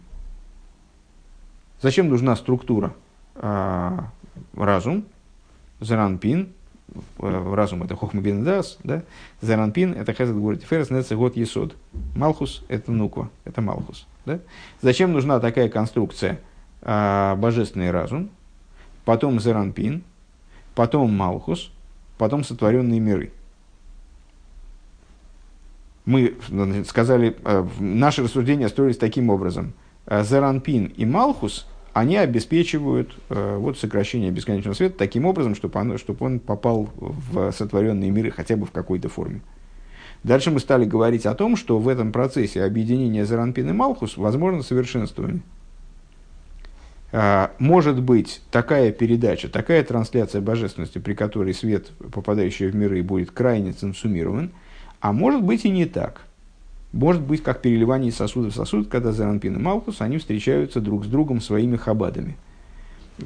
Зачем 1.82 2.10
нужна 2.10 2.36
структура? 2.36 2.94
А, 3.34 4.12
разум, 4.54 5.06
Заранпин, 5.80 6.50
э, 7.18 7.54
разум 7.56 7.82
это 7.82 7.96
Хохмабиндас, 7.96 8.78
да? 8.84 9.02
Заранпин 9.42 9.94
это 9.94 10.14
Хезет 10.14 10.36
говорит, 10.36 10.62
Ферес 10.62 10.92
Неце 10.92 11.16
год 11.16 11.36
Есод. 11.36 11.76
Малхус 12.16 12.64
это 12.68 12.92
Нуква, 12.92 13.32
это 13.46 13.62
Малхус. 13.62 14.06
Да? 14.28 14.42
Зачем 14.84 15.12
нужна 15.12 15.40
такая 15.40 15.70
конструкция? 15.70 16.40
А, 16.84 17.36
божественный 17.36 17.90
разум, 17.90 18.30
потом 19.06 19.40
Зеранпин, 19.40 20.04
потом 20.76 21.16
Малхус, 21.16 21.72
потом 22.18 22.44
сотворенные 22.44 23.00
миры. 23.00 23.32
Мы 26.06 26.36
сказали, 26.88 27.36
э, 27.44 27.68
наши 27.80 28.24
рассуждения 28.24 28.68
строились 28.70 28.98
таким 28.98 29.30
образом. 29.30 29.74
Э, 30.08 30.24
Зеранпин 30.24 30.86
и 30.86 31.06
Малхус, 31.06 31.68
они 31.94 32.18
обеспечивают 32.18 33.16
э, 33.30 33.58
вот, 33.58 33.78
сокращение 33.78 34.32
бесконечного 34.32 34.74
света 34.74 34.98
таким 34.98 35.26
образом, 35.26 35.56
чтобы 35.56 35.80
он, 35.80 35.98
чтобы 35.98 36.26
он 36.26 36.40
попал 36.40 36.90
в 36.96 37.52
сотворенные 37.52 38.10
миры 38.10 38.32
хотя 38.32 38.56
бы 38.56 38.66
в 38.66 38.72
какой-то 38.72 39.10
форме. 39.10 39.42
Дальше 40.24 40.52
мы 40.52 40.60
стали 40.60 40.86
говорить 40.86 41.26
о 41.26 41.34
том, 41.34 41.56
что 41.56 41.80
в 41.80 41.88
этом 41.88 42.12
процессе 42.12 42.64
объединения 42.64 43.26
Зеранпин 43.26 43.70
и 43.70 43.74
Малхус 43.74 44.18
возможно 44.18 44.62
совершенствование. 44.62 45.42
А, 47.14 47.52
может 47.60 48.02
быть 48.02 48.42
такая 48.52 48.92
передача, 48.92 49.50
такая 49.50 49.84
трансляция 49.84 50.42
божественности, 50.42 50.98
при 50.98 51.14
которой 51.14 51.54
свет, 51.54 51.92
попадающий 52.12 52.68
в 52.68 52.76
миры, 52.76 53.04
будет 53.04 53.32
крайне 53.32 53.74
ценсумирован, 53.74 54.52
а 55.02 55.12
может 55.12 55.44
быть 55.44 55.66
и 55.66 55.70
не 55.70 55.86
так. 55.86 56.22
Может 56.94 57.22
быть, 57.22 57.44
как 57.44 57.62
переливание 57.62 58.12
сосуда 58.12 58.50
в 58.50 58.54
сосуд, 58.54 58.88
когда 58.90 59.12
Заранпин 59.12 59.56
и 59.56 59.60
Малхус, 59.60 60.02
они 60.02 60.18
встречаются 60.18 60.80
друг 60.82 61.06
с 61.06 61.08
другом 61.08 61.42
своими 61.42 61.78
хабадами. 61.78 62.38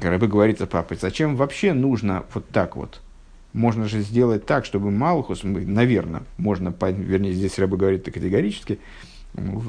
Рэбе 0.00 0.26
говорит, 0.26 0.60
папа, 0.68 0.94
зачем 0.94 1.36
вообще 1.36 1.72
нужно 1.72 2.24
вот 2.34 2.48
так 2.48 2.76
вот? 2.76 3.00
Можно 3.52 3.88
же 3.88 4.00
сделать 4.00 4.46
так, 4.46 4.64
чтобы 4.64 4.90
Малхус, 4.90 5.40
наверное, 5.42 6.22
можно, 6.36 6.74
вернее, 6.80 7.32
здесь 7.32 7.58
Рэбе 7.58 7.76
говорит 7.76 8.04
категорически, 8.04 8.78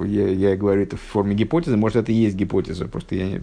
я, 0.06 0.28
я 0.30 0.56
говорю 0.56 0.84
это 0.84 0.98
в 0.98 1.02
форме 1.02 1.36
гипотезы, 1.36 1.78
может, 1.78 1.98
это 1.98 2.12
и 2.12 2.16
есть 2.16 2.36
гипотеза, 2.36 2.88
просто 2.88 3.16
я, 3.16 3.42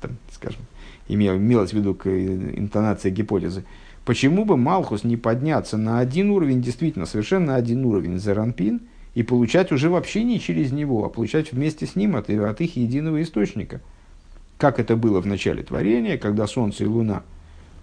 там, 0.00 0.12
скажем, 0.32 0.62
имел, 1.08 1.36
имелось 1.36 1.70
в 1.70 1.74
виду 1.74 1.94
к 1.94 2.08
интонации 2.08 3.10
гипотезы. 3.10 3.64
Почему 4.04 4.44
бы 4.44 4.56
Малхус 4.56 5.04
не 5.04 5.16
подняться 5.16 5.76
на 5.76 5.98
один 5.98 6.30
уровень, 6.30 6.60
действительно, 6.60 7.06
совершенно 7.06 7.56
один 7.56 7.84
уровень 7.84 8.18
Зеранпин, 8.18 8.82
и 9.14 9.22
получать 9.22 9.70
уже 9.70 9.90
вообще 9.90 10.24
не 10.24 10.40
через 10.40 10.72
него, 10.72 11.04
а 11.04 11.08
получать 11.08 11.52
вместе 11.52 11.86
с 11.86 11.94
ним 11.94 12.16
от, 12.16 12.28
от 12.28 12.60
их 12.60 12.76
единого 12.76 13.22
источника? 13.22 13.80
Как 14.58 14.78
это 14.78 14.96
было 14.96 15.20
в 15.20 15.26
начале 15.26 15.62
творения, 15.62 16.18
когда 16.18 16.46
Солнце 16.46 16.84
и 16.84 16.86
Луна, 16.86 17.22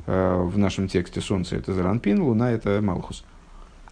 э, 0.07 0.41
в 0.43 0.57
нашем 0.57 0.87
тексте 0.87 1.21
Солнце 1.21 1.55
это 1.55 1.73
Зеранпин, 1.73 2.21
Луна 2.21 2.51
это 2.51 2.81
Малхус– 2.81 3.23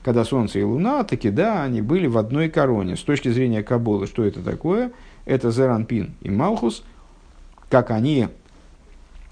когда 0.04 0.24
Солнце 0.24 0.60
и 0.60 0.64
Луна, 0.64 1.04
таки 1.04 1.30
да, 1.30 1.64
они 1.64 1.82
были 1.82 2.08
в 2.08 2.18
одной 2.18 2.50
короне. 2.50 2.96
С 2.96 3.02
точки 3.02 3.30
зрения 3.30 3.64
Каболы, 3.64 4.08
что 4.08 4.24
это 4.24 4.42
такое? 4.42 4.92
Это 5.26 5.52
Зеранпин 5.52 6.14
и 6.22 6.30
Малхус, 6.30 6.84
как 7.70 7.92
они 7.92 8.30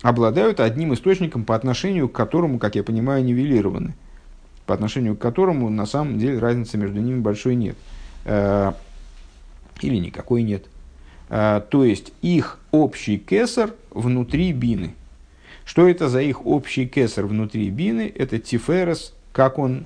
обладают 0.01 0.59
одним 0.59 0.93
источником, 0.93 1.43
по 1.43 1.55
отношению 1.55 2.09
к 2.09 2.13
которому, 2.13 2.59
как 2.59 2.75
я 2.75 2.83
понимаю, 2.83 3.23
нивелированы. 3.23 3.95
По 4.65 4.73
отношению 4.73 5.15
к 5.15 5.19
которому, 5.19 5.69
на 5.69 5.85
самом 5.85 6.19
деле, 6.19 6.39
разницы 6.39 6.77
между 6.77 6.99
ними 6.99 7.19
большой 7.19 7.55
нет. 7.55 7.77
Э, 8.25 8.73
или 9.81 9.95
никакой 9.95 10.43
нет. 10.43 10.65
Э, 11.29 11.61
то 11.67 11.85
есть, 11.85 12.11
их 12.21 12.59
общий 12.71 13.17
кесар 13.17 13.73
внутри 13.91 14.51
бины. 14.51 14.93
Что 15.65 15.87
это 15.87 16.09
за 16.09 16.21
их 16.21 16.45
общий 16.45 16.85
кесар 16.85 17.25
внутри 17.25 17.69
бины? 17.69 18.11
Это 18.13 18.39
тиферес, 18.39 19.13
как 19.31 19.57
он 19.57 19.85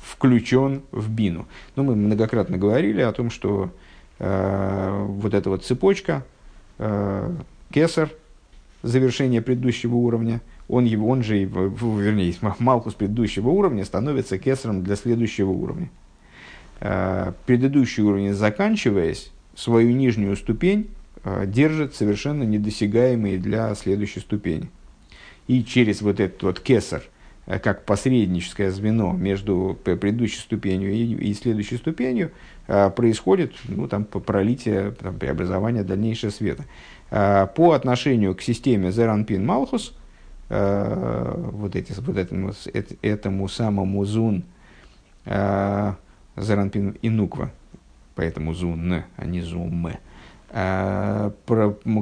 включен 0.00 0.82
в 0.90 1.10
бину. 1.10 1.46
Но 1.76 1.82
мы 1.82 1.94
многократно 1.94 2.56
говорили 2.58 3.00
о 3.02 3.12
том, 3.12 3.30
что 3.30 3.70
э, 4.18 5.04
вот 5.06 5.34
эта 5.34 5.50
вот 5.50 5.64
цепочка, 5.64 6.24
э, 6.78 7.34
кесар, 7.70 8.10
завершение 8.82 9.42
предыдущего 9.42 9.96
уровня, 9.96 10.40
он, 10.68 10.84
его, 10.84 11.08
он 11.08 11.22
же, 11.22 11.44
вернее, 11.44 12.34
Малхус 12.58 12.94
предыдущего 12.94 13.48
уровня 13.50 13.84
становится 13.84 14.38
кесаром 14.38 14.82
для 14.82 14.96
следующего 14.96 15.50
уровня. 15.50 15.90
Э, 16.80 17.32
предыдущий 17.46 18.02
уровень, 18.02 18.32
заканчиваясь, 18.32 19.30
свою 19.54 19.92
нижнюю 19.92 20.36
ступень 20.36 20.90
э, 21.22 21.44
держит 21.46 21.94
совершенно 21.94 22.42
недосягаемые 22.42 23.38
для 23.38 23.74
следующей 23.74 24.20
ступени. 24.20 24.70
И 25.46 25.62
через 25.62 26.00
вот 26.00 26.20
этот 26.20 26.42
вот 26.42 26.60
кесар– 26.60 27.02
Э, 27.13 27.13
как 27.46 27.84
посредническое 27.84 28.70
звено 28.70 29.12
между 29.12 29.78
предыдущей 29.84 30.38
ступенью 30.38 30.92
и, 30.92 31.34
следующей 31.34 31.76
ступенью 31.76 32.30
э, 32.66 32.90
происходит 32.90 33.52
ну, 33.68 33.86
там, 33.86 34.04
пролитие, 34.04 34.92
там, 34.92 35.18
преобразование 35.18 35.82
дальнейшего 35.84 36.30
света. 36.30 36.64
Э, 37.10 37.46
по 37.54 37.72
отношению 37.72 38.34
к 38.34 38.40
системе 38.42 38.90
Зеранпин 38.90 39.44
Малхус, 39.44 39.94
вот, 40.46 41.74
эти, 41.74 41.92
вот 41.98 42.18
этому, 42.18 42.52
этому 43.00 43.48
самому 43.48 44.04
Зун 44.04 44.44
Зеранпин 45.24 46.90
и 47.00 47.08
Нуква, 47.08 47.50
поэтому 48.14 48.52
Зун, 48.52 49.04
а 49.16 49.24
не 49.24 49.40
Зум, 49.40 49.88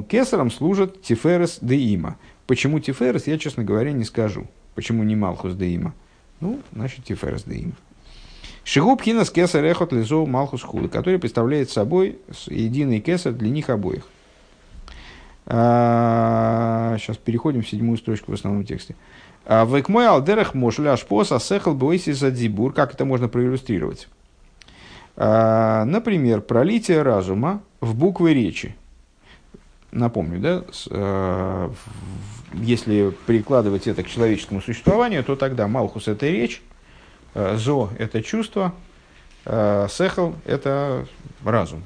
Кесаром 0.09 0.51
служат 0.51 1.01
Тиферес 1.01 1.59
де 1.61 1.77
Има. 1.77 2.17
Почему 2.45 2.79
Тиферес, 2.79 3.27
я, 3.27 3.37
честно 3.37 3.63
говоря, 3.63 3.93
не 3.93 4.03
скажу. 4.03 4.47
Почему 4.75 5.03
не 5.03 5.15
Малхус 5.15 5.53
Деима? 5.55 5.93
Ну, 6.39 6.59
значит, 6.73 7.05
Тиферес 7.05 7.43
Деима. 7.43 7.73
Шигуб 8.63 9.01
хинас 9.01 9.29
кесар 9.29 9.63
эхот 9.65 9.91
лизо 9.91 10.25
Малхус 10.25 10.61
Худа, 10.63 10.87
который 10.87 11.19
представляет 11.19 11.69
собой 11.69 12.19
единый 12.47 13.01
кесар 13.01 13.33
для 13.33 13.49
них 13.49 13.69
обоих. 13.69 14.03
А, 15.45 16.95
сейчас 16.97 17.17
переходим 17.17 17.61
в 17.61 17.69
седьмую 17.69 17.97
строчку 17.97 18.31
в 18.31 18.35
основном 18.35 18.65
тексте. 18.65 18.95
А, 19.45 19.65
Век 19.65 19.89
мой 19.89 20.07
алдерах 20.07 20.53
мошля 20.53 20.95
шпос 20.95 21.33
асехал 21.33 21.73
бойси 21.73 22.11
задзибур. 22.11 22.73
Как 22.73 22.93
это 22.93 23.03
можно 23.03 23.27
проиллюстрировать? 23.27 24.07
А, 25.17 25.83
например, 25.83 26.41
пролитие 26.41 27.01
разума 27.01 27.61
в 27.81 27.95
буквы 27.95 28.33
речи. 28.33 28.75
Напомню, 29.93 30.39
да, 30.39 30.63
с, 30.71 30.87
э, 30.89 31.69
если 32.53 33.13
прикладывать 33.25 33.87
это 33.87 34.03
к 34.03 34.07
человеческому 34.07 34.61
существованию, 34.61 35.23
то 35.23 35.35
тогда 35.35 35.67
Малхус– 35.67 36.07
это 36.09 36.27
речь, 36.27 36.61
э, 37.33 37.55
Зо– 37.57 37.89
это 37.99 38.21
чувство, 38.21 38.73
э, 39.45 39.87
Сехал– 39.89 40.35
это 40.45 41.05
разум. 41.43 41.83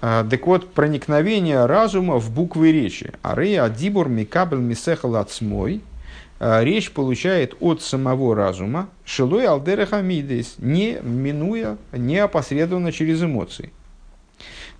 Э, 0.00 0.24
так 0.28 0.46
вот, 0.46 0.72
проникновение 0.72 1.66
разума 1.66 2.18
в 2.18 2.30
буквы 2.30 2.72
речи. 2.72 3.12
Арея 3.22 3.64
адибур 3.64 4.08
микабель 4.08 4.58
мисехал 4.58 5.16
отсмой. 5.16 5.80
Э, 6.40 6.64
речь 6.64 6.90
получает 6.90 7.54
от 7.60 7.80
самого 7.80 8.34
разума, 8.34 8.88
шилой 9.04 9.46
алдереха 9.46 10.02
не 10.02 10.98
минуя, 11.02 11.78
не 11.92 12.18
опосредованно 12.18 12.92
через 12.92 13.22
эмоции. 13.22 13.72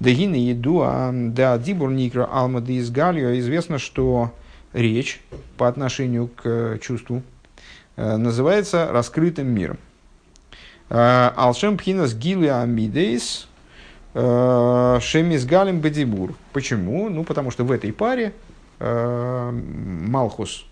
Дагины 0.01 0.35
еду, 0.35 0.83
а 0.83 1.11
да 1.13 1.57
дибур 1.59 1.91
никра 1.91 2.25
алмады 2.25 2.75
из 2.75 2.91
галио. 2.91 3.39
Известно, 3.39 3.79
что 3.79 4.33
речь 4.73 5.21
по 5.57 5.69
отношению 5.69 6.29
к 6.29 6.79
чувству 6.83 7.23
э, 7.97 8.17
называется 8.17 8.89
раскрытым 8.91 9.47
миром. 9.47 9.79
Э, 10.91 11.31
Алшем 11.37 11.79
пхинас 11.79 12.15
гилы 12.15 12.51
амидейс 12.51 13.49
э, 14.15 14.99
шемис 15.01 15.47
галим 15.47 15.81
бадибур. 15.81 16.35
Почему? 16.53 17.09
Ну, 17.09 17.25
потому 17.25 17.51
что 17.51 17.65
в 17.65 17.73
этой 17.73 17.93
паре 17.93 18.35
Малхус, 18.81 20.67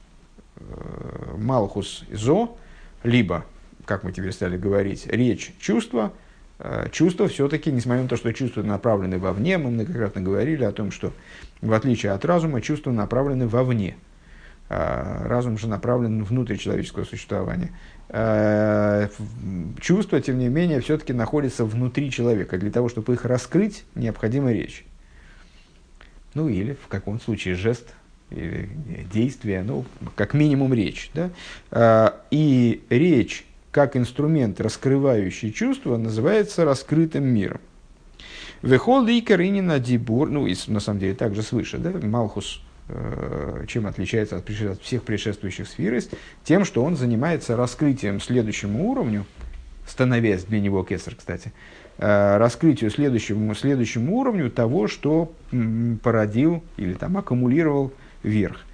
Малхус 1.39 2.05
Зо, 2.11 2.57
либо, 3.05 3.45
как 3.85 4.03
мы 4.03 4.13
теперь 4.13 4.33
стали 4.33 4.59
говорить, 4.59 5.07
речь, 5.07 5.55
чувство, 5.61 6.13
чувства 6.93 7.29
все-таки, 7.29 7.73
несмотря 7.73 8.03
на 8.03 8.09
то, 8.09 8.17
что 8.17 8.33
чувства 8.33 8.63
направлены 8.63 9.19
вовне, 9.19 9.59
мы 9.59 9.71
многократно 9.71 10.21
говорили 10.21 10.65
о 10.65 10.73
том, 10.73 10.91
что 10.91 11.13
в 11.61 11.73
отличие 11.73 12.13
от 12.13 12.25
разума, 12.25 12.61
чувства 12.61 12.91
направлены 12.91 13.47
вовне. 13.47 13.97
А, 14.69 15.27
разум 15.29 15.59
же 15.59 15.69
направлен 15.69 16.25
внутрь 16.25 16.57
человеческого 16.57 17.05
существования. 17.05 17.71
А, 18.09 19.09
чувства, 19.81 20.21
тем 20.21 20.39
не 20.39 20.49
менее, 20.49 20.81
все-таки 20.81 21.13
находятся 21.13 21.65
внутри 21.65 22.11
человека. 22.11 22.57
Для 22.59 22.71
того, 22.71 22.89
чтобы 22.89 23.13
их 23.15 23.25
раскрыть, 23.25 23.85
необходима 23.95 24.53
речь. 24.53 24.85
Ну 26.35 26.49
или 26.49 26.73
в 26.73 26.89
каком 26.89 27.21
случае 27.21 27.55
жест 27.55 27.95
или 28.31 28.71
действие, 29.13 29.63
ну, 29.63 29.85
как 30.17 30.33
минимум 30.33 30.73
речь. 30.73 31.11
Да? 31.13 32.15
И 32.31 32.83
речь, 32.89 33.45
как 33.73 33.97
инструмент, 33.97 34.61
раскрывающий 34.61 35.51
чувства, 35.51 35.97
называется 35.97 36.65
раскрытым 36.65 37.25
миром. 37.25 37.61
Вехол 38.61 39.09
и 39.09 39.21
Каринина 39.21 39.81
Дибур, 39.81 40.31
ну 40.31 40.47
и 40.47 40.55
на 40.69 40.79
самом 40.79 41.01
деле 41.01 41.15
также 41.15 41.43
свыше, 41.43 41.79
да, 41.79 41.91
Малхус, 42.07 42.61
э, 42.89 43.65
чем 43.67 43.87
отличается 43.87 44.37
от, 44.37 44.49
от 44.49 44.83
всех 44.83 45.03
предшествующих 45.03 45.67
сфер, 45.67 46.01
тем, 46.45 46.65
что 46.65 46.85
он 46.85 46.97
занимается 46.97 47.57
раскрытием 47.57 48.21
следующему 48.21 48.89
уровню, 48.89 49.25
становясь 49.89 50.45
для 50.45 50.61
него 50.61 50.85
кесар, 50.85 51.17
кстати, 51.17 51.53
э, 51.99 52.37
раскрытию 52.37 52.91
следующему, 52.91 53.53
следующему 53.55 54.17
уровню 54.19 54.49
того, 54.51 54.87
что 54.87 55.33
породил 56.03 56.63
или 56.77 56.93
там 56.93 57.17
аккумулировал 57.17 57.93
верх. 58.23 58.65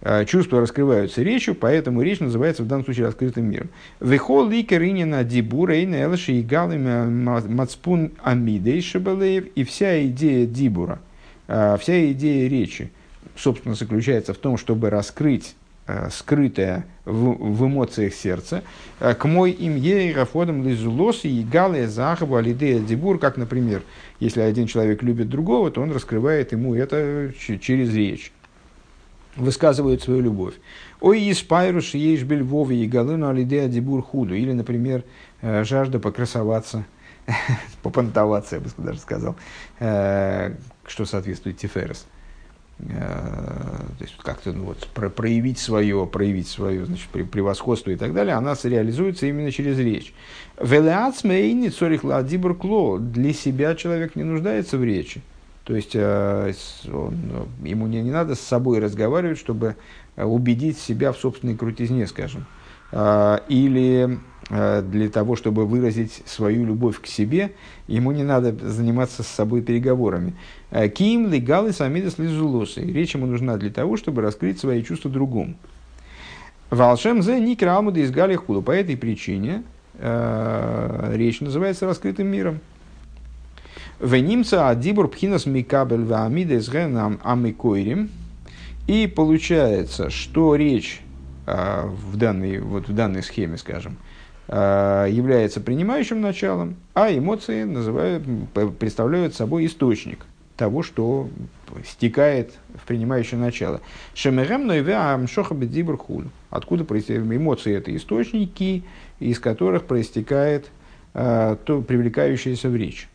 Э, 0.00 0.24
чувства 0.24 0.60
раскрываются 0.60 1.22
речью, 1.22 1.54
поэтому 1.56 2.02
речь 2.02 2.20
называется 2.20 2.62
в 2.62 2.68
данном 2.68 2.84
случае 2.84 3.06
раскрытым 3.06 3.50
миром. 3.50 3.68
Вехол 4.00 4.48
ликаринина 4.48 5.24
дибура 5.24 5.76
и 5.76 5.86
нелши 5.86 6.32
и 6.32 6.44
мацпун 6.44 8.12
амидей. 8.22 8.78
И 8.78 9.64
вся 9.64 10.06
идея 10.06 10.46
дибура, 10.46 11.00
э, 11.48 11.76
вся 11.80 12.12
идея 12.12 12.48
речи, 12.48 12.92
собственно, 13.36 13.74
заключается 13.74 14.34
в 14.34 14.38
том, 14.38 14.56
чтобы 14.56 14.88
раскрыть 14.88 15.56
э, 15.88 16.10
скрытое 16.12 16.86
в, 17.04 17.32
в 17.32 17.66
эмоциях 17.66 18.14
сердца, 18.14 18.62
к 19.00 19.24
мой 19.24 19.50
им 19.50 19.74
ейрафодам 19.74 20.64
лизулос 20.64 21.24
и 21.24 21.42
гале 21.42 21.88
захабу 21.88 22.36
алидея 22.36 22.78
дибур, 22.78 23.18
как, 23.18 23.36
например, 23.36 23.82
если 24.20 24.42
один 24.42 24.68
человек 24.68 25.02
любит 25.02 25.28
другого, 25.28 25.72
то 25.72 25.80
он 25.80 25.90
раскрывает 25.90 26.52
ему 26.52 26.76
это 26.76 27.32
через 27.36 27.92
речь 27.92 28.30
высказывают 29.36 30.02
свою 30.02 30.20
любовь. 30.20 30.54
Ой, 31.00 31.30
испайруш 31.30 31.94
ешь 31.94 32.22
бельвове 32.22 32.84
и 32.84 32.86
галыну 32.86 33.28
алидея 33.28 33.68
дебур 33.68 34.02
худу. 34.02 34.34
Или, 34.34 34.52
например, 34.52 35.04
э, 35.40 35.64
жажда 35.64 35.98
покрасоваться, 35.98 36.84
попонтоваться, 37.82 38.56
я 38.56 38.60
бы 38.60 38.68
даже 38.78 38.98
сказал, 38.98 39.36
э, 39.78 40.54
что 40.86 41.04
соответствует 41.04 41.58
Тиферес. 41.58 42.06
Э, 42.80 42.84
то 43.98 44.04
есть 44.04 44.16
как-то 44.18 44.52
ну, 44.52 44.64
вот, 44.64 44.88
проявить 44.88 45.58
свое, 45.58 46.06
проявить 46.06 46.48
свое 46.48 46.84
значит, 46.84 47.08
превосходство 47.08 47.90
и 47.90 47.96
так 47.96 48.14
далее, 48.14 48.34
она 48.34 48.54
реализуется 48.62 49.26
именно 49.26 49.50
через 49.50 49.78
речь. 49.78 50.12
Велеацмейни 50.60 51.68
цорих 51.68 52.04
ладибур 52.04 52.56
кло. 52.56 52.98
Для 52.98 53.32
себя 53.32 53.74
человек 53.74 54.16
не 54.16 54.24
нуждается 54.24 54.78
в 54.78 54.84
речи. 54.84 55.22
То 55.68 55.76
есть 55.76 55.90
э, 55.92 56.54
он, 56.90 57.46
ему 57.62 57.86
не, 57.88 58.00
не 58.00 58.10
надо 58.10 58.34
с 58.34 58.40
собой 58.40 58.78
разговаривать, 58.78 59.36
чтобы 59.36 59.76
э, 60.16 60.24
убедить 60.24 60.78
себя 60.78 61.12
в 61.12 61.18
собственной 61.18 61.56
крутизне, 61.56 62.06
скажем. 62.06 62.46
Э, 62.90 63.40
или 63.48 64.18
для 64.48 65.10
того, 65.10 65.36
чтобы 65.36 65.66
выразить 65.66 66.22
свою 66.24 66.64
любовь 66.64 67.02
к 67.02 67.06
себе, 67.06 67.52
ему 67.86 68.12
не 68.12 68.22
надо 68.22 68.56
заниматься 68.66 69.22
с 69.22 69.26
собой 69.26 69.60
переговорами. 69.60 70.32
Ким 70.94 71.30
легалы 71.30 71.72
самидас 71.72 72.16
лизулосы. 72.16 72.80
Речь 72.80 73.14
ему 73.14 73.26
нужна 73.26 73.58
для 73.58 73.68
того, 73.68 73.98
чтобы 73.98 74.22
раскрыть 74.22 74.58
свои 74.58 74.82
чувства 74.82 75.10
другому. 75.10 75.56
Волшем 76.70 77.22
зе 77.22 77.38
никер 77.40 77.68
алмуда 77.68 78.00
из 78.00 78.10
худу. 78.38 78.62
По 78.62 78.70
этой 78.70 78.96
причине 78.96 79.64
речь 80.00 81.42
называется 81.42 81.84
раскрытым 81.84 82.28
миром. 82.28 82.60
Венимца 84.00 84.68
адибур 84.68 85.08
пхинас 85.08 85.44
микабель 85.44 86.04
ваамидес 86.04 86.68
генам 86.68 87.18
амикойрим. 87.24 88.10
И 88.86 89.06
получается, 89.08 90.08
что 90.08 90.54
речь 90.54 91.00
а, 91.46 91.86
в 91.86 92.16
данной, 92.16 92.60
вот 92.60 92.88
в 92.88 92.94
данной 92.94 93.24
схеме, 93.24 93.58
скажем, 93.58 93.96
а, 94.46 95.06
является 95.06 95.60
принимающим 95.60 96.20
началом, 96.20 96.76
а 96.94 97.12
эмоции 97.12 97.64
называют, 97.64 98.22
представляют 98.78 99.34
собой 99.34 99.66
источник 99.66 100.24
того, 100.56 100.82
что 100.82 101.28
стекает 101.84 102.52
в 102.74 102.86
принимающее 102.86 103.38
начало. 103.38 103.80
Шемерем 104.14 104.68
худ. 105.96 106.26
Откуда 106.50 106.84
эмоции 107.36 107.74
это 107.74 107.94
источники, 107.94 108.84
из 109.18 109.40
которых 109.40 109.84
проистекает 109.86 110.70
а, 111.14 111.56
то 111.56 111.82
привлекающееся 111.82 112.68
в 112.68 112.76
речь. 112.76 113.08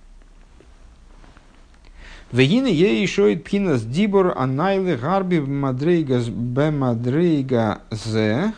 Вегины 2.33 2.65
ей 2.65 2.99
еще 2.99 3.31
и 3.31 3.35
пхинас 3.35 3.83
дибор 3.83 4.33
анайлы 4.35 4.95
гарби 4.95 5.37
мадрейга 5.37 6.19
бемадрейга 6.27 7.83
зе. 7.91 8.53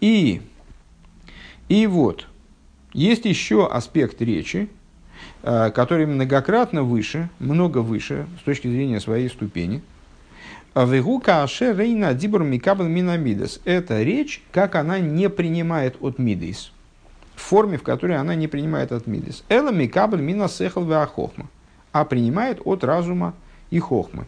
И, 0.00 0.40
и 1.68 1.86
вот, 1.88 2.28
есть 2.92 3.24
еще 3.24 3.66
аспект 3.66 4.22
речи, 4.22 4.68
э, 5.42 5.72
который 5.72 6.06
многократно 6.06 6.84
выше, 6.84 7.28
много 7.40 7.78
выше 7.78 8.28
с 8.40 8.44
точки 8.44 8.68
зрения 8.68 9.00
своей 9.00 9.28
ступени. 9.30 9.82
Вегу 10.76 11.18
каше 11.18 11.72
рейна 11.72 12.14
дибор 12.14 12.44
микабл 12.44 12.84
минамидас. 12.84 13.58
Это 13.64 14.00
речь, 14.04 14.44
как 14.52 14.76
она 14.76 15.00
не 15.00 15.28
принимает 15.28 15.96
от 16.00 16.20
мидис. 16.20 16.70
В 17.34 17.40
форме, 17.40 17.78
в 17.78 17.82
которой 17.82 18.16
она 18.16 18.36
не 18.36 18.46
принимает 18.46 18.92
от 18.92 19.08
מידות. 19.08 19.42
אלא 19.48 19.72
מקבל 19.72 20.18
מן 20.18 20.34
השכל 20.34 20.84
והחכמה 20.84 21.48
а 21.94 22.04
принимает 22.04 22.60
от 22.64 22.82
разума 22.82 23.34
и 23.70 23.78
хохмы. 23.78 24.26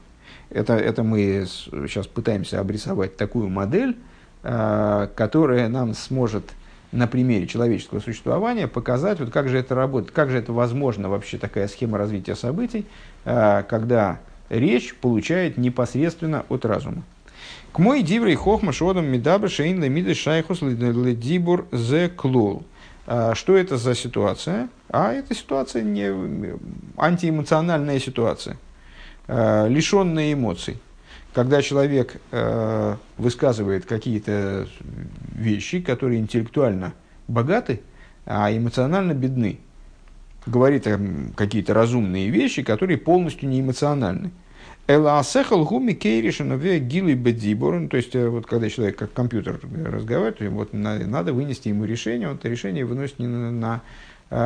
Это, 0.50 0.74
это 0.74 1.02
мы 1.02 1.44
сейчас 1.48 2.07
пытаемся 2.07 2.61
обрисовать 2.61 3.16
такую 3.16 3.48
модель, 3.48 3.96
э, 4.44 5.09
которая 5.16 5.68
нам 5.68 5.93
сможет 5.95 6.45
на 6.93 7.09
примере 7.09 7.49
человеческого 7.49 7.99
существования 7.99 8.68
показать, 8.68 9.18
вот 9.18 9.30
как 9.30 9.49
же 9.49 9.59
это 9.59 9.74
работает, 9.74 10.14
как 10.14 10.30
же 10.30 10.38
это 10.38 10.53
возможно 10.53 11.09
вообще 11.09 11.38
такая 11.38 11.66
схема 11.66 11.99
развития 11.99 12.36
событий, 12.36 12.86
э, 13.24 13.64
когда 13.68 14.20
речь 14.49 14.95
получает 14.95 15.59
непосредственно 15.59 16.45
от 16.49 16.64
разума. 16.64 17.03
כמו 17.72 18.03
דברי 18.03 18.37
חכמה 18.37 18.72
שאדם 18.72 19.07
מדבר 19.07 19.51
שאין 19.51 19.82
למידות 19.82 20.14
שייכות 20.14 20.62
לדיבור 20.62 21.66
זה 21.72 22.09
כלל. 22.09 22.62
А, 23.07 23.34
что 23.34 23.57
это 23.57 23.76
за 23.76 23.94
ситуация? 23.94 24.68
А 24.90 25.12
это 25.12 25.34
ситуация 25.34 25.82
не 25.82 26.12
антиэмоциональная 26.96 28.00
ситуация, 28.00 28.57
а, 29.28 29.68
лишенная 29.68 30.32
эмоций. 30.32 30.78
Когда 31.32 31.62
человек 31.62 32.20
а, 32.32 32.96
высказывает 33.16 33.86
какие-то 33.86 34.66
вещи, 35.32 35.80
которые 35.80 36.20
интеллектуально 36.20 36.94
богаты, 37.28 37.80
а 38.24 38.50
эмоционально 38.54 39.12
бедны. 39.12 39.61
говорит 40.46 40.88
какие-то 41.36 41.74
разумные 41.74 42.28
вещи, 42.28 42.62
которые 42.62 42.98
полностью 42.98 43.48
не 43.48 43.61
эмоциональны. 43.61 44.32
Эла 44.89 45.18
асехал 45.18 45.64
гуми 45.64 45.93
гилы 45.93 47.14
бедибор. 47.14 47.74
Ну, 47.74 47.89
то 47.89 47.97
есть, 47.97 48.14
э, 48.14 48.28
вот 48.28 48.47
когда 48.47 48.70
человек 48.70 48.97
как 48.97 49.12
компьютер 49.12 49.59
разговаривает, 49.84 50.53
вот 50.53 50.72
надо 50.72 51.32
вынести 51.32 51.68
ему 51.68 51.84
решение, 51.84 52.28
он 52.28 52.37
это 52.37 52.49
решение 52.49 52.84
выносит 52.84 53.18
не 53.18 53.26
на, 53.26 53.82
э, 54.30 54.37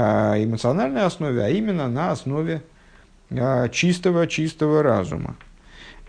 эмоциональной 0.44 1.02
основе, 1.02 1.42
а 1.42 1.50
именно 1.50 1.88
на 1.88 2.10
основе 2.10 2.62
э, 3.28 3.68
чистого, 3.70 4.26
чистого 4.26 4.82
разума. 4.82 5.36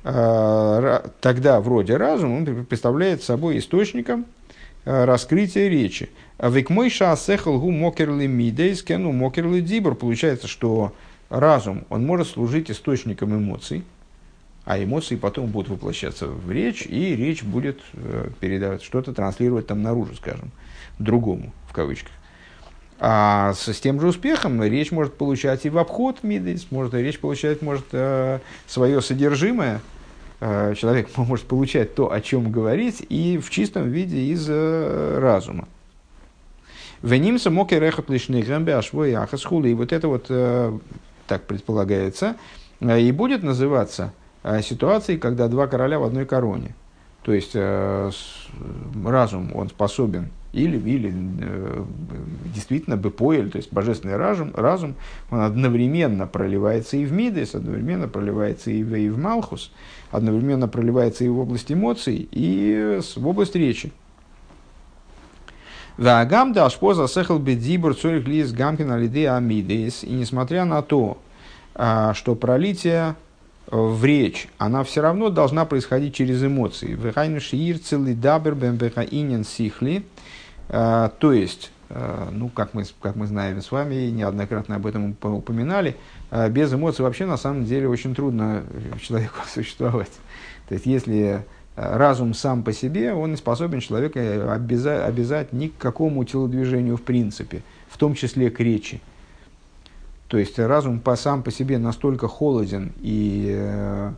Тогда 0.03 1.61
вроде 1.61 1.95
разум 1.95 2.37
он 2.37 2.65
представляет 2.65 3.21
собой 3.21 3.59
источником 3.59 4.25
раскрытия 4.83 5.67
речи. 5.67 6.09
А 6.39 6.49
Векмой 6.49 6.89
шаасехал 6.89 7.59
гу 7.59 7.69
мокерли 7.69 8.25
мидейс 8.25 8.81
кену 8.81 9.11
мокерли 9.11 9.61
дибор. 9.61 9.93
Получается, 9.93 10.47
что 10.47 10.95
разум, 11.29 11.85
он 11.89 12.03
может 12.03 12.29
служить 12.29 12.71
источником 12.71 13.37
эмоций, 13.37 13.83
а 14.63 14.81
эмоции 14.81 15.15
потом 15.15 15.47
будут 15.47 15.69
воплощаться 15.69 16.27
в 16.27 16.51
речь, 16.51 16.85
и 16.85 17.15
речь 17.15 17.43
будет 17.43 17.81
э, 17.93 18.29
передавать, 18.39 18.83
что-то 18.83 19.13
транслировать 19.13 19.67
там 19.67 19.81
наружу, 19.81 20.15
скажем, 20.15 20.51
другому, 20.99 21.51
в 21.67 21.73
кавычках. 21.73 22.11
А 22.99 23.53
с, 23.53 23.73
с 23.73 23.79
тем 23.79 23.99
же 23.99 24.07
успехом 24.07 24.61
речь 24.61 24.91
может 24.91 25.15
получать 25.15 25.65
и 25.65 25.69
в 25.69 25.79
обход 25.79 26.21
мидейс, 26.21 26.67
может, 26.69 26.93
речь 26.93 27.19
получать 27.19 27.63
может 27.63 27.85
э, 27.91 28.39
свое 28.67 29.01
содержимое, 29.01 29.81
э, 30.39 30.75
человек 30.77 31.09
может 31.17 31.47
получать 31.47 31.95
то, 31.95 32.11
о 32.11 32.21
чем 32.21 32.51
говорить, 32.51 33.03
и 33.09 33.39
в 33.39 33.49
чистом 33.49 33.89
виде 33.89 34.19
из 34.31 34.47
разума. 34.47 35.67
Венимса 37.01 37.49
моки 37.49 37.73
рехот 37.73 38.11
лишних 38.11 38.45
гэмбе 38.45 38.75
ашвой. 38.75 39.13
И 39.13 39.73
вот 39.73 39.91
это 39.91 40.07
вот, 40.07 40.27
так 41.25 41.47
предполагается, 41.47 42.35
и 42.79 43.11
будет 43.11 43.41
называться 43.41 44.13
ситуации, 44.61 45.17
когда 45.17 45.47
два 45.47 45.67
короля 45.67 45.99
в 45.99 46.03
одной 46.03 46.25
короне. 46.25 46.75
То 47.23 47.33
есть 47.33 47.51
э, 47.53 48.11
разум, 49.05 49.51
он 49.55 49.69
способен 49.69 50.29
или, 50.53 50.77
или 50.77 51.13
э, 51.41 51.83
действительно 52.53 52.97
бепоэль, 52.97 53.49
то 53.51 53.57
есть 53.57 53.71
божественный 53.71 54.17
разум, 54.17 54.51
разум, 54.55 54.95
он 55.29 55.41
одновременно 55.41 56.27
проливается 56.27 56.97
и 56.97 57.05
в 57.05 57.13
Мидес, 57.13 57.55
одновременно 57.55 58.07
проливается 58.07 58.71
и 58.71 58.83
в, 58.83 58.93
и 58.95 59.09
в 59.09 59.17
Малхус, 59.17 59.71
одновременно 60.09 60.67
проливается 60.67 61.23
и 61.23 61.29
в 61.29 61.39
область 61.39 61.71
эмоций, 61.71 62.27
и 62.31 62.99
в 63.15 63.27
область 63.27 63.55
речи. 63.55 63.91
Вагам 65.97 66.51
дашпоза 66.51 67.07
сехал 67.07 67.37
бедзибур 67.37 67.95
цорих 67.95 68.27
лис 68.27 68.51
гамкин 68.51 68.91
алиде 68.91 69.29
амидес. 69.29 70.03
И 70.03 70.09
несмотря 70.09 70.65
на 70.65 70.81
то, 70.81 71.19
а, 71.75 72.13
что 72.13 72.33
пролитие 72.33 73.15
в 73.67 74.03
речь, 74.03 74.47
она 74.57 74.83
все 74.83 75.01
равно 75.01 75.29
должна 75.29 75.65
происходить 75.65 76.13
через 76.13 76.43
эмоции. 76.43 76.95
сихли. 79.43 80.03
А, 80.69 81.09
то 81.19 81.31
есть, 81.31 81.71
а, 81.89 82.29
ну, 82.31 82.49
как 82.49 82.73
мы, 82.73 82.83
как 83.01 83.15
мы 83.15 83.27
знаем 83.27 83.61
с 83.61 83.71
вами, 83.71 84.09
неоднократно 84.09 84.75
об 84.75 84.85
этом 84.85 85.15
упоминали, 85.21 85.95
а, 86.31 86.49
без 86.49 86.73
эмоций 86.73 87.03
вообще 87.03 87.25
на 87.25 87.37
самом 87.37 87.65
деле 87.65 87.87
очень 87.87 88.15
трудно 88.15 88.63
человеку 89.01 89.35
существовать. 89.47 90.11
То 90.67 90.73
есть, 90.73 90.85
если 90.85 91.45
разум 91.75 92.33
сам 92.33 92.63
по 92.63 92.73
себе, 92.73 93.13
он 93.13 93.31
не 93.31 93.37
способен 93.37 93.79
человека 93.79 94.53
обязать, 94.53 95.07
обязать 95.07 95.53
ни 95.53 95.67
к 95.67 95.77
какому 95.77 96.23
телодвижению 96.25 96.97
в 96.97 97.01
принципе, 97.01 97.63
в 97.87 97.97
том 97.97 98.13
числе 98.13 98.51
к 98.51 98.59
речи. 98.59 99.01
То 100.31 100.37
есть 100.37 100.57
разум 100.57 101.01
по, 101.01 101.17
сам 101.17 101.43
по 101.43 101.51
себе 101.51 101.77
настолько 101.77 102.29
холоден 102.29 102.93
и 103.01 103.53
э, 103.53 104.11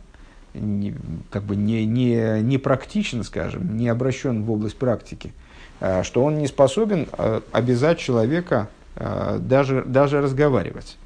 не, 0.54 0.94
как 1.28 1.42
бы 1.42 1.56
не, 1.56 1.84
не, 1.84 2.40
не 2.40 2.56
практичен, 2.56 3.24
скажем, 3.24 3.76
не 3.76 3.88
обращен 3.88 4.44
в 4.44 4.52
область 4.52 4.76
практики, 4.76 5.32
э, 5.80 6.04
что 6.04 6.22
он 6.22 6.38
не 6.38 6.46
способен 6.46 7.08
э, 7.18 7.40
обязать 7.50 7.98
человека 7.98 8.68
даже, 8.96 9.82
даже 9.82 10.22
разговаривать. 10.22 10.98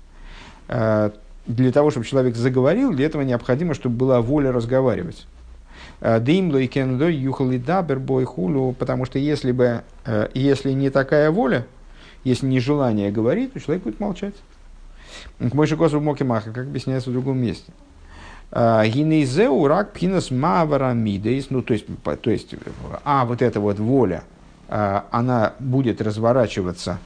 Для 0.68 1.72
того, 1.72 1.90
чтобы 1.90 2.04
человек 2.04 2.36
заговорил, 2.36 2.92
для 2.92 3.06
этого 3.06 3.22
необходимо, 3.22 3.72
чтобы 3.72 3.96
была 3.96 4.20
воля 4.20 4.52
разговаривать. 4.52 5.26
Димло 6.02 6.58
и 6.58 6.66
кендо 6.66 7.08
юхали 7.08 7.56
дабер 7.56 7.98
бой 7.98 8.26
хулу, 8.26 8.74
потому 8.74 9.06
что 9.06 9.18
если 9.18 9.52
бы, 9.52 9.84
если 10.34 10.72
не 10.72 10.90
такая 10.90 11.30
воля, 11.30 11.66
если 12.24 12.44
не 12.44 12.60
желание 12.60 13.10
говорить, 13.10 13.54
то 13.54 13.60
человек 13.60 13.84
будет 13.84 14.00
молчать. 14.00 14.34
К 15.38 15.54
мой 15.54 15.66
шикосу 15.66 16.00
моки 16.00 16.22
маха, 16.22 16.50
как 16.52 16.66
объясняется 16.66 17.10
в 17.10 17.12
другом 17.12 17.38
месте. 17.38 17.72
А, 18.50 18.86
Гинейзеу 18.86 19.66
рак 19.66 19.92
пинас 19.92 20.30
маварамидейс, 20.30 21.50
ну 21.50 21.62
то 21.62 21.74
есть, 21.74 21.86
то 22.02 22.30
есть, 22.30 22.54
а 23.04 23.26
вот 23.26 23.42
эта 23.42 23.60
вот 23.60 23.78
воля, 23.78 24.24
а, 24.68 25.06
она 25.10 25.52
будет 25.58 26.00
разворачиваться, 26.00 26.98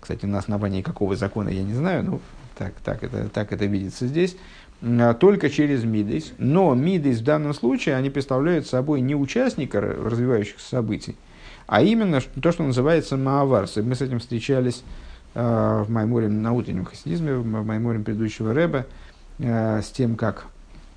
кстати, 0.00 0.24
на 0.26 0.38
основании 0.38 0.82
какого 0.82 1.16
закона, 1.16 1.48
я 1.48 1.62
не 1.62 1.74
знаю, 1.74 2.04
но 2.04 2.20
так, 2.56 2.74
так, 2.84 3.02
это, 3.02 3.28
так 3.28 3.52
это 3.52 3.64
видится 3.64 4.06
здесь, 4.06 4.36
а, 4.82 5.14
только 5.14 5.50
через 5.50 5.82
мидейс. 5.82 6.32
Но 6.38 6.74
мидейс 6.74 7.18
в 7.18 7.24
данном 7.24 7.54
случае, 7.54 7.96
они 7.96 8.10
представляют 8.10 8.68
собой 8.68 9.00
не 9.00 9.16
участника 9.16 9.80
развивающихся 9.80 10.68
событий, 10.68 11.16
а 11.66 11.82
именно 11.82 12.20
то, 12.40 12.52
что 12.52 12.62
называется 12.62 13.16
мааварс. 13.16 13.76
Мы 13.76 13.96
с 13.96 14.00
этим 14.00 14.20
встречались 14.20 14.84
в 15.34 15.86
Майморе 15.88 16.28
на 16.28 16.52
утреннем 16.52 16.84
хасидизме, 16.84 17.34
в 17.34 17.44
Майморе 17.44 17.98
предыдущего 17.98 18.54
Рэба, 18.54 18.86
э, 19.38 19.82
с 19.82 19.90
тем, 19.90 20.16
как 20.16 20.46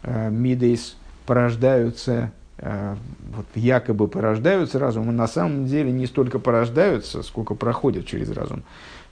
э, 0.04 0.30
мидейс 0.30 0.96
порождаются, 1.26 2.32
вот 2.60 3.46
якобы 3.54 4.08
порождаются 4.08 4.80
разумом, 4.80 5.16
на 5.16 5.28
самом 5.28 5.68
деле 5.68 5.92
не 5.92 6.08
столько 6.08 6.40
порождаются, 6.40 7.22
сколько 7.22 7.54
проходят 7.54 8.08
через 8.08 8.32
разум. 8.32 8.64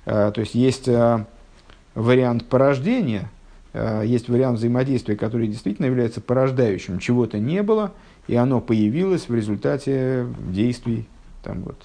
То 0.05 0.33
есть 0.37 0.55
есть 0.55 0.89
вариант 1.93 2.45
порождения, 2.45 3.29
есть 4.03 4.29
вариант 4.29 4.57
взаимодействия, 4.57 5.15
который 5.15 5.47
действительно 5.47 5.85
является 5.85 6.21
порождающим. 6.21 6.97
Чего-то 6.97 7.37
не 7.37 7.61
было, 7.61 7.91
и 8.27 8.35
оно 8.35 8.61
появилось 8.61 9.29
в 9.29 9.35
результате 9.35 10.25
действий 10.49 11.07
там, 11.43 11.61
вот, 11.61 11.77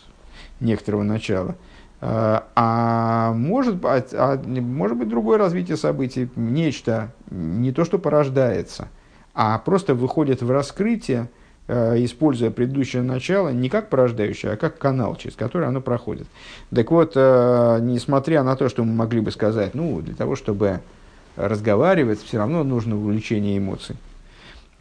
некоторого 0.61 1.03
начала– 1.03 1.57
Э, 1.70 1.70
а 2.03 3.33
может, 3.35 3.85
а, 3.85 4.03
а 4.15 4.43
может 4.47 4.97
быть 4.97 5.09
другое 5.09 5.39
развитие 5.39 5.77
событий, 5.77 6.31
нечто 6.35 7.13
не 7.31 7.73
то, 7.73 7.85
что 7.85 7.99
порождается, 7.99 8.89
а 9.35 9.59
просто 9.59 9.95
выходит 9.95 10.41
в 10.41 10.51
раскрытие, 10.51 11.29
э, 11.69 12.03
используя 12.03 12.51
предыдущее 12.51 13.03
начало 13.03 13.51
не 13.51 13.69
как 13.69 13.91
порождающее, 13.91 14.53
а 14.53 14.57
как 14.57 14.79
канал, 14.79 15.15
через 15.17 15.37
который 15.37 15.69
оно 15.69 15.83
проходит. 15.83 16.27
Так 16.75 16.91
вот, 16.91 17.13
э, 17.17 17.79
несмотря 17.83 18.43
на 18.45 18.57
то, 18.57 18.71
что 18.71 18.83
мы 18.83 18.95
могли 18.95 19.21
бы 19.21 19.31
сказать, 19.31 19.75
ну, 19.75 20.01
для 20.01 20.15
того, 20.15 20.37
чтобы 20.37 20.81
разговаривать, 21.37 22.23
все 22.23 22.39
равно 22.39 22.65
нужно 22.65 22.97
увлечение 22.97 23.59
эмоций. 23.59 23.97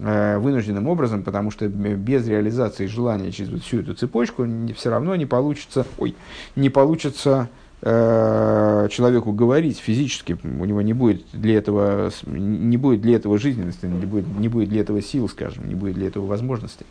Э, 0.02 0.38
вынужденным 0.38 0.88
образом, 0.88 1.24
потому 1.24 1.52
что 1.52 1.68
без 1.68 2.26
реализации 2.26 2.86
желания 2.86 3.34
через 3.34 3.62
всю 3.62 3.82
эту 3.82 3.96
цепочку 3.96 4.48
все 4.74 4.90
равно 4.90 5.14
не 5.18 5.26
получится, 5.26 5.86
ой, 5.98 6.16
не 6.56 6.70
получится 6.70 7.50
э, 7.82 8.88
человеку 8.92 9.34
говорить 9.34 9.78
физически, 9.78 10.38
у 10.42 10.64
него 10.64 10.82
не 10.82 10.94
будет 10.94 11.26
для 11.34 11.58
этого, 11.58 12.12
не 12.26 12.78
будет 12.78 13.02
для 13.02 13.18
этого 13.18 13.38
жизненности, 13.38 13.88
не 13.88 14.06
будет, 14.06 14.26
не 14.40 14.48
будет 14.48 14.70
для 14.70 14.80
этого 14.80 15.02
сил, 15.02 15.28
скажем, 15.28 15.68
не 15.68 15.76
будет 15.76 15.96
для 15.96 16.08
этого 16.08 16.26
возможности. 16.26 16.86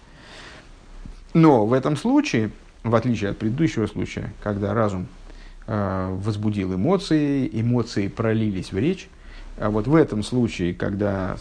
Но 1.32 1.64
в 1.64 1.72
этом 1.72 1.96
случае, 1.96 2.50
в 2.84 2.94
отличие 2.94 3.30
от 3.30 3.38
предыдущего 3.38 3.86
случая, 3.86 4.34
когда 4.42 4.74
разум 4.74 5.06
э, 5.66 6.14
возбудил 6.22 6.74
эмоции, 6.74 7.48
эмоции 7.50 8.08
пролились 8.08 8.70
в 8.70 8.76
речь, 8.76 9.08
а 9.60 9.70
вот 9.70 9.86
в 9.86 9.94
этом 9.94 10.22
случае, 10.22 10.74
когда, 10.74 11.36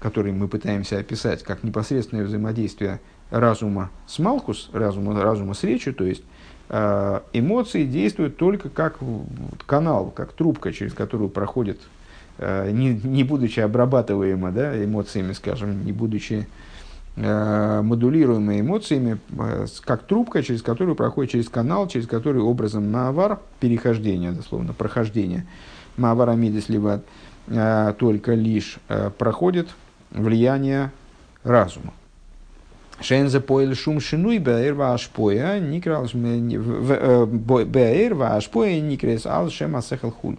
который 0.00 0.32
мы 0.32 0.46
пытаемся 0.48 0.98
описать 0.98 1.42
как 1.42 1.64
непосредственное 1.64 2.24
взаимодействие 2.24 3.00
разума 3.30 3.90
с 4.06 4.18
Малкус, 4.18 4.70
разума, 4.72 5.20
разума 5.20 5.54
с 5.54 5.64
речью, 5.64 5.92
то 5.94 6.04
есть 6.04 6.22
э, 6.68 7.20
эмоции 7.32 7.84
действуют 7.84 8.36
только 8.36 8.68
как 8.68 8.98
канал, 9.66 10.12
как 10.14 10.32
трубка, 10.32 10.72
через 10.72 10.92
которую 10.92 11.28
проходит, 11.28 11.80
э, 12.38 12.70
не, 12.70 12.94
не 12.94 13.24
будучи 13.24 13.58
обрабатываемо 13.58 14.52
да, 14.52 14.84
эмоциями, 14.84 15.32
скажем, 15.32 15.84
не 15.84 15.90
будучи 15.92 16.46
э, 17.16 17.80
модулируемые 17.82 18.60
эмоциями, 18.60 19.18
как 19.84 20.04
трубка, 20.04 20.44
через 20.44 20.62
которую 20.62 20.94
проходит 20.94 21.32
через 21.32 21.48
канал, 21.48 21.88
через 21.88 22.06
который 22.06 22.42
образом 22.42 22.92
маавар, 22.92 23.40
перехождение, 23.58 24.30
дословно, 24.30 24.72
прохождение, 24.72 25.46
маавар 25.96 26.30
амидис 26.30 26.68
ливат, 26.68 27.04
Э, 27.04 27.35
только 27.46 28.34
лишь 28.34 28.78
э, 28.88 29.10
проходит 29.16 29.68
влияние 30.10 30.90
разума. 31.44 31.92
Шензе 33.00 33.40
поэль 33.40 33.74
шум 33.74 34.00
шинуй 34.00 34.38
бээр 34.38 34.74
вашпоя 34.74 35.60
никрал 35.60 36.06
э, 36.12 37.26
бээр 37.26 38.14
вашпоя 38.14 38.80
никрес 38.80 39.26
ал 39.26 39.50
шем 39.50 39.76
асехал 39.76 40.10
хулю. 40.10 40.38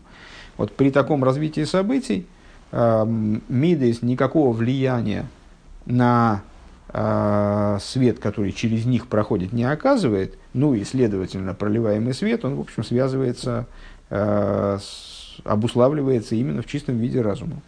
Вот 0.57 0.75
при 0.75 0.89
таком 0.89 1.23
развитии 1.23 1.65
событий 1.65 2.25
э, 2.71 3.05
Мидейс 3.47 4.01
никакого 4.01 4.51
влияния 4.51 5.27
на 5.85 6.41
э, 6.89 7.77
свет, 7.81 8.19
который 8.19 8.51
через 8.51 8.85
них 8.85 9.07
проходит, 9.07 9.53
не 9.53 9.63
оказывает, 9.63 10.37
ну 10.53 10.73
и, 10.73 10.83
следовательно, 10.83 11.53
проливаемый 11.53 12.13
свет, 12.13 12.43
он, 12.43 12.55
в 12.55 12.61
общем, 12.61 12.83
связывается, 12.83 13.67
э, 14.09 14.77
с, 14.81 15.16
обуславливается 15.43 16.35
именно 16.35 16.61
в 16.61 16.67
чистом 16.67 16.97
виде 16.97 17.21
разума. 17.21 17.61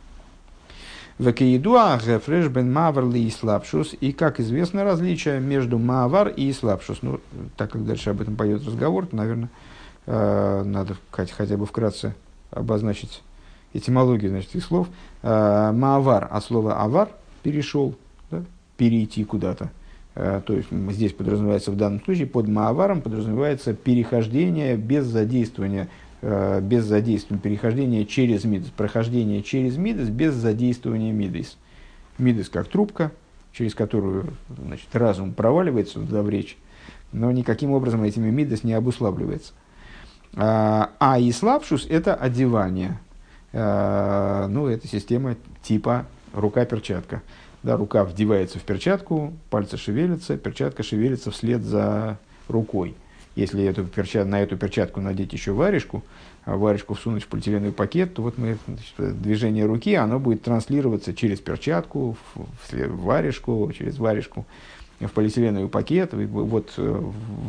Векеидуа 1.19 1.97
гефреш 1.97 2.47
бен 2.47 2.71
мавар 2.71 3.05
и 3.05 3.29
слабшус. 3.29 3.93
И, 3.99 4.13
как 4.13 4.39
известно, 4.39 4.85
различие 4.85 5.41
между 5.41 5.77
мавар 5.77 6.29
и 6.29 6.51
слабшус. 6.53 6.99
Ну, 7.01 7.19
так 7.57 7.71
как 7.71 7.85
дальше 7.85 8.11
об 8.11 8.21
этом 8.21 8.35
пойдет 8.35 8.65
разговор, 8.65 9.05
то, 9.05 9.17
наверное, 9.17 9.49
э, 10.05 10.63
надо 10.63 10.95
хотя 11.11 11.57
бы 11.57 11.65
вкратце 11.65 12.15
обозначить 12.51 13.21
этимологию 13.73 14.31
значит, 14.31 14.51
этих 14.51 14.63
слов. 14.63 14.87
Э, 15.21 15.71
маавар 15.73 16.27
от 16.31 16.43
слова 16.43 16.81
авар 16.81 17.09
перешел, 17.43 17.95
да, 18.31 18.43
перейти 18.77 19.25
куда-то. 19.25 19.71
Э, 20.15 20.41
то 20.45 20.53
есть 20.53 20.69
здесь 20.71 21.13
подразумевается 21.13 21.71
в 21.71 21.75
данном 21.75 22.03
случае 22.03 22.27
под 22.27 22.47
мааваром 22.47 23.01
подразумевается 23.01 23.73
перехождение 23.73 24.75
без 24.75 25.05
задействования 25.05 25.89
без 26.21 26.83
задействования, 26.83 27.41
перехождения 27.41 28.05
через 28.05 28.43
мидас, 28.43 28.69
прохождение 28.69 29.41
через 29.41 29.77
мидас 29.77 30.09
без 30.09 30.33
задействования 30.33 31.13
мидас. 31.13 31.57
Мидас 32.17 32.49
как 32.49 32.67
трубка, 32.67 33.11
через 33.53 33.73
которую 33.73 34.33
значит, 34.57 34.93
разум 34.93 35.33
проваливается 35.33 35.95
туда 35.95 36.21
в 36.21 36.29
речь, 36.29 36.57
но 37.11 37.31
никаким 37.31 37.71
образом 37.71 38.03
этими 38.03 38.29
мидас 38.29 38.63
не 38.63 38.73
обуславливается. 38.73 39.53
А, 40.35 40.91
а 40.99 41.19
и 41.19 41.31
слабшус– 41.31 41.87
это 41.89 42.13
одевание. 42.15 42.99
А, 43.53 44.47
ну, 44.47 44.67
это 44.67 44.87
система 44.87 45.35
типа 45.63 46.05
рука-перчатка. 46.33 47.21
Да, 47.63 47.75
рука 47.75 48.05
вдевается 48.05 48.59
в 48.59 48.63
перчатку, 48.63 49.33
пальцы 49.49 49.75
шевелятся, 49.75 50.37
перчатка 50.37 50.83
шевелится 50.83 51.31
вслед 51.31 51.61
за 51.61 52.17
рукой. 52.47 52.95
Если 53.39 53.63
эту 53.63 53.85
перчат, 53.85 54.27
на 54.27 54.41
эту 54.41 54.57
перчатку 54.57 54.99
надеть 54.99 55.31
еще 55.31 55.53
варежку, 55.53 56.03
а 56.43 56.57
варежку 56.57 56.93
всунуть 56.93 57.23
в 57.23 57.27
полиэтиленовый 57.27 57.71
пакет, 57.71 58.13
то 58.13 58.21
вот 58.21 58.37
мы, 58.37 58.57
значит, 58.67 59.21
движение 59.21 59.65
руки, 59.65 59.95
оно 59.95 60.19
будет 60.19 60.43
транслироваться 60.43 61.13
через 61.13 61.39
перчатку, 61.39 62.17
в, 62.35 62.73
в 62.73 63.01
варежку, 63.01 63.71
через 63.71 63.97
варежку 63.97 64.45
в 64.99 65.11
полиэтиленовый 65.11 65.69
пакет. 65.69 66.13
И 66.13 66.25
вот 66.25 66.73
э, 66.75 67.01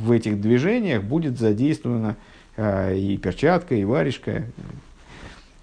в 0.05 0.12
этих 0.12 0.41
движениях 0.41 1.03
будет 1.03 1.41
задействована 1.41 2.14
э, 2.57 2.97
и 2.97 3.16
перчатка, 3.16 3.74
и 3.74 3.84
варежка. 3.84 4.45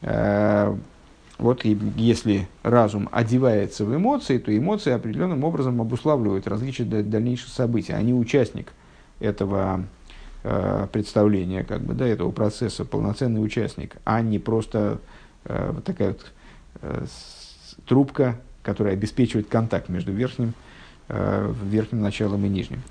Э, 0.02 0.76
вот 1.38 1.64
и 1.64 1.78
если 1.96 2.50
разум 2.64 3.08
одевается 3.14 3.86
в 3.86 3.96
эмоции, 3.96 4.40
то 4.40 4.56
эмоции 4.56 4.92
определенным 4.92 5.46
образом 5.46 5.80
обуславливают 5.80 6.48
различия 6.48 6.84
дальнейших 6.84 7.48
событий. 7.48 7.94
Они 7.94 8.14
участник 8.14 8.74
этого 9.22 9.86
э, 10.48 10.88
представления 10.92 11.64
как 11.64 11.82
бы, 11.82 11.94
да, 11.94 12.08
этого 12.08 12.32
процесса, 12.32 12.86
полноценный 12.86 13.44
участник, 13.44 13.98
а 14.06 14.22
не 14.22 14.40
просто 14.40 15.00
э, 15.46 15.72
вот 15.74 15.84
такая 15.84 16.10
вот 16.10 16.26
э, 16.82 17.06
трубка, 17.86 18.40
которая 18.64 18.94
обеспечивает 18.94 19.48
контакт 19.48 19.90
между 19.90 20.12
верхним, 20.12 20.54
э, 21.10 21.54
верхним 21.64 22.02
началом 22.02 22.46
и 22.46 22.50
нижним. 22.50 22.82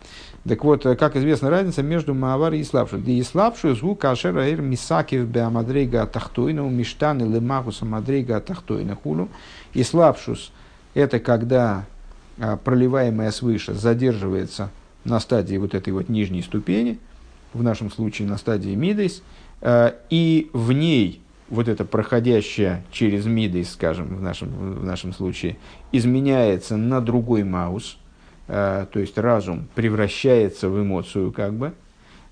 Так 0.47 0.65
вот, 0.65 0.85
э, 0.85 0.97
как 0.97 1.17
известна 1.17 1.51
разница 1.51 1.83
между 1.83 2.15
Маавар 2.15 2.53
и 2.53 2.63
Слабшу. 2.63 2.99
Да 2.99 3.11
и 3.11 3.23
Слабшу 3.23 3.75
звук 3.75 4.05
Ашера 4.05 4.41
Эр 4.41 4.61
Мисакив 4.61 5.27
Беамадрейга 5.27 6.07
Тахтойна, 6.07 6.61
Миштаны 6.61 7.23
Лемахуса 7.23 7.85
Мадрейга 7.85 8.41
Тахтойна 8.41 8.97
Хулу. 8.97 9.29
И 9.73 9.83
Слабшус– 9.83 10.53
это 10.95 11.21
когда 11.21 11.87
э, 12.37 12.59
проливаемое 12.63 13.31
свыше 13.31 13.73
задерживается 13.73 14.71
на 15.05 15.21
стадии 15.21 15.57
вот 15.57 15.75
этой 15.75 15.93
вот 15.93 16.11
нижней 16.11 16.43
ступени– 16.43 16.99
в 17.57 17.63
нашем 17.63 17.91
случае 17.91 18.29
на 18.29 18.37
стадии 18.37 18.75
мидейс, 18.75 19.23
э, 19.63 19.93
и 20.11 20.51
в 20.53 20.73
ней 20.73 21.21
вот 21.49 21.69
это 21.69 21.85
проходящее 21.85 22.85
через 22.91 23.27
мидейс, 23.27 23.73
скажем, 23.73 24.17
в 24.17 24.21
нашем, 24.21 24.49
в 24.49 24.85
нашем 24.85 25.13
случае, 25.13 25.57
изменяется 25.93 26.77
на 26.77 27.01
другой 27.01 27.45
маус, 27.45 27.99
э, 28.49 28.87
то 28.93 29.01
есть 29.01 29.17
разум 29.19 29.69
превращается 29.75 30.69
в 30.69 30.81
эмоцию 30.81 31.33
как 31.33 31.55
бы, 31.55 31.73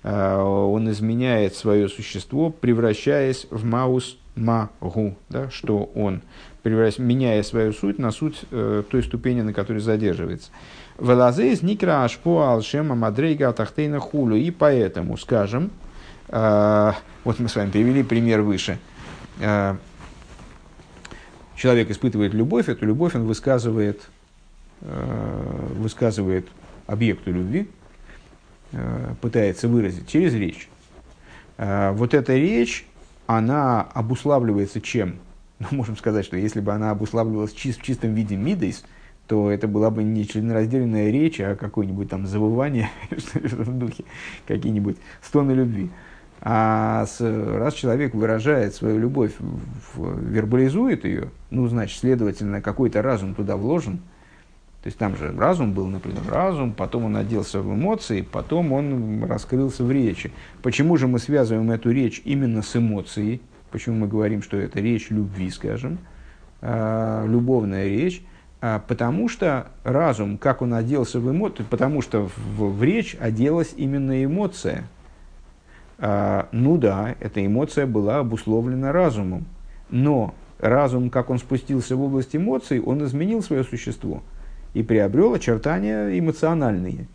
э, 0.03 0.37
он 0.37 0.89
изменяет 0.91 1.55
свое 1.55 1.89
существо, 1.89 2.49
превращаясь 2.49 3.47
в 3.49 3.65
маус 3.65 4.17
магу, 4.35 5.15
да, 5.29 5.49
что 5.49 5.89
он, 5.95 6.21
меняя 6.63 7.41
свою 7.43 7.71
суть 7.71 7.99
на 7.99 8.11
суть 8.11 8.41
той 8.49 9.01
ступени, 9.01 9.41
на 9.41 9.53
которой 9.53 9.79
задерживается. 9.79 10.51
Велазейс 10.97 11.61
никра 11.61 12.05
ашпо 12.05 12.51
алшема 12.51 12.95
мадрейга 12.95 13.51
тахтейна 13.51 13.99
хулю. 13.99 14.37
И 14.37 14.49
поэтому, 14.51 15.17
скажем, 15.17 15.71
э, 16.29 16.91
вот 17.23 17.39
мы 17.39 17.49
с 17.49 17.55
вами 17.55 17.69
привели 17.69 18.03
пример 18.03 18.41
выше. 18.41 18.79
Э, 19.39 19.75
человек 21.55 21.89
испытывает 21.91 22.33
любовь, 22.33 22.69
эту 22.69 22.85
любовь 22.85 23.15
он 23.15 23.25
высказывает, 23.25 24.03
э, 24.81 25.69
высказывает 25.77 26.47
объекту 26.87 27.31
любви, 27.31 27.69
пытается 29.21 29.67
выразить 29.67 30.07
через 30.07 30.33
речь. 30.33 30.69
Вот 31.57 32.13
эта 32.13 32.35
речь, 32.35 32.85
она 33.25 33.81
обуславливается 33.81 34.81
чем? 34.81 35.19
Ну, 35.59 35.67
можем 35.71 35.95
сказать, 35.95 36.25
что 36.25 36.35
если 36.35 36.59
бы 36.59 36.73
она 36.73 36.91
обуславливалась 36.91 37.53
чист, 37.53 37.79
в 37.79 37.83
чистом 37.83 38.13
виде 38.13 38.35
мидейс, 38.35 38.83
то 39.27 39.49
это 39.49 39.67
была 39.67 39.89
бы 39.89 40.03
не 40.03 40.27
членораздельная 40.27 41.09
речь, 41.09 41.39
а 41.39 41.55
какое-нибудь 41.55 42.09
там 42.09 42.27
завывание, 42.27 42.89
в 43.09 43.77
духе, 43.77 44.03
какие-нибудь 44.47 44.97
стоны 45.21 45.51
любви. 45.51 45.89
А 46.41 47.05
с, 47.07 47.21
раз 47.21 47.73
человек 47.73 48.13
выражает 48.13 48.75
свою 48.75 48.99
любовь, 48.99 49.33
вербализует 49.95 51.05
ее, 51.05 51.29
ну, 51.49 51.67
значит, 51.67 51.99
следовательно, 51.99 52.61
какой-то 52.61 53.01
разум 53.01 53.33
туда 53.33 53.57
вложен. 53.57 53.99
То 54.83 54.87
есть 54.89 54.99
там 54.99 55.17
же 55.17 55.33
разум 55.35 55.73
был, 55.73 55.87
например, 55.87 56.21
разум, 56.29 56.71
потом 56.71 57.05
он 57.05 57.17
оделся 57.17 57.59
в 57.59 57.73
эмоции, 57.73 58.21
потом 58.21 58.71
он 58.73 59.23
раскрылся 59.23 59.83
в 59.83 59.91
речи. 59.91 60.31
Почему 60.61 60.97
же 60.97 61.07
мы 61.07 61.17
связываем 61.17 61.71
эту 61.71 61.89
речь 61.89 62.21
именно 62.23 62.61
с 62.61 62.75
эмоцией? 62.75 63.41
Почему 63.71 63.95
мы 63.95 64.07
говорим, 64.07 64.43
что 64.43 64.57
это 64.57 64.79
речь 64.79 65.09
любви, 65.09 65.49
скажем, 65.49 65.97
э, 66.61 67.25
любовная 67.27 67.87
речь? 67.87 68.21
А, 68.67 68.79
потому 68.79 69.29
что 69.29 69.67
разум, 69.83 70.39
как 70.39 70.63
он 70.63 70.73
оделся 70.73 71.19
в 71.19 71.29
эмоции, 71.29 71.63
потому 71.69 72.01
что 72.01 72.31
в, 72.35 72.77
в 72.77 72.83
речь 72.83 73.15
оделась 73.19 73.75
именно 73.77 74.25
эмоция. 74.25 74.85
А, 75.99 76.47
ну 76.51 76.77
да, 76.77 77.13
эта 77.19 77.45
эмоция 77.45 77.85
была 77.85 78.17
обусловлена 78.17 78.91
разумом, 78.91 79.45
но 79.91 80.33
разум, 80.57 81.11
как 81.11 81.29
он 81.29 81.37
спустился 81.37 81.95
в 81.95 82.01
область 82.01 82.35
эмоций, 82.35 82.81
он 82.81 83.05
изменил 83.05 83.43
свое 83.43 83.63
существо 83.63 84.23
и 84.73 84.81
приобрел 84.81 85.35
очертания 85.35 86.17
эмоциональные. 86.17 87.05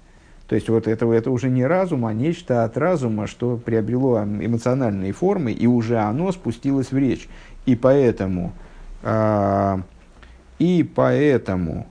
То 0.46 0.54
есть 0.54 0.68
вот 0.68 0.86
это, 0.86 1.10
это 1.10 1.32
уже 1.32 1.50
не 1.50 1.66
разум, 1.66 2.06
а 2.06 2.12
нечто 2.12 2.62
от 2.62 2.76
разума, 2.76 3.26
что 3.26 3.56
приобрело 3.56 4.22
эмоциональные 4.22 5.10
формы, 5.10 5.50
и 5.50 5.66
уже 5.66 5.98
оно 5.98 6.30
спустилось 6.30 6.92
в 6.92 6.96
речь. 6.96 7.28
И 7.66 7.74
поэтому 7.74 8.52
а, 9.02 9.80
и 10.60 10.82
поэтому 10.82 11.88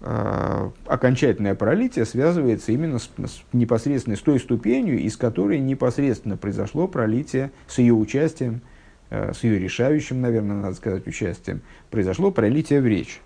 э, 0.00 0.70
окончательное 0.86 1.54
пролитие 1.54 2.06
связывается 2.06 2.72
именно 2.72 2.98
с, 2.98 3.10
с 3.18 3.42
непосредственно 3.52 4.16
с 4.16 4.20
той 4.20 4.40
ступенью, 4.40 4.98
из 4.98 5.18
которой 5.18 5.60
непосредственно 5.60 6.38
произошло 6.38 6.88
пролитие 6.88 7.52
с 7.68 7.76
ее 7.76 7.92
участием, 7.92 8.62
э, 9.10 9.34
с 9.34 9.44
ее 9.44 9.58
решающим, 9.58 10.22
наверное, 10.22 10.56
надо 10.56 10.76
сказать, 10.76 11.06
участием, 11.06 11.60
произошло 11.90 12.30
пролитие 12.30 12.80
в 12.80 12.86
речь. 12.86 13.20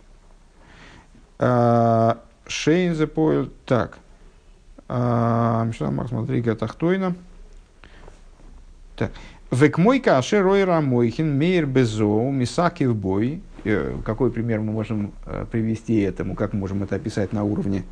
Шейнзе 1.38 3.07
поел 3.07 3.49
так. 3.64 3.99
Мишна 4.88 6.07
смотри, 6.09 6.43
Тахтойна. 6.43 7.14
Так. 8.97 9.12
Векмойка 9.53 10.18
ашеройра 10.18 10.80
мойхин 10.80 11.38
мейр 11.38 11.64
безоу 11.64 12.30
мисакив 12.30 12.95
бой 12.95 13.41
Э, 13.50 13.50
какой 14.05 14.31
пример 14.31 14.61
мы 14.61 14.73
можем 14.73 15.13
э, 15.27 15.47
привести 15.51 16.01
этому, 16.01 16.35
как 16.35 16.53
мы 16.53 16.61
можем 16.61 16.83
это 16.83 16.97
описать 16.97 17.33
на 17.33 17.45
уровне 17.45 17.85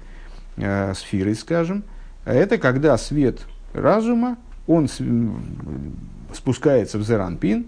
э, 0.57 0.93
сферы, 0.95 1.35
скажем, 1.35 1.85
это 2.25 2.59
когда 2.59 2.97
свет 2.99 3.41
разума, 3.73 4.37
он 4.67 4.89
спускается 6.33 6.99
в 6.99 7.03
зеранпин, 7.03 7.67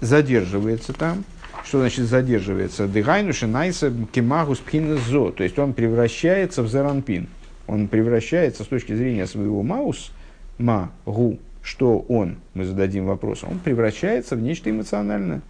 задерживается 0.00 0.92
там, 0.92 1.24
что 1.64 1.80
значит 1.80 2.06
задерживается? 2.06 2.86
Дыгайну 2.86 3.32
шинайса 3.32 3.92
кемагус 4.12 4.62
зо, 5.08 5.32
то 5.32 5.42
есть 5.42 5.58
он 5.58 5.72
превращается 5.72 6.62
в 6.62 6.68
зеранпин. 6.68 7.28
Он 7.66 7.88
превращается 7.88 8.62
с 8.62 8.66
точки 8.68 8.94
зрения 8.94 9.26
своего 9.26 9.62
маус, 9.64 10.12
ма, 10.58 10.92
гу, 11.04 11.40
что 11.62 11.98
он, 12.08 12.36
мы 12.54 12.64
зададим 12.64 13.06
вопрос, 13.06 13.42
он 13.42 13.58
превращается 13.58 14.36
в 14.36 14.40
нечто 14.40 14.70
эмоциональное. 14.70 15.42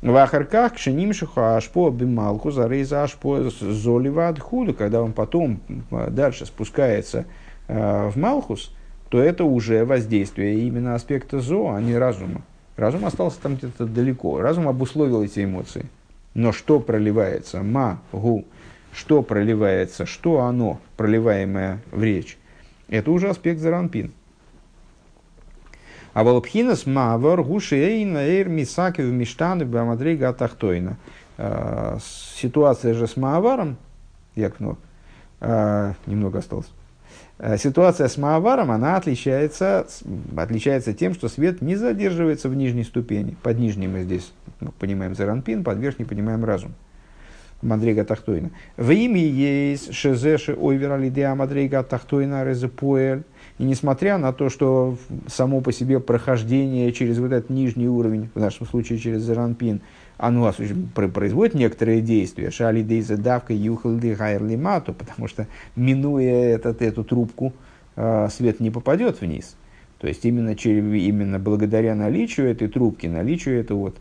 В 0.00 0.14
Ахарках 0.16 0.74
кшенимшиха 0.74 1.56
ашпо 1.56 1.90
бималку 1.90 2.52
зарейза 2.52 3.02
ашпо 3.02 3.50
золива 3.50 4.28
отхуда, 4.28 4.72
когда 4.72 5.02
он 5.02 5.12
потом 5.12 5.60
дальше 5.90 6.46
спускается 6.46 7.24
в 7.66 8.12
Малхус, 8.14 8.72
то 9.08 9.20
это 9.20 9.44
уже 9.44 9.84
воздействие 9.84 10.60
именно 10.60 10.94
аспекта 10.94 11.40
зо, 11.40 11.72
а 11.74 11.80
не 11.80 11.96
разума. 11.96 12.42
Разум 12.76 13.06
остался 13.06 13.40
там 13.40 13.56
где-то 13.56 13.86
далеко. 13.86 14.40
Разум 14.40 14.68
обусловил 14.68 15.24
эти 15.24 15.44
эмоции. 15.44 15.86
Но 16.34 16.52
что 16.52 16.78
проливается? 16.78 17.62
Ма, 17.64 18.00
гу. 18.12 18.44
Что 18.92 19.22
проливается? 19.22 20.06
Что 20.06 20.42
оно, 20.42 20.78
проливаемое 20.96 21.80
в 21.90 22.02
речь? 22.02 22.38
Это 22.88 23.10
уже 23.10 23.28
аспект 23.28 23.60
заранпин. 23.60 24.12
А 26.18 26.24
волпхинас 26.24 26.84
мавар 26.84 27.44
гушейна 27.44 28.18
эйр 28.18 28.48
мисаки 28.48 29.02
в 29.02 29.12
миштаны 29.12 29.64
бамадрига 29.64 30.32
тахтойна. 30.32 30.96
Ситуация 32.34 32.94
же 32.94 33.06
с 33.06 33.16
Мааваром, 33.16 33.76
а, 35.40 35.94
немного 36.06 36.40
осталось. 36.40 36.66
Ситуация 37.58 38.08
с 38.08 38.16
Мааваром, 38.16 38.72
она 38.72 38.96
отличается, 38.96 39.86
отличается 40.36 40.92
тем, 40.92 41.14
что 41.14 41.28
свет 41.28 41.62
не 41.62 41.76
задерживается 41.76 42.48
в 42.48 42.56
нижней 42.56 42.82
ступени. 42.82 43.36
Под 43.44 43.60
нижней 43.60 43.86
мы 43.86 44.02
здесь 44.02 44.32
ну, 44.58 44.72
понимаем 44.72 45.14
Заранпин, 45.14 45.62
под 45.62 45.78
верхней 45.78 46.04
понимаем 46.04 46.44
разум. 46.44 46.74
Мадрига 47.62 48.04
Тахтойна. 48.04 48.50
В 48.76 48.90
имя 48.90 49.20
есть 49.20 49.94
Шезеши 49.94 50.52
Ойвера 50.52 50.96
Лидеа 50.96 51.36
Мадрига 51.36 51.84
Тахтойна 51.84 52.44
Резепуэль. 52.44 53.22
И 53.58 53.64
несмотря 53.64 54.18
на 54.18 54.32
то, 54.32 54.48
что 54.48 54.96
само 55.26 55.60
по 55.60 55.72
себе 55.72 55.98
прохождение 55.98 56.92
через 56.92 57.18
вот 57.18 57.32
этот 57.32 57.50
нижний 57.50 57.88
уровень, 57.88 58.30
в 58.34 58.38
нашем 58.38 58.66
случае 58.66 58.98
через 58.98 59.22
Заранпин, 59.22 59.80
оно 60.16 60.52
производит 60.94 61.54
некоторые 61.54 62.00
действия. 62.00 62.50
Шали 62.50 62.82
дейза 62.82 63.16
давка 63.16 63.52
юхалды 63.52 64.14
гайрлимату, 64.14 64.92
потому 64.92 65.28
что, 65.28 65.46
минуя 65.74 66.54
этот, 66.54 66.82
эту 66.82 67.02
трубку, 67.04 67.52
а, 67.96 68.28
свет 68.28 68.60
не 68.60 68.70
попадет 68.70 69.20
вниз. 69.20 69.56
То 69.98 70.06
есть 70.06 70.24
именно, 70.24 70.54
через, 70.54 70.84
именно 70.84 71.40
благодаря 71.40 71.96
наличию 71.96 72.48
этой 72.48 72.68
трубки, 72.68 73.08
наличию 73.08 73.58
этого 73.58 73.78
вот 73.78 73.96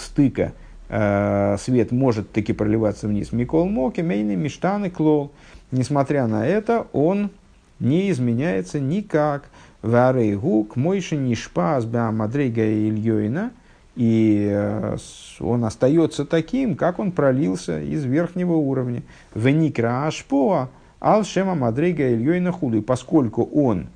стыка, 0.00 0.52
а, 0.88 1.56
свет 1.58 1.92
может 1.92 2.32
таки 2.32 2.52
проливаться 2.52 3.06
вниз. 3.06 3.30
Микол 3.30 3.68
Моки, 3.68 4.00
Мейны, 4.00 4.34
Миштаны, 4.34 4.90
Клол. 4.90 5.30
Несмотря 5.70 6.26
на 6.26 6.44
это, 6.44 6.88
он 6.92 7.30
не 7.80 8.10
изменяется 8.10 8.78
никак. 8.78 9.48
Варейгу 9.82 10.64
к 10.64 10.76
мойши 10.76 11.16
нишпас 11.16 11.86
мадрейга 11.86 12.62
ильёйна. 12.62 13.50
И 13.96 14.48
э, 14.50 14.96
он 15.40 15.64
остается 15.64 16.24
таким, 16.24 16.76
как 16.76 16.98
он 16.98 17.12
пролился 17.12 17.80
из 17.80 18.04
верхнего 18.04 18.52
уровня. 18.52 19.02
Веникра 19.34 20.06
ашпоа 20.06 20.68
алшема 21.00 21.54
мадрейга 21.54 22.12
ильёйна 22.12 22.52
худы. 22.52 22.82
Поскольку 22.82 23.42
он 23.42 23.88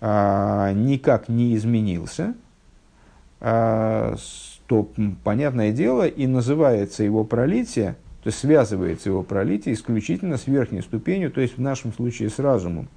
а, 0.00 0.72
никак 0.72 1.28
не 1.28 1.56
изменился, 1.56 2.34
а, 3.40 4.16
то, 4.66 4.88
понятное 5.24 5.72
дело, 5.72 6.06
и 6.06 6.26
называется 6.26 7.02
его 7.02 7.24
пролитие, 7.24 7.96
то 8.22 8.28
есть 8.28 8.38
связывается 8.38 9.08
его 9.08 9.22
пролитие 9.22 9.74
исключительно 9.74 10.36
с 10.36 10.46
верхней 10.46 10.82
ступенью, 10.82 11.30
то 11.30 11.40
есть 11.40 11.56
в 11.56 11.60
нашем 11.60 11.92
случае 11.92 12.28
с 12.28 12.38
разумом 12.38 12.88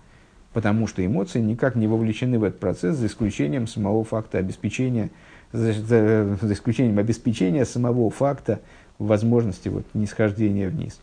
потому 0.54 0.88
что 0.88 1.06
эмоции 1.06 1.40
никак 1.40 1.76
не 1.76 1.88
вовлечены 1.88 2.40
в 2.40 2.44
этот 2.44 2.60
процесс, 2.60 2.96
за 2.98 3.08
исключением 3.08 3.68
самого 3.68 4.04
факта 4.04 4.38
обеспечения, 4.38 5.10
за, 5.52 5.74
за, 5.74 6.38
за 6.42 6.54
исключением 6.54 7.00
обеспечения 7.00 7.66
самого 7.66 8.10
факта 8.10 8.60
возможности 9.00 9.70
вот, 9.70 9.86
нисхождения 9.94 10.68
вниз. 10.70 11.00